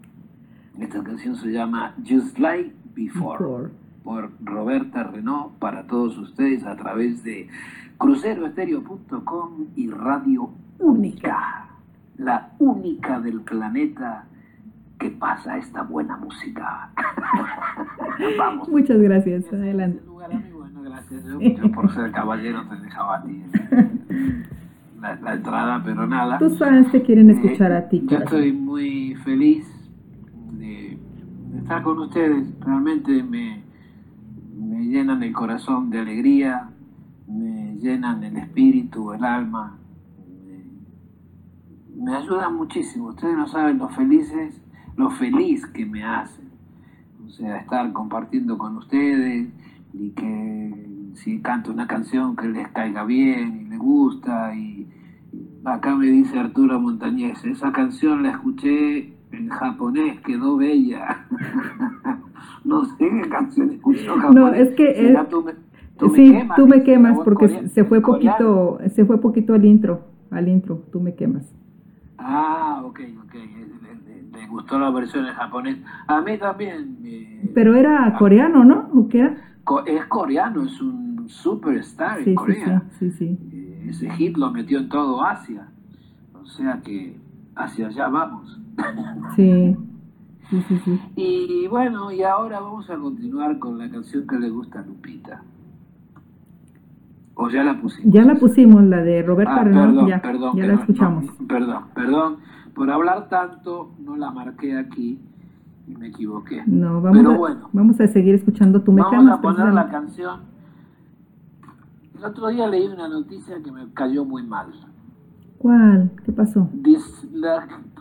Esta 0.80 1.00
canción 1.04 1.36
se 1.36 1.52
llama 1.52 1.94
Just 2.04 2.36
Like 2.36 2.74
Before, 2.96 3.70
por 4.02 4.32
Roberta 4.42 5.04
Renault, 5.04 5.56
para 5.60 5.86
todos 5.86 6.18
ustedes 6.18 6.66
a 6.66 6.74
través 6.74 7.22
de 7.22 7.48
cruceroestereo.com 7.96 9.66
y 9.76 9.88
Radio 9.90 10.50
Única, 10.80 11.68
la 12.16 12.54
única 12.58 13.20
del 13.20 13.42
planeta 13.42 14.24
que 14.98 15.10
pasa 15.10 15.58
esta 15.58 15.82
buena 15.82 16.16
música. 16.16 16.90
Vamos. 18.36 18.68
Muchas 18.68 18.98
gracias, 18.98 19.46
adelante 19.52 20.00
yo, 21.11 21.72
por 21.72 21.92
ser 21.94 22.11
caballero 22.12 22.66
te 22.68 22.76
dejaba 22.76 23.18
a 23.18 23.22
ti 23.22 23.42
la, 25.22 25.34
entrada, 25.34 25.82
pero 25.84 26.07
nada. 26.07 26.38
Tus 26.38 26.59
fans 26.59 26.90
te 26.90 27.02
quieren 27.02 27.30
escuchar 27.30 27.72
a 27.72 27.88
ti. 27.88 28.05
Yo 28.07 28.18
estoy 28.18 28.52
muy 28.52 29.14
feliz 29.16 29.66
de, 30.52 30.98
estar 31.59 31.82
con 31.82 31.98
ustedes. 31.98 32.48
Realmente 32.61 33.22
me, 33.22 33.62
me 34.57 34.84
llenan 34.84 35.22
el 35.22 35.32
corazón 35.32 35.90
de 35.90 36.00
alegría, 36.00 36.70
me 37.28 37.76
llenan 37.76 38.22
el 38.24 38.36
espíritu, 38.36 39.12
el 39.12 39.24
alma. 39.24 39.78
Me, 41.96 42.02
me 42.02 42.16
ayudan 42.16 42.57
muchísimo. 42.57 43.09
Ustedes 43.09 43.36
no 43.36 43.46
saben 43.46 43.78
lo 43.78 43.88
felices, 43.90 44.61
lo 44.96 45.11
feliz 45.11 45.66
que 45.66 45.84
me 45.84 46.02
hacen. 46.02 46.48
O 47.26 47.30
sea, 47.30 47.59
estar 47.59 47.92
compartiendo 47.92 48.57
con 48.59 48.76
ustedes 48.76 49.48
y 49.92 50.11
que 50.11 50.93
si 51.14 51.40
canto 51.40 51.72
una 51.72 51.86
canción 51.86 52.36
que 52.36 52.48
les 52.48 52.68
caiga 52.68 53.04
bien 53.04 53.62
y 53.66 53.70
les 53.70 53.78
gusta. 53.78 54.54
Y, 54.54 54.86
acá 55.64 55.94
me 55.94 56.06
dice 56.06 56.38
Arturo 56.38 56.78
Montañez, 56.80 57.44
esa 57.44 57.72
canción 57.72 58.22
la 58.22 58.30
escuché 58.30 59.12
en 59.32 59.48
japonés, 59.48 60.20
quedó 60.20 60.56
bella. 60.56 61.26
no 62.64 62.84
sé 62.84 62.96
qué 62.98 63.28
canción 63.28 63.70
escuchó 63.70 64.16
japonés. 64.16 64.34
No, 64.34 64.52
es 64.52 64.70
que... 64.72 65.16
tú 65.30 65.42
me, 65.42 66.16
sí, 66.16 66.32
quemas, 66.32 66.56
tú 66.56 66.66
me 66.66 66.82
quemas 66.82 67.18
porque 67.20 67.68
se 67.68 67.84
fue 67.84 68.00
poquito, 68.00 68.78
se 68.88 69.04
fue 69.04 69.20
poquito 69.20 69.54
al 69.54 69.64
intro, 69.64 70.02
al 70.30 70.48
intro, 70.48 70.82
tú 70.92 71.00
me 71.00 71.14
quemas. 71.14 71.54
Ah, 72.18 72.82
ok, 72.84 73.00
ok. 73.24 73.34
Le, 74.32 74.46
gustó 74.48 74.78
la 74.78 74.90
versión 74.90 75.26
en 75.26 75.34
japonés. 75.34 75.78
A 76.06 76.20
mí 76.20 76.38
también. 76.38 76.96
Pero 77.54 77.74
era 77.74 78.14
coreano, 78.18 78.64
¿no? 78.64 78.88
¿O 78.94 79.08
qué 79.08 79.20
era? 79.20 79.53
Es 79.86 80.04
coreano, 80.06 80.62
es 80.64 80.80
un 80.80 81.28
superstar 81.28 82.20
en 82.20 82.34
Corea. 82.34 82.82
Sí, 82.98 83.10
sí, 83.10 83.38
eh, 83.52 83.86
ese 83.88 84.10
hit 84.10 84.36
lo 84.36 84.50
metió 84.50 84.78
en 84.78 84.88
todo 84.88 85.22
Asia. 85.22 85.68
O 86.34 86.46
sea 86.46 86.80
que 86.82 87.18
hacia 87.56 87.88
allá 87.88 88.08
vamos. 88.08 88.60
Sí. 89.36 89.76
Sí, 90.50 90.62
sí. 90.84 91.00
Y 91.16 91.66
bueno, 91.68 92.12
y 92.12 92.22
ahora 92.22 92.60
vamos 92.60 92.88
a 92.90 92.96
continuar 92.96 93.58
con 93.58 93.78
la 93.78 93.90
canción 93.90 94.26
que 94.26 94.36
le 94.38 94.50
gusta 94.50 94.80
a 94.80 94.82
Lupita. 94.82 95.42
¿O 97.34 97.48
ya 97.48 97.64
la 97.64 97.80
pusimos? 97.80 98.12
Ya 98.12 98.24
la 98.24 98.34
pusimos, 98.34 98.84
la 98.84 98.98
de 98.98 99.22
Roberta 99.22 99.56
ah, 99.56 99.64
perdón, 99.64 100.06
ya, 100.06 100.20
perdón, 100.20 100.56
ya 100.56 100.66
la 100.66 100.74
escuchamos. 100.74 101.24
perdón, 101.48 101.84
perdón. 101.94 102.36
Por 102.74 102.90
hablar 102.90 103.28
tanto, 103.28 103.94
no 103.98 104.16
la 104.16 104.30
marqué 104.30 104.76
aquí 104.76 105.18
y 105.87 105.95
me 105.97 106.09
equivoqué. 106.09 106.62
No, 106.66 107.01
vamos, 107.01 107.18
Pero 107.18 107.30
a, 107.32 107.37
bueno, 107.37 107.68
vamos 107.72 108.01
a 108.01 108.07
seguir 108.07 108.35
escuchando 108.35 108.82
tu 108.82 108.93
mecánica. 108.93 109.37
Vamos 109.37 109.39
a 109.39 109.43
poner 109.43 109.74
la 109.74 109.89
canción. 109.89 110.41
El 112.16 112.24
otro 112.24 112.49
día 112.49 112.66
leí 112.68 112.87
una 112.87 113.09
noticia 113.09 113.62
que 113.62 113.70
me 113.70 113.93
cayó 113.93 114.24
muy 114.24 114.43
mal. 114.43 114.68
¿Cuál? 115.59 116.11
¿Qué 116.24 116.32
pasó? 116.32 116.68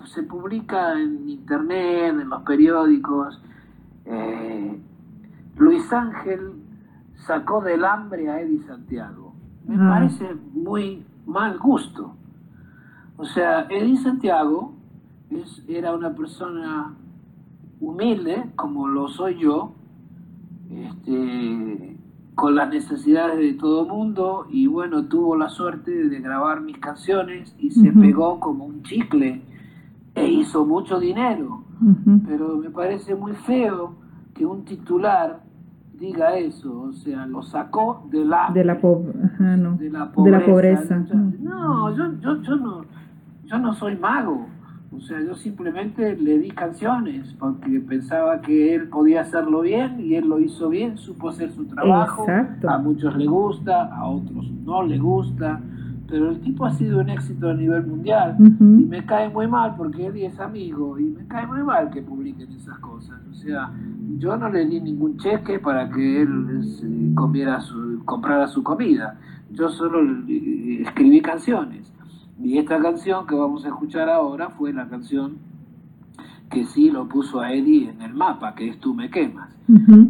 se 0.06 0.24
publica 0.24 1.00
en 1.00 1.30
internet, 1.30 2.14
en 2.20 2.30
los 2.30 2.44
periódicos. 2.44 3.42
Eh, 4.06 4.80
Luis 5.58 5.92
Ángel 5.94 6.52
sacó 7.26 7.62
del 7.62 7.86
hambre 7.86 8.30
a 8.30 8.42
Eddie 8.42 8.64
Santiago. 8.64 9.34
Me 9.66 9.76
ah. 9.76 9.90
parece 9.90 10.36
muy 10.54 11.06
mal 11.26 11.58
gusto. 11.58 12.16
O 13.18 13.26
sea, 13.26 13.62
Eddie 13.70 13.98
Santiago 13.98 14.74
es, 15.30 15.64
era 15.68 15.94
una 15.94 16.14
persona 16.14 16.94
humilde, 17.88 18.46
como 18.56 18.88
lo 18.88 19.08
soy 19.08 19.38
yo, 19.40 19.74
este, 20.70 21.98
con 22.36 22.56
las 22.56 22.70
necesidades 22.70 23.38
de 23.38 23.54
todo 23.54 23.86
mundo 23.86 24.48
y 24.50 24.68
bueno, 24.68 25.06
tuvo 25.06 25.36
la 25.36 25.50
suerte 25.50 25.92
de 25.92 26.20
grabar 26.20 26.62
mis 26.62 26.78
canciones 26.80 27.56
y 27.60 27.70
se 27.72 27.92
pegó 27.92 28.40
como 28.40 28.66
un 28.66 28.82
chicle 28.84 29.42
e 30.16 30.28
hizo 30.28 30.66
mucho 30.66 31.00
dinero. 31.00 31.64
Pero 32.26 32.58
me 32.58 32.70
parece 32.70 33.14
muy 33.16 33.34
feo 33.34 33.96
que 34.34 34.46
un 34.46 34.64
titular 34.64 35.42
diga 36.00 36.38
eso, 36.38 36.82
o 36.82 36.94
sea, 36.94 37.26
lo 37.26 37.44
sacó 37.44 38.08
de 38.10 38.26
la, 38.26 38.50
de 39.78 39.90
la, 39.92 40.12
de 40.24 40.32
la 40.32 40.46
pobreza. 40.46 40.98
No, 41.40 41.96
yo, 41.96 42.20
yo, 42.20 42.42
yo, 42.42 42.56
no, 42.56 42.86
yo 43.46 43.60
no 43.60 43.74
soy 43.74 43.96
mago. 43.98 44.48
O 44.96 45.02
sea, 45.02 45.20
yo 45.22 45.34
simplemente 45.36 46.16
le 46.16 46.40
di 46.40 46.52
canciones 46.52 47.34
porque 47.40 47.80
pensaba 47.80 48.42
que 48.42 48.76
él 48.76 48.90
podía 48.90 49.22
hacerlo 49.22 49.62
bien 49.62 50.00
y 50.00 50.16
él 50.16 50.28
lo 50.28 50.40
hizo 50.40 50.70
bien, 50.70 50.98
supo 50.98 51.30
hacer 51.30 51.52
su 51.52 51.66
trabajo. 51.66 52.26
A 52.68 52.78
muchos 52.78 53.16
le 53.16 53.26
gusta, 53.26 53.86
a 53.94 54.06
otros 54.08 54.50
no 54.64 54.84
le 54.84 54.98
gusta, 54.98 55.60
pero 56.08 56.30
el 56.30 56.40
tipo 56.42 56.66
ha 56.66 56.72
sido 56.72 57.00
un 57.00 57.10
éxito 57.10 57.50
a 57.50 57.54
nivel 57.54 57.88
mundial 57.88 58.36
y 58.40 58.86
me 58.86 59.06
cae 59.06 59.30
muy 59.30 59.48
mal 59.48 59.76
porque 59.76 60.08
él 60.08 60.18
es 60.18 60.40
amigo 60.40 61.00
y 61.00 61.06
me 61.06 61.26
cae 61.28 61.48
muy 61.48 61.64
mal 61.64 61.90
que 61.90 62.02
publiquen 62.02 62.52
esas 62.52 62.78
cosas. 62.80 63.20
O 63.32 63.34
sea, 63.34 63.72
yo 64.20 64.38
no 64.38 64.50
le 64.50 64.66
di 64.66 64.80
ningún 64.80 65.18
cheque 65.18 65.60
para 65.60 65.90
que 65.90 66.22
él 66.22 67.14
comiera 67.16 67.60
su, 67.62 68.02
comprara 68.06 68.48
su 68.48 68.62
comida. 68.64 69.18
Yo 69.52 69.70
solo 69.70 70.02
escribí 70.82 71.22
canciones. 71.22 71.92
Y 72.42 72.58
esta 72.58 72.82
canción 72.82 73.26
que 73.28 73.36
vamos 73.36 73.66
a 73.66 73.70
escuchar 73.70 74.10
ahora 74.10 74.50
fue 74.50 74.74
la 74.74 74.88
canción 74.88 75.38
que 76.50 76.66
sí 76.66 76.92
lo 76.92 77.08
puso 77.08 77.40
a 77.42 77.52
Eddie 77.52 77.90
en 77.90 78.02
el 78.02 78.14
mapa, 78.14 78.54
que 78.54 78.70
es 78.70 78.80
tú 78.80 78.94
me 78.94 79.10
quemas. 79.10 79.50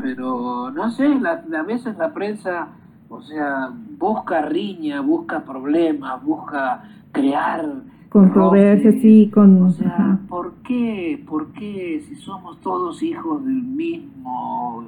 Pero 0.01 0.71
no 0.71 0.91
sé, 0.91 1.07
la, 1.19 1.43
a 1.57 1.63
veces 1.63 1.97
la 1.97 2.13
prensa, 2.13 2.69
o 3.07 3.21
sea, 3.21 3.71
busca 3.97 4.41
riña, 4.41 5.01
busca 5.01 5.43
problemas, 5.45 6.23
busca 6.23 6.83
crear 7.11 7.83
controversia, 8.09 8.91
sí, 9.01 9.29
con... 9.33 9.63
O 9.63 9.71
sea, 9.71 10.19
¿por 10.27 10.53
qué, 10.63 11.23
¿por 11.27 11.51
qué 11.53 12.03
si 12.07 12.15
somos 12.15 12.59
todos 12.61 13.01
hijos 13.03 13.45
del 13.45 13.63
mismo 13.63 14.83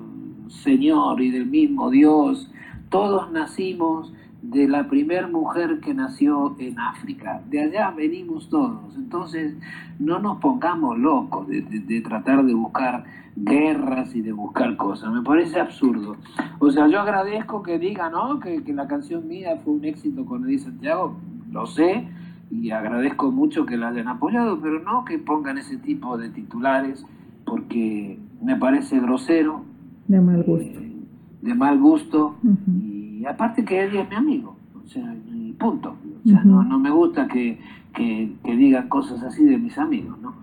Señor 0.47 1.21
y 1.21 1.31
del 1.31 1.45
mismo 1.45 1.89
Dios, 1.89 2.51
todos 2.89 3.31
nacimos 3.31 4.13
de 4.51 4.67
la 4.67 4.87
primer 4.87 5.29
mujer 5.29 5.79
que 5.79 5.93
nació 5.93 6.55
en 6.59 6.79
África. 6.79 7.41
De 7.49 7.61
allá 7.61 7.91
venimos 7.91 8.49
todos. 8.49 8.95
Entonces, 8.95 9.55
no 9.99 10.19
nos 10.19 10.37
pongamos 10.37 10.97
locos 10.99 11.47
de, 11.47 12.01
tratar 12.01 12.45
de 12.45 12.53
buscar 12.53 13.03
guerras 13.35 14.15
y 14.15 14.21
de 14.21 14.31
buscar 14.31 14.77
cosas. 14.77 15.11
Me 15.11 15.21
parece 15.21 15.59
absurdo. 15.59 16.17
O 16.59 16.69
sea, 16.69 16.87
yo 16.87 16.99
agradezco 16.99 17.63
que 17.63 17.79
digan, 17.79 18.11
¿no? 18.11 18.39
Que, 18.39 18.63
que 18.63 18.73
la 18.73 18.87
canción 18.87 19.27
mía 19.27 19.59
fue 19.63 19.73
un 19.73 19.85
éxito 19.85 20.25
con 20.25 20.45
Edith 20.45 20.61
Santiago. 20.61 21.17
Lo 21.51 21.65
sé 21.65 22.07
y 22.51 22.71
agradezco 22.71 23.31
mucho 23.31 23.65
que 23.65 23.77
la 23.77 23.89
hayan 23.89 24.07
apoyado, 24.07 24.59
pero 24.61 24.79
no 24.79 25.05
que 25.05 25.17
pongan 25.17 25.57
ese 25.57 25.77
tipo 25.77 26.17
de 26.17 26.29
titulares 26.29 27.05
porque 27.45 28.19
me 28.43 28.55
parece 28.55 28.99
grosero. 28.99 29.63
De 30.07 30.21
mal 30.21 30.43
gusto. 30.43 30.79
Eh, 30.79 30.95
de 31.41 31.55
mal 31.55 31.79
gusto. 31.79 32.35
Y 32.81 32.94
aparte 33.25 33.65
que 33.65 33.81
Eddie 33.81 34.01
es 34.01 34.09
mi 34.09 34.15
amigo. 34.15 34.55
O 34.83 34.87
sea, 34.87 35.15
punto. 35.57 35.95
O 36.25 36.29
sea, 36.29 36.43
no, 36.43 36.63
no 36.63 36.79
me 36.79 36.89
gusta 36.89 37.27
que, 37.27 37.59
que, 37.93 38.35
digan 38.43 38.89
cosas 38.89 39.23
así 39.23 39.43
de 39.45 39.57
mis 39.57 39.77
amigos, 39.77 40.19
¿no? 40.19 40.33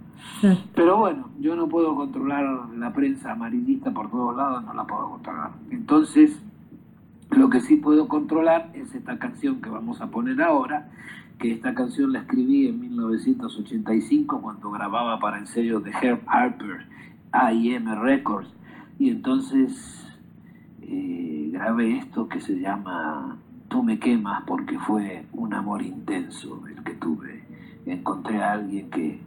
Pero 0.74 0.98
bueno, 0.98 1.28
yo 1.40 1.56
no 1.56 1.68
puedo 1.68 1.94
controlar 1.94 2.44
la 2.76 2.92
prensa 2.92 3.32
amarillista 3.32 3.92
por 3.92 4.10
todos 4.10 4.36
lados, 4.36 4.64
no 4.64 4.74
la 4.74 4.84
puedo 4.84 5.10
controlar. 5.10 5.50
Entonces, 5.70 6.40
lo 7.30 7.48
que 7.50 7.60
sí 7.60 7.76
puedo 7.76 8.08
controlar 8.08 8.70
es 8.74 8.94
esta 8.94 9.18
canción 9.18 9.60
que 9.60 9.70
vamos 9.70 10.00
a 10.00 10.10
poner 10.10 10.40
ahora, 10.42 10.90
que 11.38 11.52
esta 11.52 11.74
canción 11.74 12.12
la 12.12 12.20
escribí 12.20 12.68
en 12.68 12.80
1985 12.80 14.40
cuando 14.40 14.70
grababa 14.70 15.18
para 15.18 15.38
el 15.38 15.46
sello 15.46 15.80
de 15.80 15.90
Herb 15.90 16.20
Harper, 16.26 16.86
AIM 17.32 18.00
Records, 18.00 18.48
y 18.98 19.10
entonces 19.10 20.01
eh, 20.82 21.50
grabé 21.52 21.98
esto 21.98 22.28
que 22.28 22.40
se 22.40 22.58
llama 22.58 23.38
Tú 23.68 23.82
me 23.82 23.98
quemas 23.98 24.42
porque 24.46 24.78
fue 24.78 25.24
un 25.32 25.54
amor 25.54 25.82
intenso 25.82 26.62
el 26.68 26.82
que 26.84 26.92
tuve. 26.94 27.42
Encontré 27.86 28.42
a 28.42 28.52
alguien 28.52 28.90
que 28.90 29.20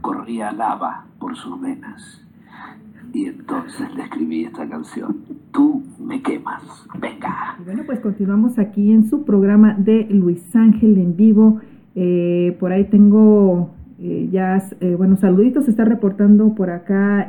corría 0.00 0.52
lava 0.52 1.06
por 1.18 1.34
sus 1.36 1.60
venas 1.60 2.24
y 3.14 3.26
entonces 3.26 3.94
le 3.94 4.02
escribí 4.02 4.44
esta 4.44 4.68
canción. 4.68 5.16
Tú 5.52 5.82
me 6.00 6.20
quemas. 6.20 6.62
Venga. 7.00 7.56
bueno, 7.64 7.84
pues 7.86 8.00
continuamos 8.00 8.58
aquí 8.58 8.90
en 8.92 9.08
su 9.08 9.24
programa 9.24 9.74
de 9.78 10.06
Luis 10.10 10.54
Ángel 10.54 10.98
en 10.98 11.16
vivo. 11.16 11.60
Eh, 11.94 12.56
por 12.58 12.72
ahí 12.72 12.84
tengo 12.84 13.70
eh, 14.00 14.28
ya, 14.32 14.60
eh, 14.80 14.94
bueno, 14.96 15.16
saluditos. 15.16 15.68
Está 15.68 15.84
reportando 15.84 16.54
por 16.54 16.70
acá. 16.70 17.28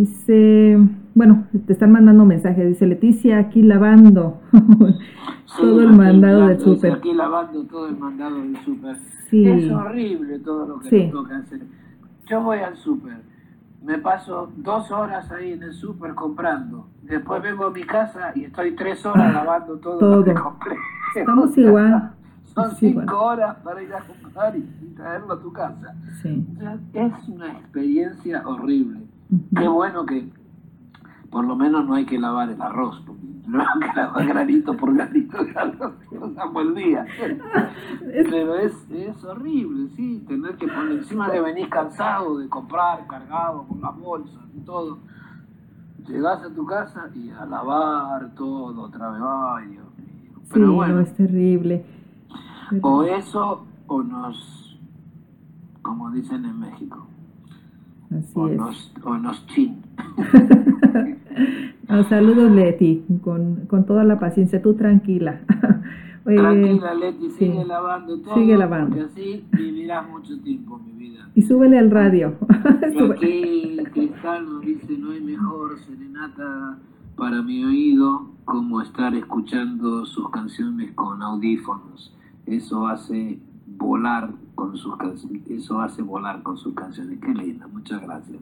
Dice, 0.00 0.78
bueno, 1.14 1.46
te 1.66 1.72
están 1.72 1.92
mandando 1.92 2.24
mensajes. 2.24 2.68
Dice 2.68 2.86
Leticia, 2.86 3.38
aquí 3.38 3.62
lavando. 3.62 4.40
todo 5.56 5.80
el 5.80 5.92
mandado 5.92 6.48
del 6.48 6.60
súper. 6.60 6.92
Aquí 6.94 7.12
lavando 7.12 7.64
todo 7.64 7.88
el 7.88 7.96
mandado 7.96 8.36
del 8.36 8.56
súper. 8.64 8.96
Sí. 9.30 9.48
Es 9.48 9.70
horrible 9.70 10.38
todo 10.40 10.66
lo 10.66 10.80
que 10.80 10.88
sí. 10.88 11.08
toca 11.10 11.38
hacer. 11.38 11.60
Yo 12.26 12.42
voy 12.42 12.58
al 12.58 12.76
súper 12.76 13.34
me 13.84 13.98
paso 13.98 14.50
dos 14.56 14.90
horas 14.90 15.30
ahí 15.30 15.52
en 15.52 15.62
el 15.62 15.74
súper 15.74 16.14
comprando. 16.14 16.88
Después 17.02 17.42
vengo 17.42 17.66
a 17.66 17.70
mi 17.70 17.82
casa 17.82 18.32
y 18.34 18.44
estoy 18.44 18.74
tres 18.74 19.04
horas 19.04 19.32
lavando 19.32 19.76
todo, 19.76 20.16
lo 20.16 20.24
que 20.24 20.32
compré. 20.32 20.76
Estamos 21.14 21.56
igual. 21.58 22.12
Son 22.44 22.74
cinco 22.76 23.24
horas 23.24 23.56
para 23.62 23.82
ir 23.82 23.92
a 23.92 24.00
comprar 24.00 24.56
y, 24.56 24.62
traerlo 24.94 25.34
a 25.34 25.40
tu 25.40 25.52
casa. 25.52 25.94
Sí. 26.22 26.46
es 26.94 27.28
una 27.28 27.52
experiencia 27.52 28.46
horrible. 28.46 29.03
Qué 29.56 29.68
bueno 29.68 30.06
que 30.06 30.28
por 31.34 31.44
lo 31.44 31.56
menos 31.56 31.84
no 31.84 31.94
hay 31.94 32.06
que 32.06 32.16
lavar 32.16 32.48
el 32.48 32.62
arroz, 32.62 33.02
porque 33.04 33.22
no 33.48 33.60
hay 33.60 33.80
que 33.80 33.96
lavar 33.96 34.24
granito 34.24 34.76
por 34.76 34.94
granito 34.94 35.42
de 35.44 35.50
arroz, 35.50 35.94
pasamos 36.20 36.62
el 36.62 36.74
día. 36.76 37.06
Pero 38.30 38.54
es, 38.54 38.72
es 38.90 39.24
horrible, 39.24 39.88
sí, 39.96 40.24
tener 40.28 40.56
que 40.56 40.68
poner, 40.68 40.98
encima 40.98 41.28
de 41.28 41.40
venir 41.40 41.68
cansado 41.68 42.38
de 42.38 42.48
comprar, 42.48 43.04
cargado 43.08 43.66
con 43.66 43.80
las 43.80 43.96
bolsas 43.98 44.44
y 44.54 44.60
todo. 44.60 44.98
Llegás 46.06 46.40
a 46.44 46.54
tu 46.54 46.64
casa 46.66 47.10
y 47.14 47.30
a 47.30 47.44
lavar 47.46 48.32
todo 48.36 48.82
otra 48.82 49.10
vez, 49.10 49.22
ay 49.24 49.66
Dios 49.70 49.86
mío. 49.98 50.32
Pero 50.52 50.66
sí, 50.66 50.72
bueno, 50.72 51.00
es 51.00 51.14
terrible. 51.14 51.84
O 52.80 53.02
eso, 53.02 53.66
o 53.88 54.02
nos, 54.02 54.78
como 55.82 56.12
dicen 56.12 56.44
en 56.44 56.60
México, 56.60 57.08
o, 58.34 58.48
Nos, 58.48 58.92
o 59.04 59.16
nos 59.16 59.46
chin. 59.48 59.82
saludos 62.08 62.50
Leti, 62.52 63.04
con, 63.22 63.66
con, 63.66 63.86
toda 63.86 64.04
la 64.04 64.18
paciencia, 64.18 64.60
tú 64.60 64.74
tranquila. 64.74 65.40
tranquila 66.24 66.94
Leti, 66.94 67.30
sigue 67.30 67.64
lavando 67.64 68.18
todo. 68.20 68.34
Sigue 68.34 68.56
lavando. 68.56 68.96
Porque 68.96 69.10
así 69.12 69.44
vivirás 69.52 70.08
mucho 70.08 70.40
tiempo, 70.40 70.78
mi 70.78 70.92
vida. 70.92 71.28
Y 71.34 71.42
súbele 71.42 71.78
al 71.78 71.90
radio. 71.90 72.34
aquí 73.14 73.78
Cristal 73.92 74.44
nos 74.44 74.60
dice, 74.62 74.98
no 74.98 75.10
hay 75.12 75.20
mejor 75.20 75.78
serenata 75.78 76.78
para 77.16 77.42
mi 77.42 77.64
oído 77.64 78.28
como 78.44 78.80
estar 78.80 79.14
escuchando 79.14 80.04
sus 80.04 80.28
canciones 80.30 80.92
con 80.92 81.22
audífonos. 81.22 82.14
Eso 82.46 82.86
hace 82.86 83.38
volar 83.84 84.30
con 84.54 84.76
sus 84.76 84.96
canciones, 84.96 85.42
eso 85.48 85.80
hace 85.80 86.02
volar 86.02 86.42
con 86.42 86.56
sus 86.56 86.74
canciones. 86.74 87.18
Qué 87.20 87.34
linda, 87.34 87.66
muchas 87.66 88.00
gracias. 88.02 88.40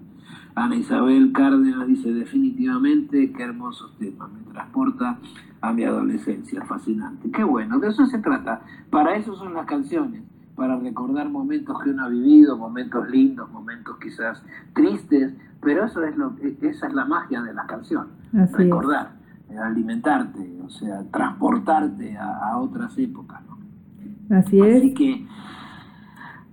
Ana 0.54 0.76
Isabel 0.76 1.32
Cárdenas 1.32 1.86
dice 1.86 2.12
definitivamente 2.12 3.32
qué 3.32 3.42
hermosos 3.42 3.96
temas, 3.98 4.30
me 4.32 4.52
transporta 4.52 5.18
a 5.60 5.72
mi 5.72 5.84
adolescencia, 5.84 6.64
fascinante. 6.64 7.30
Qué 7.30 7.44
bueno, 7.44 7.78
de 7.78 7.88
eso 7.88 8.06
se 8.06 8.18
trata. 8.18 8.62
Para 8.90 9.16
eso 9.16 9.34
son 9.36 9.54
las 9.54 9.66
canciones, 9.66 10.22
para 10.54 10.76
recordar 10.76 11.28
momentos 11.28 11.82
que 11.82 11.90
uno 11.90 12.04
ha 12.04 12.08
vivido, 12.08 12.56
momentos 12.56 13.08
lindos, 13.08 13.50
momentos 13.50 13.96
quizás 13.98 14.42
tristes, 14.74 15.32
pero 15.62 15.84
eso 15.84 16.02
es 16.04 16.16
lo, 16.16 16.34
esa 16.60 16.86
es 16.88 16.92
la 16.92 17.04
magia 17.04 17.40
de 17.42 17.54
la 17.54 17.66
canción, 17.66 18.08
recordar, 18.32 19.12
alimentarte, 19.56 20.60
o 20.64 20.70
sea, 20.70 21.04
transportarte 21.10 22.16
a, 22.18 22.58
otras 22.58 22.96
épocas. 22.98 23.40
Así 24.32 24.60
es. 24.60 24.78
Así 24.78 24.94
que 24.94 25.26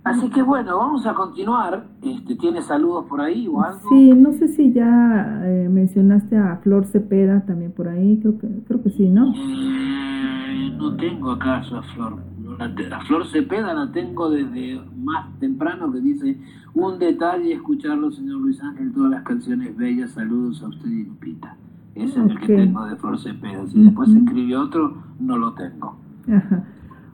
Así 0.02 0.30
que 0.30 0.42
bueno, 0.42 0.78
vamos 0.78 1.06
a 1.06 1.14
continuar. 1.14 1.86
Este, 2.02 2.34
¿Tiene 2.36 2.62
saludos 2.62 3.04
por 3.06 3.20
ahí 3.20 3.46
o 3.46 3.62
algo? 3.62 3.88
Sí, 3.90 4.12
no 4.12 4.32
sé 4.32 4.48
si 4.48 4.72
ya 4.72 5.42
eh, 5.44 5.68
mencionaste 5.70 6.38
a 6.38 6.56
Flor 6.62 6.86
Cepeda 6.86 7.44
también 7.44 7.72
por 7.72 7.88
ahí, 7.88 8.18
creo 8.18 8.38
que, 8.38 8.48
creo 8.66 8.82
que 8.82 8.90
sí, 8.90 9.08
¿no? 9.08 9.32
Eh, 9.34 10.74
no 10.76 10.96
tengo 10.96 11.32
acaso 11.32 11.76
a 11.76 11.82
Flor. 11.82 12.16
La, 12.58 13.00
Flor 13.00 13.26
Cepeda 13.26 13.74
la 13.74 13.92
tengo 13.92 14.30
desde 14.30 14.80
más 14.96 15.38
temprano 15.38 15.92
que 15.92 16.00
dice 16.00 16.38
un 16.74 16.98
detalle 16.98 17.52
escucharlo, 17.52 18.10
señor 18.10 18.40
Luis 18.40 18.62
Ángel, 18.62 18.92
todas 18.92 19.10
las 19.10 19.22
canciones 19.22 19.76
bellas, 19.76 20.12
saludos 20.12 20.62
a 20.62 20.68
usted 20.68 20.88
y 20.88 21.04
Lupita. 21.04 21.56
Ese 21.94 22.20
es 22.20 22.30
el 22.30 22.40
que 22.40 22.56
tengo 22.56 22.86
de 22.86 22.96
Flor 22.96 23.18
Cepeda. 23.18 23.66
Si 23.66 23.82
después 23.82 24.08
escribe 24.10 24.56
otro, 24.56 24.96
no 25.18 25.36
lo 25.36 25.52
tengo. 25.52 25.96
Ajá. 26.26 26.64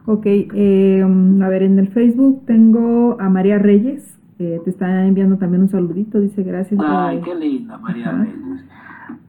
Ok, 0.07 0.23
eh, 0.25 1.03
a 1.03 1.49
ver, 1.49 1.65
en 1.65 1.79
el 1.81 1.89
Facebook 1.89 2.45
tengo 2.47 3.17
a 3.21 3.29
María 3.29 3.59
Reyes, 3.59 4.17
te 4.39 4.63
está 4.67 5.05
enviando 5.05 5.37
también 5.37 5.63
un 5.63 5.69
saludito, 5.69 6.21
dice 6.21 6.45
gracias. 6.45 6.81
Ay, 6.85 7.21
qué 7.23 7.35
linda 7.35 7.77
María 7.79 8.13
Reyes. 8.13 8.37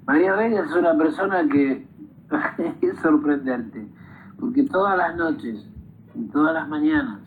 María 0.06 0.36
Reyes 0.36 0.66
es 0.70 0.76
una 0.76 0.96
persona 0.96 1.48
que 1.50 1.88
es 2.82 3.00
sorprendente, 3.00 3.88
porque 4.40 4.64
todas 4.64 4.98
las 4.98 5.18
noches 5.18 5.68
y 6.14 6.26
todas 6.26 6.54
las 6.54 6.70
mañanas, 6.70 7.22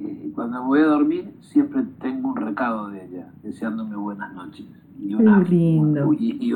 eh, 0.00 0.30
cuando 0.34 0.62
voy 0.64 0.80
a 0.80 0.86
dormir, 0.86 1.34
siempre 1.40 1.84
tengo 2.00 2.28
un 2.28 2.36
recado 2.36 2.90
de 2.90 3.04
ella, 3.04 3.32
deseándome 3.42 3.96
buenas 3.96 4.32
noches. 4.34 4.66
Y 5.00 5.14
una, 5.14 5.40
lindo. 5.40 6.12
Y, 6.12 6.52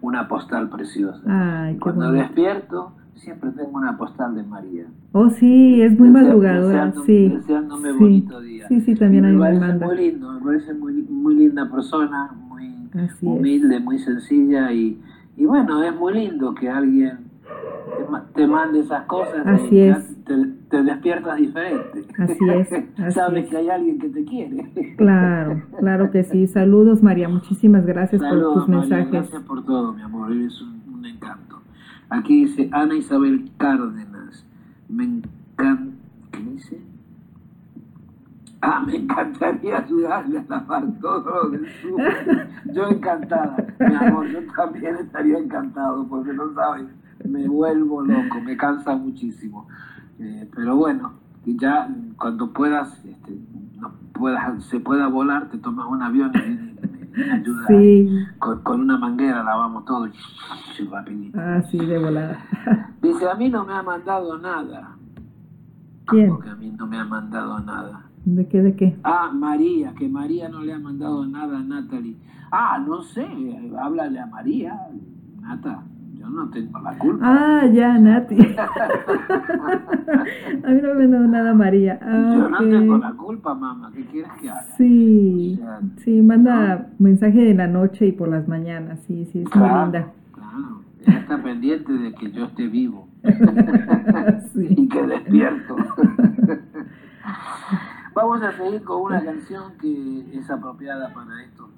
una 0.00 0.28
postal 0.28 0.70
preciosa. 0.70 1.22
Ay, 1.26 1.76
cuando 1.78 2.12
despierto 2.12 2.92
siempre 3.14 3.50
tengo 3.50 3.70
una 3.78 3.96
postal 3.96 4.34
de 4.34 4.42
María. 4.42 4.86
Oh, 5.12 5.30
sí, 5.30 5.82
es 5.82 5.98
muy 5.98 6.08
madrugadora, 6.10 6.92
sí. 7.06 7.28
Deseándome 7.28 7.92
bonito 7.92 8.40
día. 8.40 8.68
Sí, 8.68 8.80
sí, 8.80 8.94
también 8.94 9.24
hay 9.24 9.32
me 9.34 9.40
parece 9.40 9.84
muy 9.84 9.96
lindo, 9.96 10.32
me 10.32 10.40
parece 10.40 10.74
muy, 10.74 10.92
muy 11.02 11.34
linda 11.34 11.70
persona, 11.70 12.32
muy 12.48 12.88
humilde, 13.22 13.80
muy 13.80 13.98
sencilla 13.98 14.72
y, 14.72 15.00
y 15.36 15.44
bueno, 15.46 15.82
es 15.82 15.94
muy 15.94 16.14
lindo 16.14 16.54
que 16.54 16.68
alguien 16.68 17.32
te, 18.34 18.46
mande 18.46 18.80
esas 18.80 19.04
cosas. 19.04 19.46
Así 19.46 19.80
es. 19.80 20.24
Te, 20.24 20.34
te 20.70 20.82
despiertas 20.82 21.36
diferente. 21.36 22.04
Así 22.18 22.48
es. 22.48 23.14
Sabes 23.14 23.48
que 23.48 23.56
hay 23.56 23.68
alguien 23.68 23.98
que 23.98 24.08
te 24.08 24.24
quiere. 24.24 24.70
Claro, 24.96 25.62
claro 25.80 26.10
que 26.10 26.22
sí. 26.22 26.46
Saludos, 26.46 27.02
María. 27.02 27.28
Muchísimas 27.28 27.84
gracias 27.84 28.22
por 28.22 28.54
tus 28.54 28.68
mensajes. 28.68 29.10
Gracias 29.10 29.42
por 29.42 29.64
todo, 29.64 29.92
mi 29.92 30.02
amor. 30.02 30.30
Eres 30.30 30.60
un, 30.62 31.04
encanto. 31.04 31.51
Aquí 32.12 32.44
dice 32.44 32.68
Ana 32.72 32.94
Isabel 32.94 33.50
Cárdenas. 33.56 34.44
Me 34.90 35.04
encanta. 35.04 35.96
¿Qué 36.30 36.38
dice? 36.40 36.82
Ah, 38.60 38.84
me 38.86 38.96
encantaría 38.96 39.78
ayudarle 39.78 40.38
a 40.38 40.44
lavar 40.46 40.84
todo 41.00 41.44
lo 41.44 41.48
del 41.48 41.66
sur. 41.80 42.00
Yo 42.74 42.88
encantada, 42.88 43.56
mi 43.80 43.94
amor, 43.94 44.28
yo 44.28 44.40
también 44.54 44.96
estaría 44.96 45.38
encantado, 45.38 46.06
porque 46.06 46.34
no 46.34 46.52
sabes, 46.54 46.86
me 47.24 47.48
vuelvo 47.48 48.02
loco, 48.02 48.40
me 48.44 48.58
cansa 48.58 48.94
muchísimo. 48.94 49.66
Eh, 50.18 50.48
pero 50.54 50.76
bueno, 50.76 51.14
ya 51.46 51.88
cuando 52.18 52.52
puedas, 52.52 53.04
este, 53.06 53.36
no 53.80 53.90
puedas, 54.12 54.62
se 54.66 54.78
pueda 54.80 55.08
volar, 55.08 55.48
te 55.48 55.56
tomas 55.56 55.86
un 55.88 56.02
avión 56.02 56.30
y 56.36 56.91
ayuda. 57.32 58.26
Con, 58.38 58.80
una 58.80 58.98
manguera 58.98 59.42
lavamos 59.42 59.84
todo 59.84 60.08
rapidito. 60.90 61.38
Ah, 61.40 61.62
sí, 61.70 61.78
de 61.78 61.98
volada. 61.98 62.44
Dice, 63.02 63.28
a 63.28 63.34
mí 63.34 63.48
no 63.48 63.64
me 63.64 63.74
ha 63.74 63.82
mandado 63.82 64.38
nada. 64.38 64.96
¿Quién? 66.06 66.30
Porque 66.30 66.50
a 66.50 66.56
mí 66.56 66.70
no 66.70 66.86
me 66.86 66.98
ha 66.98 67.04
mandado 67.04 67.58
nada. 67.60 68.02
¿De 68.24 68.46
qué, 68.46 68.62
de 68.62 68.76
qué? 68.76 68.96
Ah, 69.02 69.30
María, 69.34 69.94
que 69.94 70.08
María 70.08 70.48
no 70.48 70.60
le 70.60 70.72
ha 70.72 70.78
mandado 70.78 71.26
nada 71.26 71.58
a 71.58 71.62
Natalie. 71.62 72.16
Ah, 72.50 72.82
no 72.86 73.02
sé, 73.02 73.26
háblale 73.80 74.20
a 74.20 74.26
María, 74.26 74.78
Nata. 75.40 75.82
Yo 76.22 76.28
no 76.28 76.48
tengo 76.50 76.78
la 76.78 76.96
culpa. 76.98 77.26
Ah, 77.26 77.66
ya, 77.66 77.98
Nati. 77.98 78.36
a 78.36 78.38
mí 80.70 80.80
no 80.80 80.94
me 80.94 81.04
ha 81.04 81.08
dado 81.08 81.26
nada 81.26 81.52
María. 81.52 81.98
Ah, 82.00 82.34
yo 82.36 82.48
no 82.48 82.58
tengo 82.58 82.98
la 82.98 83.12
culpa, 83.14 83.54
mamá. 83.54 83.90
¿Qué 83.92 84.06
quieres 84.06 84.30
que 84.40 84.48
haga? 84.48 84.62
Sí, 84.76 85.60
sí, 85.96 86.22
manda 86.22 86.90
mensaje 87.00 87.42
de 87.42 87.54
la 87.54 87.66
noche 87.66 88.06
y 88.06 88.12
por 88.12 88.28
las 88.28 88.46
mañanas. 88.46 89.00
Sí, 89.08 89.24
sí, 89.32 89.42
es 89.42 89.56
muy 89.56 89.68
linda. 89.68 90.12
Claro, 90.32 90.82
ella 91.04 91.18
está 91.18 91.42
pendiente 91.42 91.92
de 91.92 92.14
que 92.14 92.30
yo 92.30 92.44
esté 92.44 92.68
vivo. 92.68 93.08
y 94.54 94.88
que 94.88 95.02
despierto. 95.04 95.74
Vamos 98.14 98.42
a 98.42 98.52
seguir 98.52 98.84
con 98.84 99.02
una 99.02 99.24
canción 99.24 99.72
que 99.80 100.38
es 100.38 100.48
apropiada 100.48 101.12
para 101.12 101.42
estos 101.42 101.68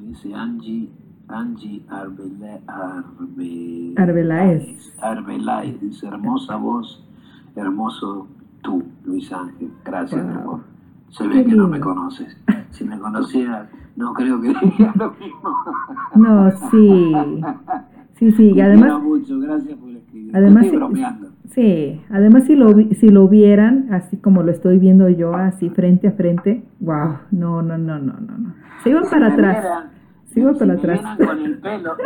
dice 0.00 0.34
Angie, 0.34 0.90
Angie 1.28 1.84
Arbela, 1.88 2.60
Arbe, 2.66 3.94
Arbeláez. 3.96 4.92
Arbeláez. 5.00 5.80
Dice, 5.80 6.06
hermosa 6.06 6.56
voz, 6.56 7.04
hermoso 7.54 8.28
tú, 8.62 8.82
Luis 9.04 9.32
Ángel. 9.32 9.70
Gracias, 9.84 10.24
mi 10.24 10.34
amor. 10.34 10.60
Se 11.10 11.26
ve 11.26 11.44
que 11.44 11.54
no 11.54 11.68
me 11.68 11.80
conoces. 11.80 12.36
Si 12.70 12.84
me 12.84 12.98
conocieras, 12.98 13.68
no 13.96 14.12
creo 14.12 14.40
que 14.40 14.48
diría 14.62 14.92
lo 14.96 15.12
mismo. 15.12 15.56
No, 16.14 16.50
sí. 16.70 17.12
Sí, 18.18 18.32
sí, 18.32 18.52
y 18.54 18.60
además... 18.60 19.02
mucho, 19.02 19.38
gracias 19.40 19.76
por 19.78 19.90
escribir. 19.90 20.36
Además, 20.36 20.64
estoy 20.64 20.78
bromeando. 20.78 21.25
Sí, 21.50 22.00
además 22.10 22.44
si 22.44 22.54
lo, 22.56 22.74
si 22.92 23.08
lo 23.08 23.28
vieran, 23.28 23.88
así 23.92 24.16
como 24.16 24.42
lo 24.42 24.50
estoy 24.50 24.78
viendo 24.78 25.08
yo, 25.08 25.34
así 25.34 25.70
frente 25.70 26.08
a 26.08 26.12
frente, 26.12 26.62
wow, 26.80 27.18
no, 27.30 27.62
no, 27.62 27.78
no, 27.78 27.98
no, 27.98 28.14
no, 28.14 28.38
no. 28.38 28.54
Se 28.82 28.90
iban 28.90 29.04
para 29.08 29.28
atrás. 29.28 29.86
Sigo 30.36 30.52
para 30.52 30.74
atrás. 30.74 31.00
con 31.16 31.40
el 31.40 31.56
pelo. 31.60 31.96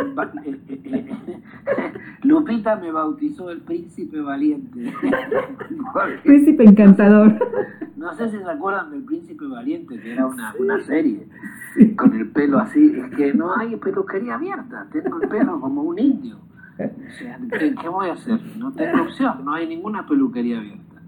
Lupita 2.23 2.77
me 2.77 2.89
bautizó 2.89 3.51
el 3.51 3.59
príncipe 3.59 4.21
valiente. 4.21 4.93
príncipe 6.23 6.63
encantador. 6.63 7.37
No 7.97 8.13
sé 8.13 8.29
si 8.29 8.37
se 8.37 8.49
acuerdan 8.49 8.89
del 8.91 9.03
príncipe 9.03 9.45
valiente, 9.47 9.99
que 9.99 10.13
era 10.13 10.27
una, 10.27 10.55
una 10.57 10.79
serie, 10.79 11.27
con 11.97 12.15
el 12.15 12.29
pelo 12.29 12.59
así. 12.59 12.95
Es 12.95 13.15
que 13.17 13.33
no 13.33 13.53
hay 13.53 13.75
peluquería 13.75 14.35
abierta, 14.35 14.87
tengo 14.93 15.21
el 15.21 15.27
pelo 15.27 15.59
como 15.59 15.81
un 15.81 15.99
indio. 15.99 16.37
¿Qué, 17.59 17.89
voy 17.89 18.09
a 18.09 18.13
hacer? 18.13 18.39
No 18.57 18.71
tengo 18.71 19.03
opción, 19.03 19.45
no 19.45 19.53
hay 19.53 19.67
ninguna 19.67 20.05
peluquería 20.05 20.59
abierta. 20.59 21.01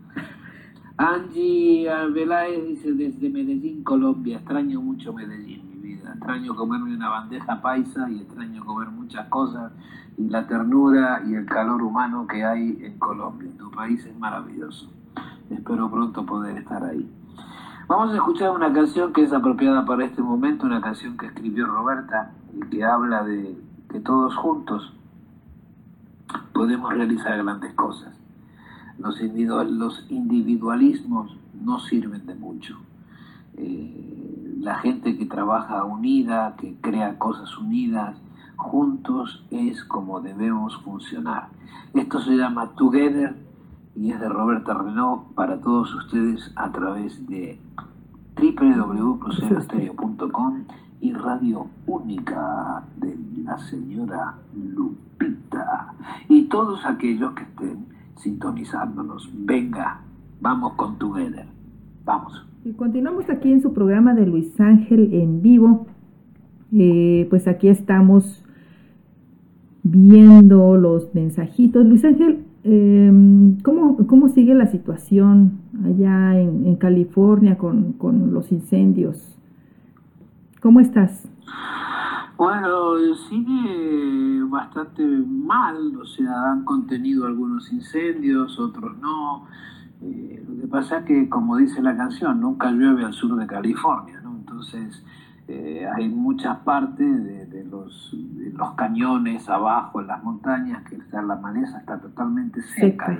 Angie 0.97 1.89
Arbeláez 1.89 2.65
dice 2.67 2.93
desde 2.93 3.29
Medellín, 3.29 3.83
Colombia, 3.83 4.37
extraño 4.37 4.81
mucho 4.81 5.11
Medellín 5.13 5.73
extraño 6.13 6.55
comerme 6.55 6.95
una 6.95 7.09
bandeja 7.09 7.61
paisa 7.61 8.09
y 8.09 8.21
extraño 8.21 8.63
comer 8.65 8.89
muchas 8.89 9.27
cosas 9.27 9.71
y 10.17 10.29
la 10.29 10.47
ternura 10.47 11.21
y 11.25 11.33
el 11.33 11.45
calor 11.45 11.81
humano 11.81 12.27
que 12.27 12.43
hay 12.43 12.77
en 12.81 12.97
Colombia. 12.99 13.51
Tu 13.57 13.69
país 13.71 14.05
es 14.05 14.17
maravilloso. 14.17 14.89
Espero 15.49 15.89
pronto 15.89 16.25
poder 16.25 16.57
estar 16.57 16.83
ahí. 16.83 17.09
Vamos 17.87 18.11
a 18.11 18.15
escuchar 18.15 18.51
una 18.51 18.71
canción 18.71 19.11
que 19.11 19.23
es 19.23 19.33
apropiada 19.33 19.85
para 19.85 20.05
este 20.05 20.21
momento, 20.21 20.65
una 20.65 20.81
canción 20.81 21.17
que 21.17 21.25
escribió 21.25 21.65
Roberta 21.65 22.31
y 22.53 22.61
que 22.69 22.83
habla 22.83 23.23
de 23.23 23.57
que 23.89 23.99
todos 23.99 24.35
juntos 24.35 24.93
podemos 26.53 26.93
realizar 26.93 27.43
grandes 27.43 27.73
cosas. 27.73 28.15
Los, 28.97 29.19
individualismos 30.09 31.35
no 31.53 31.79
sirven 31.79 32.25
de 32.25 32.35
mucho. 32.35 32.77
Eh, 33.57 34.55
la 34.59 34.75
gente 34.75 35.17
que 35.17 35.25
trabaja 35.25 35.83
unida, 35.83 36.55
que 36.57 36.77
crea 36.79 37.17
cosas 37.17 37.57
unidas, 37.57 38.15
juntos 38.55 39.43
es 39.51 39.83
como 39.83 40.21
debemos 40.21 40.77
funcionar. 40.83 41.49
Esto 41.93 42.21
se 42.21 42.37
llama 42.37 42.69
Together 42.75 43.35
y 43.95 44.11
es 44.11 44.19
de 44.19 44.29
Roberta 44.29 44.73
Renault 44.73 45.33
para 45.33 45.59
todos 45.59 45.93
ustedes 45.93 46.51
a 46.55 46.71
través 46.71 47.27
de 47.27 47.59
www.procedastereo.com 48.35 50.63
y 51.03 51.11
Radio 51.11 51.67
Única 51.85 52.81
de 53.01 53.13
la 53.43 53.57
señora 53.57 54.35
Lupita. 54.55 55.93
Y 56.29 56.43
todos 56.43 56.85
aquellos 56.85 57.33
que 57.33 57.43
estén 57.43 57.85
sintonizándonos, 58.15 59.29
venga, 59.33 59.99
vamos 60.39 60.73
con 60.73 60.97
Together. 60.97 61.45
Vamos. 62.05 62.47
Y 62.63 62.71
continuamos 62.71 63.29
aquí 63.29 63.51
en 63.51 63.61
su 63.61 63.73
programa 63.73 64.13
de 64.13 64.25
Luis 64.25 64.57
Ángel 64.61 65.13
en 65.13 65.41
vivo. 65.41 65.87
Eh, 66.71 67.27
pues 67.29 67.49
aquí 67.49 67.67
estamos 67.67 68.41
viendo 69.83 70.77
los 70.77 71.13
mensajitos. 71.13 71.85
Luis 71.85 72.05
Ángel, 72.05 72.45
em, 72.63 73.57
¿cómo, 73.59 74.29
sigue 74.29 74.55
la 74.55 74.67
situación 74.67 75.59
allá 75.83 76.39
en, 76.39 76.77
California 76.77 77.57
con, 77.57 77.91
con, 77.93 78.33
los 78.33 78.53
incendios? 78.53 79.33
¿Cómo 80.63 80.79
estás? 80.79 81.27
Bueno, 82.37 82.95
sigue 83.29 84.43
bastante 84.45 85.03
mal, 85.03 85.93
o 85.97 86.05
sea, 86.05 86.53
han 86.53 86.63
contenido 86.63 87.25
algunos 87.25 87.69
incendios, 87.73 88.57
otros 88.57 88.97
no. 88.99 89.45
Eh, 90.01 90.41
lo 90.47 90.61
que 90.61 90.67
pasa 90.69 90.99
es 90.99 91.03
que, 91.05 91.27
como 91.27 91.57
dice 91.57 91.81
la 91.81 91.97
canción, 91.97 92.39
nunca 92.39 92.71
llueve 92.71 93.03
al 93.03 93.11
sur 93.11 93.35
de 93.35 93.45
California, 93.45 94.21
¿no? 94.23 94.37
Entonces, 94.37 95.03
eh, 95.49 95.85
hay 95.97 96.07
muchas 96.07 96.59
partes 96.59 97.49
de, 97.51 97.65
los, 97.65 98.15
los, 98.53 98.71
cañones 98.75 99.49
abajo, 99.49 99.99
en 99.99 100.07
las 100.07 100.23
montañas, 100.23 100.83
que 100.83 100.95
está, 100.95 101.21
la 101.21 101.35
maleza 101.35 101.79
está 101.79 101.99
totalmente 101.99 102.61
seca. 102.61 103.19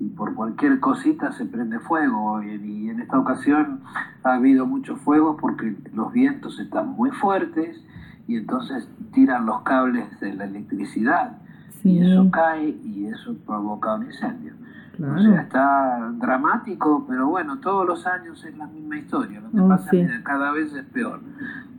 Y, 0.00 0.08
por 0.10 0.34
cualquier 0.34 0.80
cosita 0.80 1.32
se 1.32 1.44
prende 1.44 1.78
fuego. 1.80 2.42
Y, 2.42 2.88
en 2.88 3.00
esta 3.00 3.18
ocasión 3.18 3.80
ha 4.22 4.34
habido 4.34 4.66
muchos 4.66 5.00
fuegos 5.00 5.36
porque 5.40 5.76
los 5.92 6.12
vientos 6.12 6.58
están 6.58 6.88
muy 6.88 7.10
fuertes 7.10 7.84
y 8.26 8.36
entonces 8.36 8.88
tiran 9.12 9.46
los 9.46 9.62
cables 9.62 10.18
de 10.20 10.34
la 10.34 10.44
electricidad. 10.44 11.38
Y 11.84 12.00
eso 12.00 12.30
cae 12.30 12.76
y 12.82 13.06
eso 13.06 13.36
provoca 13.46 13.94
un 13.94 14.06
incendio. 14.06 14.52
O 15.00 15.18
sea, 15.22 15.42
está 15.42 16.10
dramático, 16.14 17.06
pero 17.08 17.28
bueno, 17.28 17.60
todos 17.60 17.86
los 17.86 18.04
años 18.04 18.44
es 18.44 18.56
la 18.58 18.66
misma 18.66 18.98
historia. 18.98 19.40
Lo 19.40 19.50
que 19.50 19.60
oh, 19.60 19.68
pasa 19.68 19.90
es 19.92 20.10
que 20.10 20.22
cada 20.24 20.50
vez 20.50 20.74
es 20.74 20.84
peor. 20.86 21.20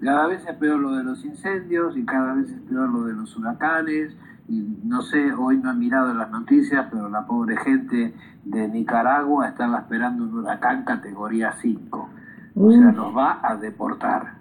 Cada 0.01 0.27
vez 0.27 0.45
es 0.47 0.55
peor 0.55 0.79
lo 0.79 0.91
de 0.93 1.03
los 1.03 1.25
incendios 1.25 1.97
y 1.97 2.05
cada 2.05 2.33
vez 2.35 2.49
es 2.49 2.61
peor 2.61 2.89
lo 2.89 3.03
de 3.03 3.13
los 3.13 3.35
huracanes. 3.35 4.15
Y 4.49 4.65
no 4.83 5.01
sé, 5.01 5.31
hoy 5.33 5.57
no 5.57 5.71
he 5.71 5.75
mirado 5.75 6.13
las 6.13 6.29
noticias, 6.31 6.87
pero 6.91 7.07
la 7.09 7.25
pobre 7.25 7.55
gente 7.57 8.13
de 8.43 8.67
Nicaragua 8.67 9.47
está 9.47 9.77
esperando 9.77 10.23
un 10.23 10.39
huracán 10.39 10.83
categoría 10.83 11.53
5. 11.61 12.09
O 12.55 12.71
sea, 12.71 12.91
nos 12.91 13.15
va 13.15 13.39
a 13.43 13.55
deportar. 13.55 14.33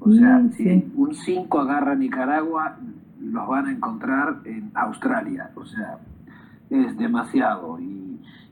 O 0.00 0.12
sea, 0.12 0.42
si 0.52 0.92
un 0.94 1.14
5 1.14 1.60
agarra 1.60 1.92
a 1.92 1.96
Nicaragua, 1.96 2.76
los 3.20 3.48
van 3.48 3.66
a 3.66 3.72
encontrar 3.72 4.40
en 4.44 4.70
Australia. 4.74 5.50
O 5.54 5.64
sea, 5.64 5.98
es 6.70 6.96
demasiado. 6.98 7.80
Y 7.80 7.98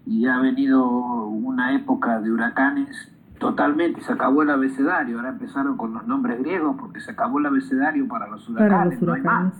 y 0.06 0.26
ha 0.26 0.38
venido 0.38 1.26
una 1.26 1.74
época 1.74 2.20
de 2.20 2.30
huracanes 2.30 3.12
totalmente, 3.38 4.00
se 4.00 4.12
acabó 4.12 4.42
el 4.42 4.50
abecedario, 4.50 5.16
ahora 5.16 5.30
empezaron 5.30 5.76
con 5.76 5.94
los 5.94 6.06
nombres 6.06 6.38
griegos 6.40 6.76
porque 6.78 7.00
se 7.00 7.10
acabó 7.10 7.38
el 7.38 7.46
abecedario 7.46 8.06
para 8.08 8.26
los 8.28 8.48
huracanes, 8.48 9.00
no 9.02 9.12
hay 9.12 9.22
más. 9.22 9.54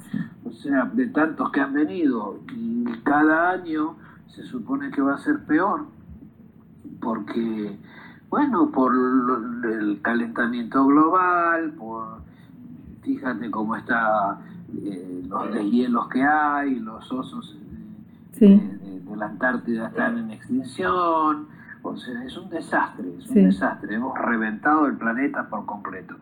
O 0.45 0.53
sea, 0.53 0.85
de 0.93 1.07
tantos 1.09 1.51
que 1.51 1.61
han 1.61 1.73
venido 1.73 2.41
y 2.55 2.85
cada 3.05 3.51
año 3.51 3.97
se 4.29 4.45
supone 4.45 4.91
que 4.91 5.03
va 5.03 5.15
a 5.15 5.19
ser 5.19 5.41
peor 5.45 5.87
porque, 7.01 7.79
bueno, 8.31 8.71
por 8.71 8.93
el 8.95 10.01
calentamiento 10.03 10.87
global, 10.87 11.73
por, 11.73 12.21
fíjate 13.03 13.51
cómo 13.51 13.77
está 13.77 14.39
eh, 14.85 15.23
los 15.29 15.53
deshielos 15.53 16.09
que 16.09 16.23
hay, 16.23 16.81
los 16.81 17.11
osos 17.13 17.57
de, 18.39 18.61
la 19.17 19.27
Antártida 19.27 19.89
están 19.89 20.19
en 20.19 20.31
extinción, 20.31 21.47
o 21.87 21.97
sea, 21.97 22.25
es 22.25 22.37
un 22.37 22.49
desastre, 22.51 23.07
es 23.19 23.29
un 23.29 23.35
desastre, 23.35 23.95
hemos 23.95 24.17
reventado 24.19 24.87
el 24.87 24.97
planeta 24.97 25.49
por 25.49 25.67
completo. 25.67 26.15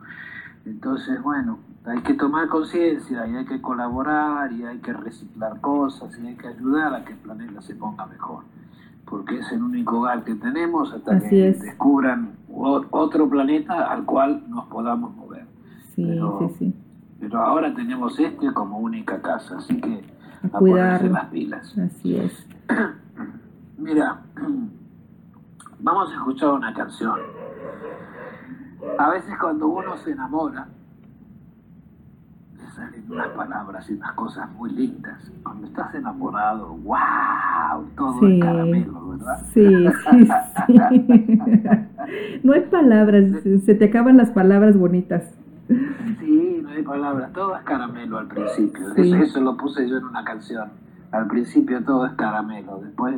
Entonces, 0.65 1.23
bueno, 1.23 1.59
hay 1.85 2.01
que 2.01 2.15
tomar 2.15 2.49
conciencia 2.49 3.27
y 3.27 3.37
hay 3.37 3.45
que 3.45 3.61
colaborar 3.61 4.53
y 4.53 4.65
hay 4.65 4.79
que 4.79 4.93
reciclar 4.93 5.61
cosas 5.61 6.19
y 6.19 6.27
hay 6.27 6.37
que 6.37 6.49
ayudar 6.49 6.95
a 6.95 7.05
que 7.05 7.13
el 7.13 7.19
planeta 7.19 7.61
se 7.61 7.75
ponga 7.75 8.07
mejor 8.07 8.45
porque 9.05 9.39
es 9.39 9.53
el 9.53 9.63
único 9.63 10.01
hogar 10.01 10.25
que 10.25 10.35
tenemos 10.35 10.93
hasta 10.93 11.21
que 11.21 11.53
descubran 11.53 12.33
otro 12.49 13.29
planeta 13.29 13.93
al 13.93 14.05
cual 14.05 14.43
nos 14.49 14.67
podamos 14.67 15.15
mover. 15.15 15.47
Sí, 15.95 16.05
pero, 16.05 16.39
sí, 16.41 16.55
sí. 16.59 16.75
Pero 17.21 17.41
ahora 17.41 17.75
tenemos 17.75 18.19
este 18.19 18.53
como 18.53 18.79
única 18.79 19.21
casa, 19.21 19.59
así 19.59 19.81
que 19.81 20.03
a, 20.53 20.59
ponerse 20.59 21.09
las 21.09 21.27
pilas. 21.27 21.79
Así 21.79 22.17
es. 22.17 22.47
Mira, 23.79 24.23
vamos 25.85 26.11
a 26.11 26.15
escuchar 26.15 26.51
una 26.51 26.73
canción. 26.75 27.21
A 28.99 29.11
veces 29.11 29.35
cuando 29.39 29.69
uno 29.69 29.97
se 29.99 30.13
enamora, 30.13 30.67
salen 32.75 33.05
unas 33.09 33.29
palabras 33.29 33.89
y 33.89 33.93
unas 33.93 34.13
cosas 34.13 34.51
muy 34.53 34.71
lindas. 34.71 35.31
Cuando 35.43 35.67
estás 35.67 35.95
enamorado, 35.95 36.69
wow, 36.69 37.85
todo 37.97 38.27
es 38.27 38.43
caramelo, 38.43 39.11
¿verdad? 39.11 39.43
Sí, 39.53 39.87
sí, 40.11 40.29
sí. 40.67 42.41
no 42.43 42.53
hay 42.53 42.63
palabras, 42.63 43.25
se 43.65 43.75
te 43.75 43.85
acaban 43.85 44.17
las 44.17 44.31
palabras 44.31 44.77
bonitas. 44.77 45.39
Sí, 45.69 46.61
no 46.63 46.71
hay 46.71 46.83
palabras, 46.83 47.33
todo 47.33 47.57
es 47.57 47.63
caramelo 47.63 48.19
al 48.19 48.27
principio. 48.27 48.91
Eso, 48.97 49.17
eso 49.17 49.41
lo 49.41 49.57
puse 49.57 49.89
yo 49.89 49.99
en 49.99 50.05
una 50.05 50.25
canción. 50.25 50.71
Al 51.13 51.29
principio 51.29 51.85
todo 51.85 52.07
es 52.07 52.13
caramelo, 52.15 52.81
después, 52.83 53.17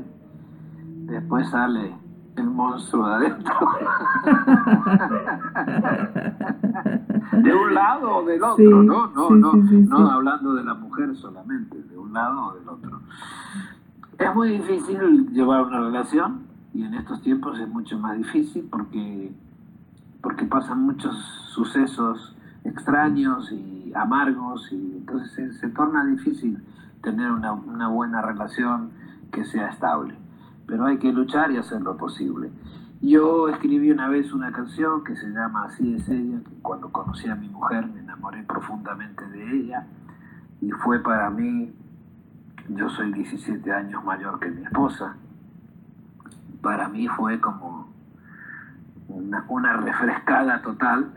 después 1.06 1.48
sale 1.48 2.05
el 2.37 2.51
monstruo 2.51 3.09
de 3.09 3.14
adentro. 3.14 3.55
de 7.32 7.55
un 7.55 7.74
lado 7.74 8.16
o 8.16 8.24
del 8.24 8.43
otro, 8.43 8.82
no, 8.82 9.09
no, 9.09 9.30
no, 9.30 9.53
no 9.55 10.11
hablando 10.11 10.55
de 10.55 10.64
la 10.64 10.74
mujer 10.74 11.14
solamente, 11.16 11.82
de 11.82 11.99
un 11.99 12.12
lado 12.12 12.47
o 12.47 12.55
del 12.55 12.68
otro. 12.68 13.01
Es 14.18 14.34
muy 14.34 14.59
difícil 14.59 15.28
llevar 15.32 15.62
una 15.62 15.80
relación 15.80 16.47
y 16.72 16.84
en 16.84 16.95
estos 16.95 17.20
tiempos 17.22 17.59
es 17.59 17.68
mucho 17.68 17.99
más 17.99 18.16
difícil 18.16 18.66
porque, 18.70 19.32
porque 20.22 20.47
pasan 20.47 20.82
muchos 20.82 21.16
sucesos 21.49 22.37
extraños 22.64 23.51
y 23.53 23.93
amargos 23.95 24.70
y 24.72 24.97
entonces 24.99 25.59
se, 25.59 25.68
torna 25.68 26.05
difícil 26.05 26.62
tener 27.03 27.30
una, 27.30 27.53
una 27.53 27.89
buena 27.89 28.22
relación 28.22 28.91
que 29.30 29.45
sea 29.45 29.68
estable 29.68 30.16
pero 30.66 30.86
hay 30.86 30.98
que 30.98 31.12
luchar 31.12 31.52
y 31.52 31.58
hacer 31.58 31.80
lo 31.80 31.96
posible. 31.96 32.50
Yo 33.00 33.48
escribí 33.48 33.90
una 33.90 34.08
vez 34.08 34.32
una 34.32 34.50
canción 34.52 35.04
que 35.04 35.14
se 35.16 35.28
llama 35.28 35.66
Así 35.66 35.94
es 35.94 36.08
ella, 36.08 36.38
que 36.44 36.54
cuando 36.62 36.90
conocí 36.90 37.28
a 37.28 37.34
mi 37.34 37.48
mujer 37.48 37.86
me 37.86 38.00
enamoré 38.00 38.42
profundamente 38.44 39.26
de 39.28 39.58
ella 39.58 39.86
y 40.60 40.70
fue 40.70 41.00
para 41.00 41.30
mí, 41.30 41.72
yo 42.70 42.88
soy 42.88 43.12
17 43.12 43.70
años 43.70 44.02
mayor 44.04 44.40
que 44.40 44.50
mi 44.50 44.62
esposa, 44.62 45.16
para 46.62 46.88
mí 46.88 47.06
fue 47.08 47.38
como 47.40 47.92
una, 49.08 49.44
una 49.48 49.76
refrescada 49.76 50.62
total. 50.62 51.12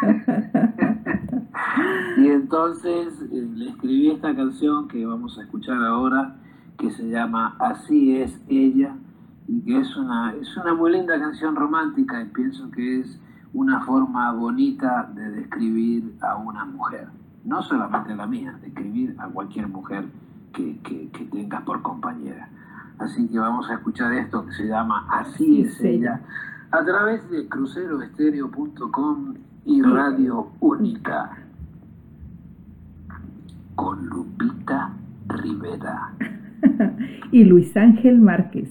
y 2.18 2.28
entonces 2.28 3.20
eh, 3.32 3.48
le 3.56 3.70
escribí 3.70 4.12
esta 4.12 4.34
canción 4.34 4.88
que 4.88 5.04
vamos 5.04 5.36
a 5.38 5.42
escuchar 5.42 5.84
ahora 5.84 6.36
que 6.78 6.90
se 6.92 7.08
llama 7.10 7.56
Así 7.58 8.16
es 8.16 8.40
ella 8.48 8.94
y 9.46 9.60
que 9.62 9.80
es 9.80 9.96
una, 9.96 10.32
es 10.34 10.56
una 10.56 10.74
muy 10.74 10.92
linda 10.92 11.18
canción 11.18 11.56
romántica 11.56 12.22
y 12.22 12.26
pienso 12.26 12.70
que 12.70 13.00
es 13.00 13.20
una 13.52 13.80
forma 13.80 14.32
bonita 14.32 15.10
de 15.14 15.30
describir 15.30 16.14
a 16.20 16.36
una 16.36 16.64
mujer, 16.64 17.08
no 17.44 17.62
solamente 17.62 18.12
a 18.12 18.16
la 18.16 18.26
mía, 18.26 18.58
describir 18.62 19.16
a 19.18 19.26
cualquier 19.26 19.68
mujer 19.68 20.06
que, 20.52 20.78
que, 20.80 21.24
tengas 21.32 21.62
por 21.62 21.82
compañera. 21.82 22.48
Así 22.98 23.28
que 23.28 23.38
vamos 23.38 23.68
a 23.70 23.74
escuchar 23.74 24.12
esto 24.12 24.44
que 24.46 24.52
se 24.52 24.66
llama 24.66 25.06
Así 25.10 25.62
es 25.62 25.80
ella 25.80 26.20
a 26.70 26.84
través 26.84 27.28
de 27.30 27.48
cruceroestereo.com 27.48 29.34
y 29.64 29.82
Radio 29.82 30.52
Única 30.60 31.38
con 33.74 34.06
Lupita 34.06 34.90
Rivera. 35.28 36.12
y 37.32 37.44
Luis 37.44 37.76
Ángel 37.76 38.20
Márquez. 38.20 38.70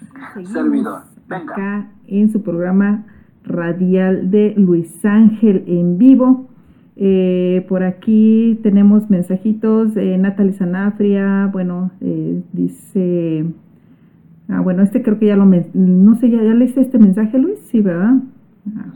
Servidor. 0.44 1.02
Acá 1.28 1.88
en 2.06 2.30
su 2.30 2.42
programa 2.42 3.04
radial 3.44 4.30
de 4.30 4.54
Luis 4.56 5.04
Ángel 5.04 5.64
en 5.66 5.98
vivo. 5.98 6.48
Eh, 6.96 7.64
por 7.68 7.82
aquí 7.82 8.58
tenemos 8.62 9.10
mensajitos. 9.10 9.96
Eh, 9.96 10.16
Natalie 10.18 10.52
Sanafria, 10.52 11.48
bueno, 11.52 11.90
eh, 12.00 12.42
dice. 12.52 13.46
Ah, 14.48 14.60
bueno, 14.60 14.82
este 14.82 15.02
creo 15.02 15.18
que 15.18 15.26
ya 15.26 15.36
lo. 15.36 15.44
No 15.74 16.14
sé, 16.14 16.30
¿ya, 16.30 16.42
¿ya 16.42 16.54
leíste 16.54 16.80
este 16.80 16.98
mensaje, 16.98 17.38
Luis? 17.38 17.58
Sí, 17.70 17.80
¿verdad? 17.80 18.14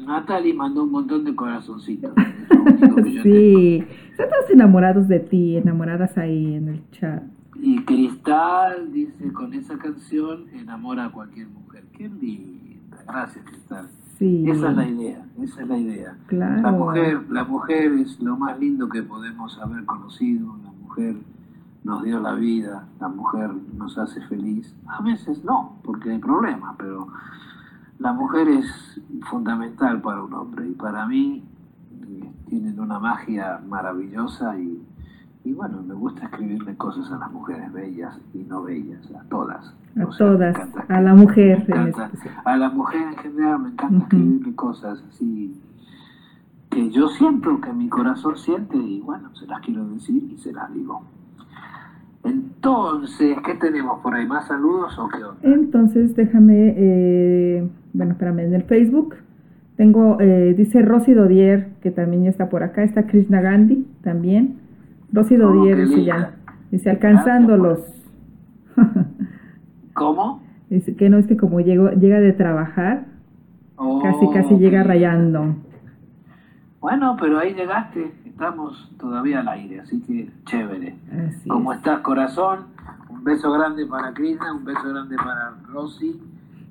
Natalie 0.07 0.55
mandó 0.55 0.85
un 0.85 0.93
montón 0.93 1.25
de 1.25 1.35
corazoncitos. 1.35 2.13
sí, 3.23 3.85
están 4.11 4.29
todos 4.29 4.51
enamorados 4.51 5.07
de 5.07 5.21
ti, 5.21 5.57
enamoradas 5.57 6.17
ahí 6.19 6.55
en 6.55 6.69
el 6.69 6.91
chat. 6.91 7.23
Y 7.63 7.85
Cristal 7.85 8.91
dice, 8.91 9.33
con 9.33 9.53
esa 9.53 9.77
canción 9.77 10.49
enamora 10.55 11.07
a 11.07 11.13
cualquier 11.13 11.49
mujer. 11.49 11.85
Qué 11.93 12.09
linda. 12.09 12.97
Gracias, 13.07 13.45
Cristal. 13.45 13.89
Sí. 14.19 14.45
Esa 14.49 14.71
es 14.71 14.77
la 14.77 14.89
idea, 14.89 15.27
esa 15.43 15.63
es 15.63 15.69
la 15.69 15.79
idea. 15.79 16.17
Claro. 16.27 16.63
La 16.63 16.73
mujer, 16.73 17.31
la 17.31 17.45
mujer 17.45 17.93
es 17.93 18.21
lo 18.21 18.37
más 18.37 18.59
lindo 18.59 18.89
que 18.89 19.03
podemos 19.03 19.59
haber 19.59 19.85
conocido. 19.85 20.57
La 20.65 20.73
mujer 20.73 21.17
nos 21.85 22.03
dio 22.03 22.21
la 22.21 22.35
vida, 22.35 22.89
la 22.99 23.09
mujer 23.09 23.51
nos 23.77 23.99
hace 23.99 24.21
feliz. 24.27 24.75
A 24.87 25.03
veces 25.03 25.45
no, 25.45 25.79
porque 25.83 26.11
hay 26.11 26.19
problemas, 26.19 26.75
pero 26.79 27.09
la 27.99 28.13
mujer 28.13 28.49
es 28.49 29.01
fundamental 29.29 30.01
para 30.01 30.23
un 30.23 30.33
hombre 30.33 30.69
y 30.69 30.73
para 30.73 31.07
mí 31.07 31.45
eh, 31.93 32.33
tienen 32.47 32.81
una 32.81 32.99
magia 32.99 33.61
maravillosa 33.67 34.59
y 34.59 34.83
y 35.45 35.53
bueno, 35.53 35.83
me 35.83 35.95
gusta 35.95 36.25
escribirle 36.25 36.77
cosas 36.77 37.11
a 37.11 37.19
las 37.19 37.33
mujeres 37.33 37.73
bellas 37.73 38.19
y 38.35 38.39
no 38.39 38.63
bellas, 38.63 39.11
a 39.19 39.23
todas. 39.29 39.75
A 39.97 40.07
todas, 40.19 40.57
a 40.89 41.01
la 41.01 41.15
mujer. 41.15 41.67
a 42.45 42.57
la 42.57 42.69
mujer 42.71 43.01
en 43.03 43.17
general 43.17 43.61
me 43.61 43.69
encanta 43.71 44.05
escribirle 44.05 44.55
cosas 44.55 45.03
así 45.09 45.61
que 46.71 46.91
yo 46.91 47.09
siento, 47.09 47.61
que 47.61 47.73
mi 47.73 47.89
corazón 47.89 48.37
siente 48.37 48.77
y 48.77 49.01
bueno, 49.01 49.35
se 49.35 49.47
las 49.47 49.61
quiero 49.61 49.85
decir 49.89 50.23
y 50.33 50.39
se 50.39 50.53
las 50.53 50.73
digo. 50.73 51.03
Entonces, 52.23 53.37
¿qué 53.45 53.55
tenemos 53.55 54.01
por 54.01 54.15
ahí? 54.15 54.27
¿Más 54.27 54.47
saludos 54.47 54.97
o 54.99 55.09
qué 55.09 55.25
onda? 55.25 55.41
Entonces, 55.43 56.15
déjame, 56.15 56.75
eh, 56.77 57.69
bueno, 57.93 58.13
espérame, 58.13 58.41
en 58.41 58.55
el 58.55 58.63
Facebook 58.65 59.17
tengo, 59.77 60.19
eh, 60.21 60.55
dice 60.57 60.83
Rosy 60.83 61.15
Dodier, 61.15 61.71
que 61.83 61.91
también 61.91 62.27
está 62.27 62.51
por 62.51 62.63
acá, 62.63 62.85
está 62.85 63.07
Krishna 63.07 63.41
Gandhi 63.41 63.87
también. 64.03 64.61
Rosy 65.13 65.37
Dodier 65.37 65.77
dice 65.89 66.05
ya. 66.05 66.35
Dice, 66.71 66.91
alcanzándolos. 66.91 67.81
¿Cómo? 69.95 70.43
Dice 70.69 70.95
que 70.95 71.11
no 71.11 71.19
es 71.19 71.27
que 71.27 71.37
como 71.37 71.61
llega 71.61 72.21
de 72.21 72.33
trabajar, 72.33 73.07
casi 74.03 74.31
casi 74.33 74.57
llega 74.57 74.85
rayando. 74.85 75.57
Bueno, 76.81 77.17
pero 77.21 77.39
ahí 77.39 77.55
llegaste, 77.55 78.13
estamos 78.25 78.91
todavía 78.99 79.41
al 79.41 79.49
aire, 79.49 79.81
así 79.81 80.01
que 80.01 80.31
chévere. 80.47 80.97
¿Cómo 81.49 81.73
estás, 81.73 82.01
corazón? 82.01 82.67
Un 83.11 83.25
beso 83.25 83.51
grande 83.53 83.85
para 83.87 84.15
Krishna, 84.15 84.55
un 84.55 84.65
beso 84.65 84.89
grande 84.89 85.17
para 85.17 85.57
Rosy 85.69 86.21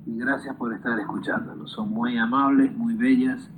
y 0.06 0.18
gracias 0.18 0.56
por 0.56 0.72
estar 0.72 0.98
escuchándonos. 0.98 1.70
Son 1.70 1.90
muy 1.90 2.16
amables, 2.16 2.74
muy 2.76 2.94
bellas 2.94 3.50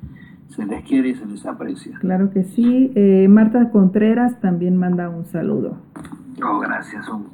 se 0.54 0.64
les 0.66 0.84
quiere 0.84 1.10
y 1.10 1.14
se 1.14 1.26
les 1.26 1.44
aprecia. 1.46 1.98
Claro 1.98 2.30
que 2.30 2.44
sí. 2.44 2.92
Eh, 2.94 3.26
Marta 3.28 3.70
Contreras 3.70 4.40
también 4.40 4.76
manda 4.76 5.08
un 5.08 5.24
saludo. 5.26 5.78
Oh, 6.44 6.58
gracias. 6.60 7.08
Un, 7.08 7.26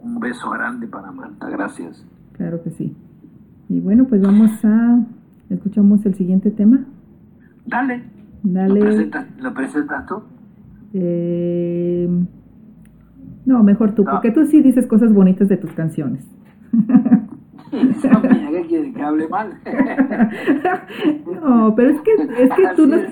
un, 0.00 0.20
beso 0.20 0.50
grande 0.50 0.86
para 0.86 1.10
Marta. 1.10 1.48
Gracias. 1.48 2.04
Claro 2.32 2.62
que 2.62 2.70
sí. 2.70 2.96
Y 3.68 3.80
bueno, 3.80 4.06
pues 4.06 4.20
vamos 4.22 4.64
a 4.64 4.98
¿Escuchamos 5.52 6.04
el 6.06 6.14
siguiente 6.14 6.50
tema? 6.50 6.80
Dale. 7.66 8.02
Dale. 8.42 9.10
¿Lo 9.38 9.52
presentas, 9.54 10.06
tú? 10.06 10.22
Eh, 10.94 12.08
no, 13.44 13.62
mejor 13.62 13.94
tú, 13.94 14.04
porque 14.04 14.30
tú 14.30 14.46
sí 14.46 14.62
dices 14.62 14.86
cosas 14.86 15.12
bonitas 15.12 15.48
de 15.48 15.58
tus 15.58 15.72
canciones. 15.72 16.26
¿Que 18.72 19.02
hable 19.02 19.28
mal? 19.28 19.60
no, 21.26 21.74
pero 21.76 21.90
es 21.90 22.00
que, 22.00 22.12
es 22.42 22.50
que 22.50 22.68
tú 22.74 22.86
nos, 22.86 23.02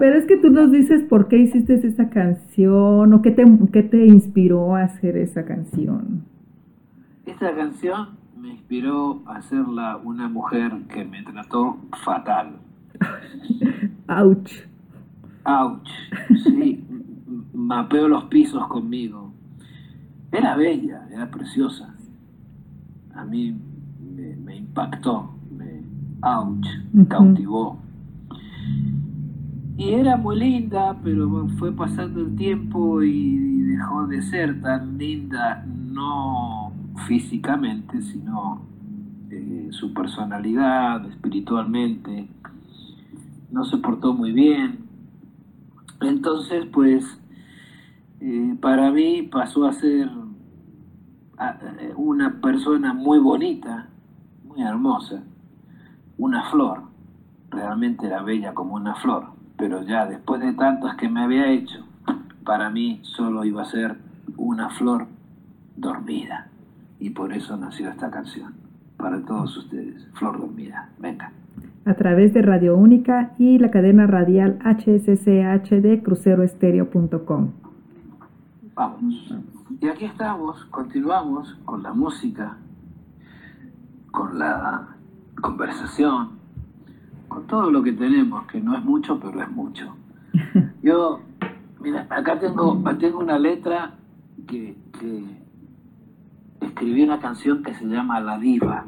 pero 0.00 0.18
es 0.18 0.26
que 0.26 0.36
tú 0.38 0.50
nos 0.50 0.72
dices 0.72 1.04
por 1.04 1.28
qué 1.28 1.36
hiciste 1.36 1.74
esa 1.74 2.10
canción 2.10 3.12
o 3.12 3.22
qué 3.22 3.30
te, 3.30 3.44
qué 3.72 3.84
te 3.84 4.06
inspiró 4.06 4.74
a 4.74 4.82
hacer 4.82 5.16
esa 5.16 5.44
canción. 5.44 6.24
Esta 7.26 7.54
canción 7.54 8.08
me 8.36 8.48
inspiró 8.48 9.22
a 9.26 9.36
hacerla 9.36 9.98
una 9.98 10.28
mujer 10.28 10.72
que 10.88 11.04
me 11.04 11.22
trató 11.22 11.76
fatal. 12.04 12.56
Ouch. 14.08 14.52
Ouch. 15.44 15.90
Sí, 16.42 16.84
mapeó 17.54 18.08
los 18.08 18.24
pisos 18.24 18.66
conmigo. 18.66 19.32
Era 20.32 20.56
bella, 20.56 21.06
era 21.12 21.30
preciosa. 21.30 21.94
A 23.14 23.24
mí 23.24 23.54
impactó, 24.72 25.30
me, 25.50 25.82
ouch, 26.22 26.66
me 26.94 27.06
cautivó. 27.06 27.78
Y 29.76 29.90
era 29.90 30.16
muy 30.16 30.38
linda, 30.38 30.96
pero 31.04 31.46
fue 31.58 31.72
pasando 31.72 32.20
el 32.20 32.34
tiempo 32.36 33.02
y 33.02 33.36
dejó 33.62 34.06
de 34.06 34.22
ser 34.22 34.62
tan 34.62 34.96
linda, 34.96 35.64
no 35.66 36.72
físicamente, 37.06 38.00
sino 38.00 38.62
eh, 39.30 39.68
su 39.72 39.92
personalidad, 39.92 41.04
espiritualmente. 41.06 42.28
No 43.50 43.64
se 43.64 43.76
portó 43.76 44.14
muy 44.14 44.32
bien. 44.32 44.78
Entonces, 46.00 46.64
pues, 46.72 47.04
eh, 48.20 48.56
para 48.60 48.90
mí 48.90 49.22
pasó 49.22 49.66
a 49.66 49.72
ser 49.72 50.08
eh, 51.38 51.92
una 51.96 52.40
persona 52.40 52.94
muy 52.94 53.18
bonita, 53.18 53.88
muy 54.52 54.62
hermosa, 54.62 55.22
una 56.18 56.50
flor, 56.50 56.82
realmente 57.50 58.06
era 58.06 58.22
bella 58.22 58.52
como 58.52 58.74
una 58.74 58.94
flor, 58.96 59.28
pero 59.56 59.82
ya 59.82 60.06
después 60.06 60.40
de 60.40 60.52
tantas 60.52 60.96
que 60.96 61.08
me 61.08 61.22
había 61.22 61.50
hecho, 61.50 61.86
para 62.44 62.70
mí 62.70 63.00
solo 63.02 63.44
iba 63.44 63.62
a 63.62 63.66
ser 63.66 63.96
una 64.36 64.68
flor 64.70 65.06
dormida. 65.76 66.48
Y 66.98 67.10
por 67.10 67.32
eso 67.32 67.56
nació 67.56 67.88
esta 67.88 68.10
canción, 68.10 68.54
para 68.96 69.20
todos 69.24 69.56
ustedes, 69.56 70.06
Flor 70.14 70.38
Dormida. 70.38 70.90
Venga. 70.98 71.32
A 71.84 71.94
través 71.94 72.32
de 72.32 72.42
Radio 72.42 72.76
Única 72.76 73.32
y 73.38 73.58
la 73.58 73.70
cadena 73.70 74.06
radial 74.06 74.58
HSCH 74.60 75.80
de 75.80 76.00
cruceroestereo.com. 76.02 77.50
Vamos. 78.74 79.34
Y 79.80 79.88
aquí 79.88 80.04
estamos, 80.04 80.64
continuamos 80.66 81.58
con 81.64 81.82
la 81.82 81.92
música, 81.92 82.56
con 84.12 84.38
la 84.38 84.86
conversación, 85.40 86.30
con 87.28 87.46
todo 87.48 87.70
lo 87.70 87.82
que 87.82 87.92
tenemos, 87.92 88.46
que 88.46 88.60
no 88.60 88.76
es 88.76 88.84
mucho, 88.84 89.18
pero 89.18 89.42
es 89.42 89.50
mucho. 89.50 89.96
Yo, 90.82 91.20
mira, 91.80 92.06
acá 92.08 92.38
tengo, 92.38 92.80
tengo 92.98 93.18
una 93.18 93.38
letra 93.38 93.94
que, 94.46 94.76
que 95.00 95.24
escribí 96.60 97.02
una 97.02 97.18
canción 97.18 97.62
que 97.62 97.74
se 97.74 97.86
llama 97.86 98.20
La 98.20 98.38
Diva. 98.38 98.84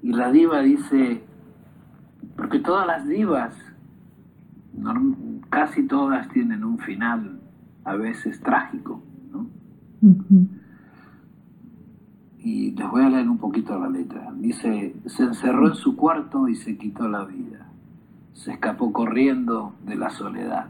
Y 0.00 0.12
la 0.12 0.30
diva 0.30 0.60
dice, 0.60 1.22
porque 2.36 2.60
todas 2.60 2.86
las 2.86 3.06
divas, 3.06 3.54
casi 5.50 5.86
todas 5.86 6.28
tienen 6.28 6.62
un 6.64 6.78
final 6.78 7.40
a 7.84 7.96
veces 7.96 8.40
trágico, 8.40 9.02
¿no? 9.32 9.46
Y 12.50 12.70
les 12.70 12.90
voy 12.90 13.02
a 13.04 13.10
leer 13.10 13.28
un 13.28 13.36
poquito 13.36 13.78
la 13.78 13.90
letra. 13.90 14.32
Dice, 14.34 14.96
se 15.04 15.22
encerró 15.22 15.68
en 15.68 15.74
su 15.74 15.96
cuarto 15.96 16.48
y 16.48 16.54
se 16.54 16.78
quitó 16.78 17.06
la 17.06 17.26
vida. 17.26 17.66
Se 18.32 18.52
escapó 18.52 18.90
corriendo 18.90 19.74
de 19.84 19.96
la 19.96 20.08
soledad. 20.08 20.68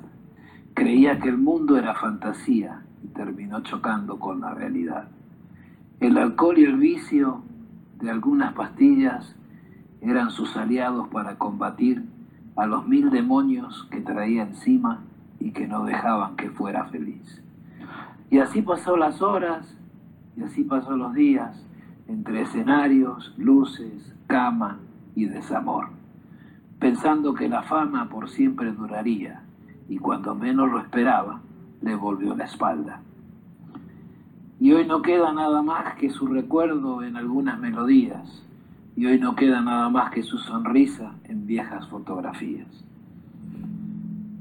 Creía 0.74 1.20
que 1.20 1.28
el 1.28 1.38
mundo 1.38 1.78
era 1.78 1.94
fantasía 1.94 2.82
y 3.04 3.06
terminó 3.06 3.60
chocando 3.60 4.18
con 4.18 4.40
la 4.40 4.54
realidad. 4.54 5.06
El 6.00 6.18
alcohol 6.18 6.58
y 6.58 6.64
el 6.64 6.78
vicio 6.78 7.42
de 8.00 8.10
algunas 8.10 8.54
pastillas 8.54 9.36
eran 10.00 10.32
sus 10.32 10.56
aliados 10.56 11.06
para 11.06 11.38
combatir 11.38 12.06
a 12.56 12.66
los 12.66 12.88
mil 12.88 13.08
demonios 13.10 13.86
que 13.92 14.00
traía 14.00 14.42
encima 14.42 15.04
y 15.38 15.52
que 15.52 15.68
no 15.68 15.84
dejaban 15.84 16.34
que 16.34 16.50
fuera 16.50 16.86
feliz. 16.86 17.40
Y 18.30 18.40
así 18.40 18.62
pasó 18.62 18.96
las 18.96 19.22
horas 19.22 19.76
y 20.36 20.42
así 20.42 20.64
pasó 20.64 20.96
los 20.96 21.14
días 21.14 21.67
entre 22.08 22.42
escenarios, 22.42 23.32
luces, 23.36 24.12
cama 24.26 24.78
y 25.14 25.26
desamor, 25.26 25.90
pensando 26.78 27.34
que 27.34 27.48
la 27.48 27.62
fama 27.62 28.08
por 28.08 28.28
siempre 28.28 28.72
duraría 28.72 29.42
y 29.88 29.98
cuando 29.98 30.34
menos 30.34 30.70
lo 30.70 30.80
esperaba, 30.80 31.40
le 31.80 31.94
volvió 31.94 32.34
la 32.34 32.44
espalda. 32.44 33.00
Y 34.60 34.72
hoy 34.72 34.86
no 34.86 35.02
queda 35.02 35.32
nada 35.32 35.62
más 35.62 35.94
que 35.94 36.10
su 36.10 36.26
recuerdo 36.26 37.02
en 37.02 37.16
algunas 37.16 37.58
melodías, 37.58 38.42
y 38.96 39.06
hoy 39.06 39.18
no 39.20 39.36
queda 39.36 39.60
nada 39.60 39.88
más 39.88 40.10
que 40.10 40.24
su 40.24 40.38
sonrisa 40.38 41.12
en 41.24 41.46
viejas 41.46 41.86
fotografías. 41.88 42.66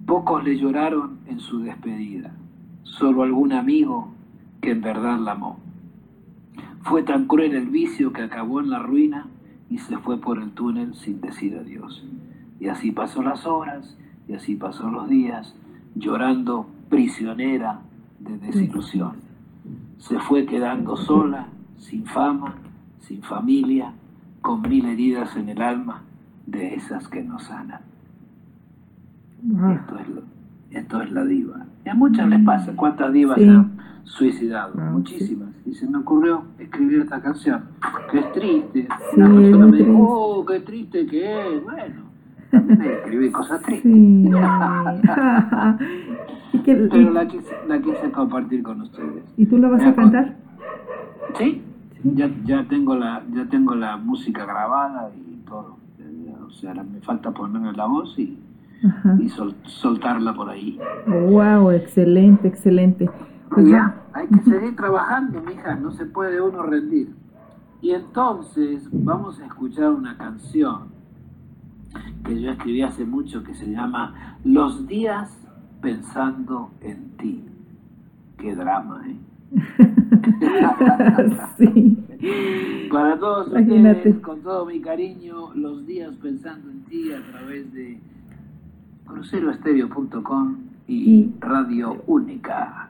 Pocos 0.07 0.43
le 0.43 0.57
lloraron 0.57 1.20
en 1.28 1.39
su 1.39 1.59
despedida, 1.59 2.32
solo 2.84 3.24
algún 3.24 3.53
amigo 3.53 4.09
que 4.61 4.72
en 4.72 4.82
verdad 4.82 5.20
la 5.20 5.34
amó. 5.34 5.59
Fue 6.84 7.03
tan 7.03 7.28
cruel 7.28 7.55
el 7.55 7.67
vicio 7.67 8.13
que 8.13 8.21
acabó 8.21 8.59
en 8.59 8.69
la 8.69 8.80
ruina 8.80 9.28
y 9.69 9.80
se 9.80 9.97
fue 9.97 10.19
por 10.19 10.41
el 10.41 10.51
túnel 10.51 10.95
sin 10.95 11.19
decir 11.21 11.57
adiós. 11.57 12.03
Y 12.59 12.67
así 12.67 12.91
pasó 12.91 13.21
las 13.21 13.45
horas, 13.45 13.97
y 14.28 14.34
así 14.34 14.55
pasó 14.55 14.89
los 14.89 15.07
días, 15.09 15.55
llorando 15.95 16.67
prisionera 16.89 17.82
de 18.19 18.38
desilusión. 18.38 19.13
Se 19.97 20.19
fue 20.19 20.45
quedando 20.45 20.95
sola, 20.95 21.47
sin 21.78 22.05
fama, 22.05 22.55
sin 23.01 23.21
familia, 23.21 23.93
con 24.41 24.61
mil 24.61 24.86
heridas 24.86 25.36
en 25.36 25.49
el 25.49 25.61
alma 25.61 26.01
de 26.45 26.75
esas 26.75 27.07
que 27.07 27.23
no 27.23 27.39
sanan. 27.39 27.82
Esto, 30.71 31.01
es 31.01 31.11
la 31.11 31.23
diva. 31.25 31.65
Y 31.86 31.89
a 31.89 31.95
muchas 31.95 32.28
les 32.28 32.43
pasa. 32.43 32.73
¿Cuántas 32.75 33.13
divas 33.13 33.38
han 33.38 33.78
suicidado? 34.03 34.73
Ah, 34.78 34.89
Muchísimas. 34.91 35.46
Y 35.68 35.74
se 35.74 35.88
me 35.88 35.97
ocurrió 35.97 36.43
escribir 36.57 37.01
esta 37.01 37.22
canción, 37.22 37.65
que 38.09 38.20
es 38.20 38.32
triste. 38.32 38.88
Una 39.15 39.34
persona 39.34 39.68
me 39.68 39.78
dijo, 39.78 39.97
oh, 39.99 40.45
qué 40.45 40.61
triste 40.61 41.05
que 41.05 41.57
es. 41.57 41.63
Bueno, 41.63 42.03
también 42.51 42.82
escribí 42.82 43.30
cosas 43.32 43.61
tristes. 43.61 43.91
Pero 46.65 47.11
la 47.11 47.28
quise, 47.28 47.53
la 47.68 47.82
quise 47.82 48.11
compartir 48.11 48.63
con 48.63 48.82
ustedes. 48.82 49.24
¿Y 49.36 49.45
tú 49.45 49.57
la 49.57 49.68
vas 49.68 49.84
a 49.84 49.93
cantar? 49.93 50.36
¿Sí? 51.38 51.61
Ya, 52.03 52.30
ya, 52.45 52.65
tengo 52.68 52.95
la, 52.95 53.24
ya 53.34 53.45
tengo 53.45 53.76
la 53.76 53.97
música 53.97 54.45
grabada 54.45 55.11
y 55.15 55.45
todo. 55.45 55.78
O 56.45 56.49
sea, 56.51 56.74
me 56.74 57.01
falta 57.01 57.32
ponerme 57.32 57.74
la 57.74 57.86
voz 57.86 58.18
y 58.18 58.38
y 59.20 59.30
soltarla 59.63 60.34
por 60.34 60.49
ahí. 60.49 60.80
Wow, 61.07 61.72
excelente, 61.72 62.47
excelente. 62.47 63.09
Pues 63.49 63.69
ya, 63.69 64.01
hay 64.13 64.27
que 64.27 64.49
seguir 64.49 64.75
trabajando, 64.75 65.41
mija, 65.41 65.75
no 65.75 65.91
se 65.91 66.05
puede 66.05 66.41
uno 66.41 66.63
rendir. 66.63 67.15
Y 67.81 67.91
entonces 67.91 68.87
vamos 68.91 69.39
a 69.39 69.45
escuchar 69.45 69.91
una 69.91 70.17
canción 70.17 70.89
que 72.25 72.41
yo 72.41 72.51
escribí 72.51 72.81
hace 72.81 73.05
mucho 73.05 73.43
que 73.43 73.53
se 73.53 73.71
llama 73.71 74.37
Los 74.43 74.87
días 74.87 75.31
pensando 75.81 76.71
en 76.81 77.11
ti. 77.17 77.45
Qué 78.37 78.55
drama, 78.55 79.03
¿eh? 79.07 79.17
sí. 81.57 82.03
Para 82.91 83.17
todos 83.17 83.47
ustedes, 83.47 84.19
con 84.19 84.41
todo 84.41 84.65
mi 84.65 84.81
cariño, 84.81 85.53
los 85.53 85.85
días 85.85 86.13
pensando 86.21 86.69
en 86.69 86.81
ti 86.83 87.13
a 87.13 87.21
través 87.31 87.73
de 87.73 87.99
cruceroestereo.com 89.05 90.57
y, 90.87 91.31
Radio 91.39 92.03
Única. 92.07 92.89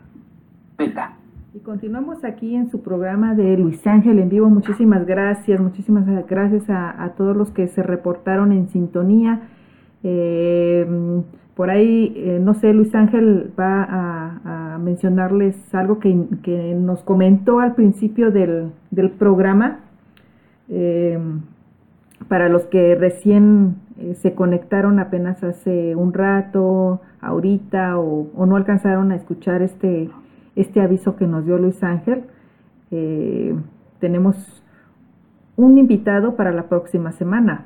Y 1.55 1.59
continuamos 1.61 2.23
aquí 2.23 2.55
en 2.55 2.69
su 2.69 2.83
programa 2.83 3.33
de 3.33 3.57
Luis 3.57 3.85
Ángel 3.87 4.19
en 4.19 4.29
vivo. 4.29 4.47
Muchísimas 4.47 5.07
gracias, 5.07 5.59
muchísimas 5.59 6.05
gracias 6.27 6.69
a, 6.69 7.13
todos 7.17 7.35
los 7.35 7.49
que 7.49 7.67
se 7.67 7.81
reportaron 7.81 8.51
en 8.51 8.67
sintonía. 8.67 9.41
Eh, 10.03 10.85
por 11.55 11.71
ahí, 11.71 12.13
eh, 12.15 12.39
no 12.39 12.53
sé, 12.53 12.73
Luis 12.73 12.93
Ángel 12.93 13.51
va 13.59 13.87
a, 13.89 14.77
mencionarles 14.77 15.57
algo 15.73 15.97
que, 15.97 16.13
nos 16.13 17.01
comentó 17.01 17.59
al 17.59 17.73
principio 17.73 18.29
del, 18.29 18.71
programa. 19.17 19.79
Eh, 20.69 21.17
para 22.27 22.49
los 22.49 22.65
que 22.65 22.93
recién 22.93 23.77
se 24.13 24.35
conectaron 24.35 24.99
apenas 24.99 25.43
hace 25.43 25.95
un 25.95 26.13
rato, 26.13 27.01
ahorita, 27.19 27.97
o, 27.97 28.45
no 28.45 28.55
alcanzaron 28.55 29.11
a 29.11 29.15
escuchar 29.15 29.63
este, 29.63 30.09
este 30.57 30.81
aviso 30.81 31.15
que 31.15 31.27
nos 31.27 31.45
dio 31.45 31.57
Luis 31.57 31.81
Ángel, 31.83 32.25
eh, 32.89 33.55
tenemos 33.99 34.35
un 35.55 35.77
invitado 35.77 36.35
para 36.35 36.51
la 36.51 36.67
próxima 36.67 37.11
semana. 37.11 37.65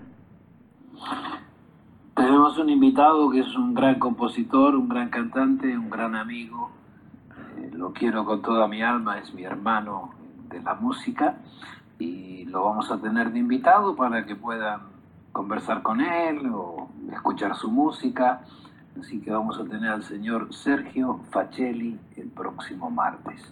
Tenemos 2.15 2.57
un 2.57 2.69
invitado 2.69 3.29
que 3.31 3.39
es 3.39 3.55
un 3.55 3.73
gran 3.73 3.97
compositor, 3.97 4.75
un 4.75 4.89
gran 4.89 5.09
cantante, 5.09 5.77
un 5.77 5.89
gran 5.89 6.15
amigo. 6.15 6.69
Eh, 7.57 7.71
lo 7.73 7.93
quiero 7.93 8.25
con 8.25 8.41
toda 8.41 8.67
mi 8.67 8.81
alma, 8.81 9.19
es 9.19 9.33
mi 9.33 9.43
hermano 9.43 10.11
de 10.49 10.61
la 10.61 10.75
música 10.75 11.37
y 11.97 12.45
lo 12.45 12.65
vamos 12.65 12.91
a 12.91 12.99
tener 12.99 13.31
de 13.31 13.39
invitado 13.39 13.95
para 13.95 14.25
que 14.25 14.35
puedan 14.35 14.81
conversar 15.31 15.81
con 15.81 16.01
él 16.01 16.45
o 16.53 16.89
escuchar 17.11 17.55
su 17.55 17.71
música. 17.71 18.41
Así 18.99 19.21
que 19.21 19.31
vamos 19.31 19.59
a 19.59 19.63
tener 19.63 19.89
al 19.89 20.03
señor 20.03 20.53
Sergio 20.53 21.19
Facelli 21.31 21.99
el 22.17 22.27
próximo 22.29 22.89
martes. 22.89 23.51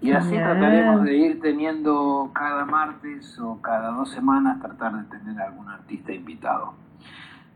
Y 0.00 0.12
así 0.12 0.34
trataremos 0.34 1.02
de 1.02 1.16
ir 1.16 1.40
teniendo 1.40 2.30
cada 2.32 2.64
martes 2.64 3.38
o 3.38 3.60
cada 3.60 3.90
dos 3.90 4.10
semanas, 4.10 4.60
tratar 4.60 4.94
de 4.94 5.18
tener 5.18 5.40
algún 5.40 5.68
artista 5.68 6.12
invitado. 6.12 6.74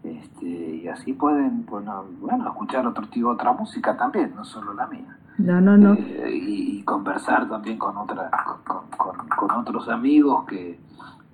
Este, 0.03 0.47
y 0.47 0.89
así 0.89 1.13
pueden 1.13 1.67
bueno, 1.67 2.07
bueno, 2.21 2.49
escuchar 2.49 2.87
otro 2.87 3.07
tipo, 3.09 3.29
otra 3.29 3.53
música 3.53 3.97
también, 3.97 4.33
no 4.35 4.45
solo 4.45 4.73
la 4.73 4.87
mía. 4.87 5.19
No, 5.37 5.61
no, 5.61 5.77
no. 5.77 5.95
Eh, 5.95 6.31
y, 6.33 6.83
conversar 6.83 7.49
también 7.49 7.79
con, 7.79 7.97
otra, 7.97 8.31
con, 8.97 9.51
otros 9.51 9.89
amigos 9.89 10.45
que 10.47 10.79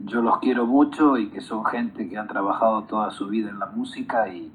yo 0.01 0.21
los 0.21 0.39
quiero 0.39 0.67
mucho 0.67 1.17
y 1.17 1.29
que 1.29 1.41
son 1.41 1.65
gente 1.65 2.09
que 2.09 2.19
han 2.19 2.27
trabajado 2.27 2.83
toda 2.83 3.11
su 3.11 3.29
vida 3.29 3.49
en 3.49 3.59
la 3.59 3.67
música 3.67 4.29
y, 4.29 4.53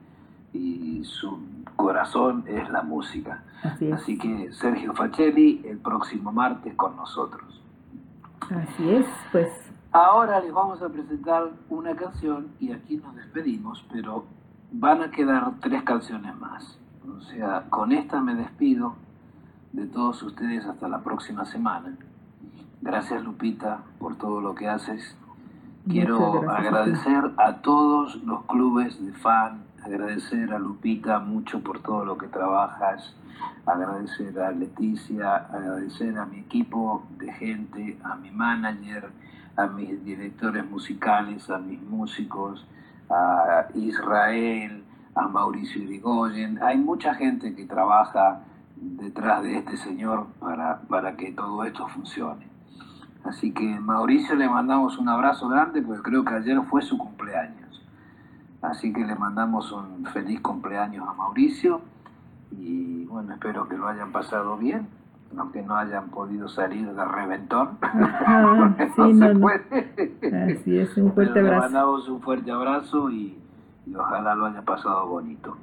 y 0.53 0.90
su 1.03 1.39
corazón 1.75 2.43
es 2.47 2.69
la 2.69 2.81
música. 2.83 3.43
Así, 3.63 3.91
Así 3.91 4.17
que 4.17 4.51
Sergio 4.53 4.93
Facelli 4.93 5.61
el 5.65 5.77
próximo 5.77 6.31
martes 6.31 6.73
con 6.75 6.95
nosotros. 6.95 7.61
Así 8.49 8.89
es, 8.89 9.05
pues 9.31 9.49
Ahora 9.93 10.39
les 10.39 10.53
vamos 10.53 10.81
a 10.81 10.87
presentar 10.87 11.49
una 11.67 11.93
canción 11.97 12.47
y 12.61 12.71
aquí 12.71 12.95
nos 12.95 13.13
despedimos, 13.13 13.85
pero 13.91 14.23
van 14.71 15.01
a 15.01 15.11
quedar 15.11 15.51
tres 15.59 15.83
canciones 15.83 16.33
más. 16.39 16.77
O 17.05 17.19
sea, 17.19 17.65
con 17.69 17.91
esta 17.91 18.21
me 18.21 18.33
despido 18.35 18.95
de 19.73 19.87
todos 19.87 20.23
ustedes 20.23 20.65
hasta 20.65 20.87
la 20.87 20.99
próxima 20.99 21.43
semana. 21.43 21.97
Gracias 22.81 23.21
Lupita 23.21 23.79
por 23.99 24.15
todo 24.15 24.39
lo 24.39 24.55
que 24.55 24.69
haces. 24.69 25.17
Quiero 25.89 26.49
agradecer 26.49 27.31
a 27.37 27.55
todos 27.57 28.15
los 28.23 28.45
clubes 28.45 29.05
de 29.05 29.11
fan, 29.11 29.63
agradecer 29.83 30.53
a 30.53 30.59
Lupita 30.59 31.19
mucho 31.19 31.61
por 31.61 31.81
todo 31.81 32.05
lo 32.05 32.17
que 32.17 32.27
trabajas, 32.27 33.15
agradecer 33.65 34.39
a 34.39 34.51
Leticia, 34.51 35.35
agradecer 35.35 36.17
a 36.17 36.25
mi 36.25 36.39
equipo 36.39 37.03
de 37.17 37.31
gente, 37.33 37.97
a 38.03 38.15
mi 38.15 38.31
manager, 38.31 39.09
a 39.55 39.67
mis 39.67 40.03
directores 40.03 40.69
musicales, 40.69 41.49
a 41.49 41.57
mis 41.57 41.81
músicos, 41.81 42.65
a 43.09 43.67
Israel, 43.73 44.83
a 45.15 45.27
Mauricio 45.27 45.81
Irigoyen. 45.83 46.61
Hay 46.63 46.77
mucha 46.77 47.13
gente 47.15 47.55
que 47.55 47.65
trabaja 47.65 48.41
detrás 48.75 49.43
de 49.43 49.57
este 49.57 49.77
señor 49.77 50.27
para, 50.39 50.81
para 50.81 51.15
que 51.15 51.31
todo 51.31 51.63
esto 51.63 51.87
funcione. 51.87 52.47
Así 53.23 53.51
que 53.51 53.79
Mauricio 53.79 54.35
le 54.35 54.49
mandamos 54.49 54.97
un 54.97 55.07
abrazo 55.07 55.47
grande 55.47 55.81
porque 55.81 56.01
creo 56.01 56.25
que 56.25 56.33
ayer 56.33 56.59
fue 56.63 56.81
su 56.81 56.97
cumpleaños. 56.97 57.60
Así 58.61 58.93
que 58.93 59.05
le 59.05 59.15
mandamos 59.15 59.71
un 59.71 60.05
feliz 60.07 60.39
cumpleaños 60.41 61.07
a 61.07 61.13
Mauricio 61.13 61.81
y 62.51 63.05
bueno, 63.05 63.33
espero 63.33 63.67
que 63.67 63.77
lo 63.77 63.87
hayan 63.87 64.11
pasado 64.11 64.57
bien 64.57 64.87
aunque 65.37 65.61
no 65.61 65.75
hayan 65.75 66.09
podido 66.09 66.47
salir 66.49 66.91
de 66.93 67.05
reventón, 67.05 67.77
sí, 68.95 69.13
no, 69.13 69.39
puede. 69.39 70.57
Así 70.59 70.77
es, 70.77 70.95
un 70.97 71.13
fuerte 71.13 71.39
abrazo. 71.39 71.55
Le 71.55 71.59
mandamos 71.59 72.09
un 72.09 72.21
fuerte 72.21 72.51
abrazo 72.51 73.09
y, 73.09 73.37
ojalá 73.95 74.35
lo 74.35 74.45
haya 74.45 74.61
pasado 74.63 75.07
bonito. 75.07 75.57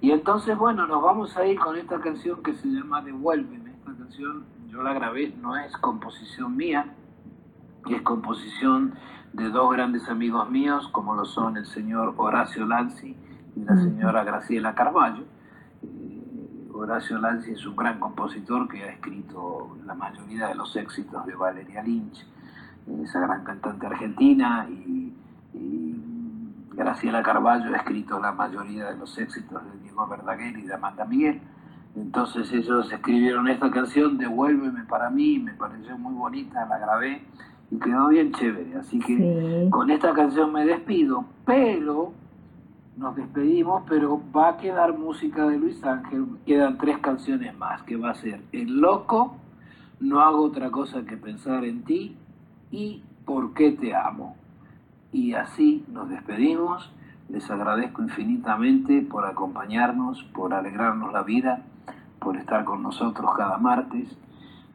Y 0.00 0.10
entonces, 0.10 0.56
bueno, 0.58 0.86
nos 0.86 1.02
vamos 1.02 1.36
a 1.36 1.46
ir 1.46 1.58
con 1.58 1.76
esta 1.76 2.00
canción 2.00 2.42
que 2.42 2.54
se 2.54 2.68
llama 2.68 3.02
Devuélveme. 3.02 3.70
Esta 3.70 3.92
canción 3.94 4.44
yo 4.68 4.82
la 4.82 4.92
grabé, 4.92 5.34
no 5.40 5.56
es 5.56 5.76
composición 5.76 6.56
mía, 6.56 6.86
es 7.88 8.02
composición 8.02 8.94
de 9.32 9.48
dos 9.50 9.72
grandes 9.72 10.08
amigos 10.08 10.50
míos, 10.50 10.88
como 10.88 11.14
lo 11.14 11.24
son 11.24 11.56
el 11.56 11.66
señor 11.66 12.14
Horacio 12.16 12.66
Lanzi 12.66 13.16
y 13.56 13.64
la 13.64 13.76
señora 13.76 14.24
Graciela 14.24 14.74
Carballo 14.74 15.24
Horacio 16.82 17.18
Lanzi 17.18 17.52
es 17.52 17.64
un 17.66 17.76
gran 17.76 18.00
compositor 18.00 18.68
que 18.68 18.82
ha 18.82 18.92
escrito 18.92 19.76
la 19.86 19.94
mayoría 19.94 20.48
de 20.48 20.54
los 20.54 20.74
éxitos 20.74 21.24
de 21.26 21.34
Valeria 21.34 21.82
Lynch, 21.82 22.26
esa 23.02 23.20
gran 23.20 23.44
cantante 23.44 23.86
argentina, 23.86 24.66
y, 24.68 25.14
Graciela 26.74 27.22
Carballo 27.22 27.74
ha 27.74 27.76
escrito 27.76 28.18
la 28.18 28.32
mayoría 28.32 28.86
de 28.86 28.96
los 28.96 29.18
éxitos 29.18 29.62
de 29.62 29.78
Diego 29.82 30.06
Verdaguer 30.08 30.56
y 30.58 30.62
de 30.62 30.72
Amanda 30.72 31.04
Miguel. 31.04 31.40
Entonces 31.94 32.50
ellos 32.50 32.90
escribieron 32.90 33.46
esta 33.48 33.70
canción, 33.70 34.16
Devuélveme 34.16 34.84
para 34.84 35.10
mí, 35.10 35.38
me 35.38 35.52
pareció 35.52 35.98
muy 35.98 36.14
bonita, 36.14 36.64
la 36.64 36.78
grabé 36.78 37.26
y 37.72 37.78
quedó 37.78 38.08
bien 38.08 38.32
chévere. 38.32 38.76
Así 38.76 38.98
que 38.98 39.68
con 39.70 39.90
esta 39.90 40.12
canción 40.12 40.52
me 40.52 40.66
despido, 40.66 41.24
pero 41.46 42.12
nos 42.96 43.16
despedimos, 43.16 43.82
pero 43.88 44.20
va 44.36 44.50
a 44.50 44.56
quedar 44.58 44.96
música 44.98 45.48
de 45.48 45.58
Luis 45.58 45.82
Ángel, 45.82 46.26
quedan 46.44 46.76
tres 46.76 46.98
canciones 46.98 47.56
más, 47.56 47.82
que 47.82 47.96
va 47.96 48.10
a 48.10 48.14
ser 48.14 48.42
El 48.52 48.80
Loco, 48.80 49.36
No 50.00 50.20
hago 50.20 50.42
otra 50.42 50.70
cosa 50.70 51.04
que 51.04 51.16
pensar 51.16 51.64
en 51.64 51.82
ti 51.84 52.16
y 52.70 53.02
¿Por 53.24 53.54
qué 53.54 53.70
te 53.70 53.94
amo? 53.94 54.36
Y 55.12 55.34
así 55.34 55.84
nos 55.88 56.08
despedimos, 56.08 56.90
les 57.28 57.48
agradezco 57.50 58.02
infinitamente 58.02 59.00
por 59.02 59.24
acompañarnos, 59.26 60.24
por 60.34 60.52
alegrarnos 60.52 61.12
la 61.12 61.22
vida, 61.22 61.62
por 62.18 62.36
estar 62.36 62.64
con 62.64 62.82
nosotros 62.82 63.30
cada 63.36 63.58
martes 63.58 64.08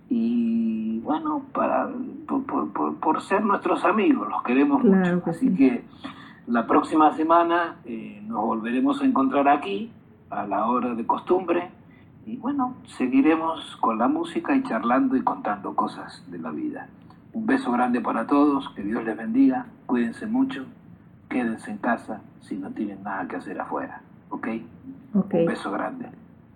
y 0.10 1.00
bueno, 1.00 1.44
para, 1.54 1.90
por, 3.02 3.22
ser 3.22 3.44
nuestros 3.44 3.84
amigos, 3.86 4.28
los 4.30 4.44
queremos 4.44 4.84
mucho. 4.84 5.22
Así 5.26 5.54
que 5.54 5.84
la 6.48 6.66
próxima 6.66 7.14
semana 7.14 7.76
eh, 7.86 8.22
nos 8.26 8.46
volveremos 8.46 9.02
a 9.02 9.06
encontrar 9.06 9.48
aquí 9.48 9.92
a 10.30 10.46
la 10.46 10.66
hora 10.66 10.96
de 10.96 11.06
costumbre 11.06 11.70
y 12.26 12.38
bueno, 12.38 12.76
seguiremos 12.98 13.78
con 13.78 13.98
la 13.98 14.08
música 14.08 14.56
y 14.56 14.64
charlando 14.64 15.16
y 15.16 15.22
contando 15.22 15.76
cosas 15.76 16.24
de 16.30 16.40
la 16.40 16.52
vida. 16.52 16.88
Un 17.34 17.46
beso 17.46 17.72
grande 17.72 18.02
para 18.02 18.28
todos, 18.28 18.68
que 18.70 18.84
Dios 18.84 19.04
les 19.06 19.16
bendiga, 19.16 19.68
cuídense 19.86 20.26
mucho, 20.26 20.66
quédense 21.30 21.72
en 21.72 21.78
casa 21.78 22.22
si 22.42 22.58
no 22.58 22.70
tienen 22.72 23.04
nada 23.04 23.28
que 23.28 23.38
hacer 23.38 23.60
afuera, 23.60 24.02
¿ok? 24.30 24.48
okay. 25.14 25.42
Un 25.42 25.48
beso 25.48 25.72
grande. 25.72 26.10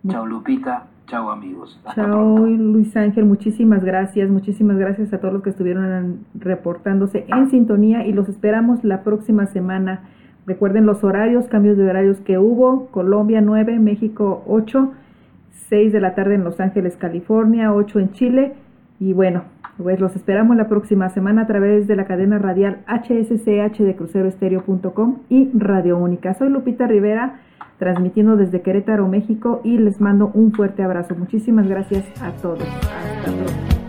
Chao 0.09 0.25
Lupita, 0.25 0.87
Chao 1.07 1.29
amigos. 1.29 1.79
Chao 1.93 2.37
Luis 2.37 2.95
Ángel, 2.95 3.25
muchísimas 3.25 3.83
gracias, 3.83 4.29
muchísimas 4.29 4.77
gracias 4.77 5.13
a 5.13 5.19
todos 5.19 5.33
los 5.33 5.43
que 5.43 5.49
estuvieron 5.49 6.19
reportándose 6.33 7.25
en 7.27 7.49
sintonía 7.49 8.05
y 8.05 8.13
los 8.13 8.29
esperamos 8.29 8.83
la 8.83 9.03
próxima 9.03 9.45
semana. 9.47 10.03
Recuerden 10.45 10.85
los 10.85 11.03
horarios, 11.03 11.47
cambios 11.47 11.77
de 11.77 11.89
horarios 11.89 12.17
que 12.21 12.37
hubo, 12.37 12.87
Colombia 12.87 13.41
9, 13.41 13.79
México 13.79 14.43
8, 14.47 14.91
6 15.69 15.93
de 15.93 15.99
la 15.99 16.15
tarde 16.15 16.35
en 16.35 16.43
Los 16.43 16.59
Ángeles, 16.59 16.95
California, 16.97 17.73
8 17.73 17.99
en 17.99 18.11
Chile 18.11 18.53
y 18.99 19.13
bueno, 19.13 19.43
pues 19.77 19.99
los 19.99 20.15
esperamos 20.15 20.55
la 20.55 20.67
próxima 20.67 21.09
semana 21.09 21.43
a 21.43 21.47
través 21.47 21.87
de 21.87 21.95
la 21.95 22.05
cadena 22.05 22.37
radial 22.37 22.79
HSCH 22.87 23.79
de 23.79 23.95
cruceroestereo.com 23.95 25.17
y 25.29 25.49
Radio 25.53 25.97
Única. 25.97 26.33
Soy 26.35 26.49
Lupita 26.49 26.87
Rivera 26.87 27.39
transmitiendo 27.79 28.37
desde 28.37 28.61
Querétaro, 28.61 29.07
México 29.07 29.61
y 29.63 29.77
les 29.77 29.99
mando 29.99 30.31
un 30.33 30.51
fuerte 30.53 30.83
abrazo. 30.83 31.15
Muchísimas 31.15 31.67
gracias 31.67 32.05
a 32.21 32.31
todos. 32.31 32.61
Hasta 32.61 33.31
pronto. 33.31 33.80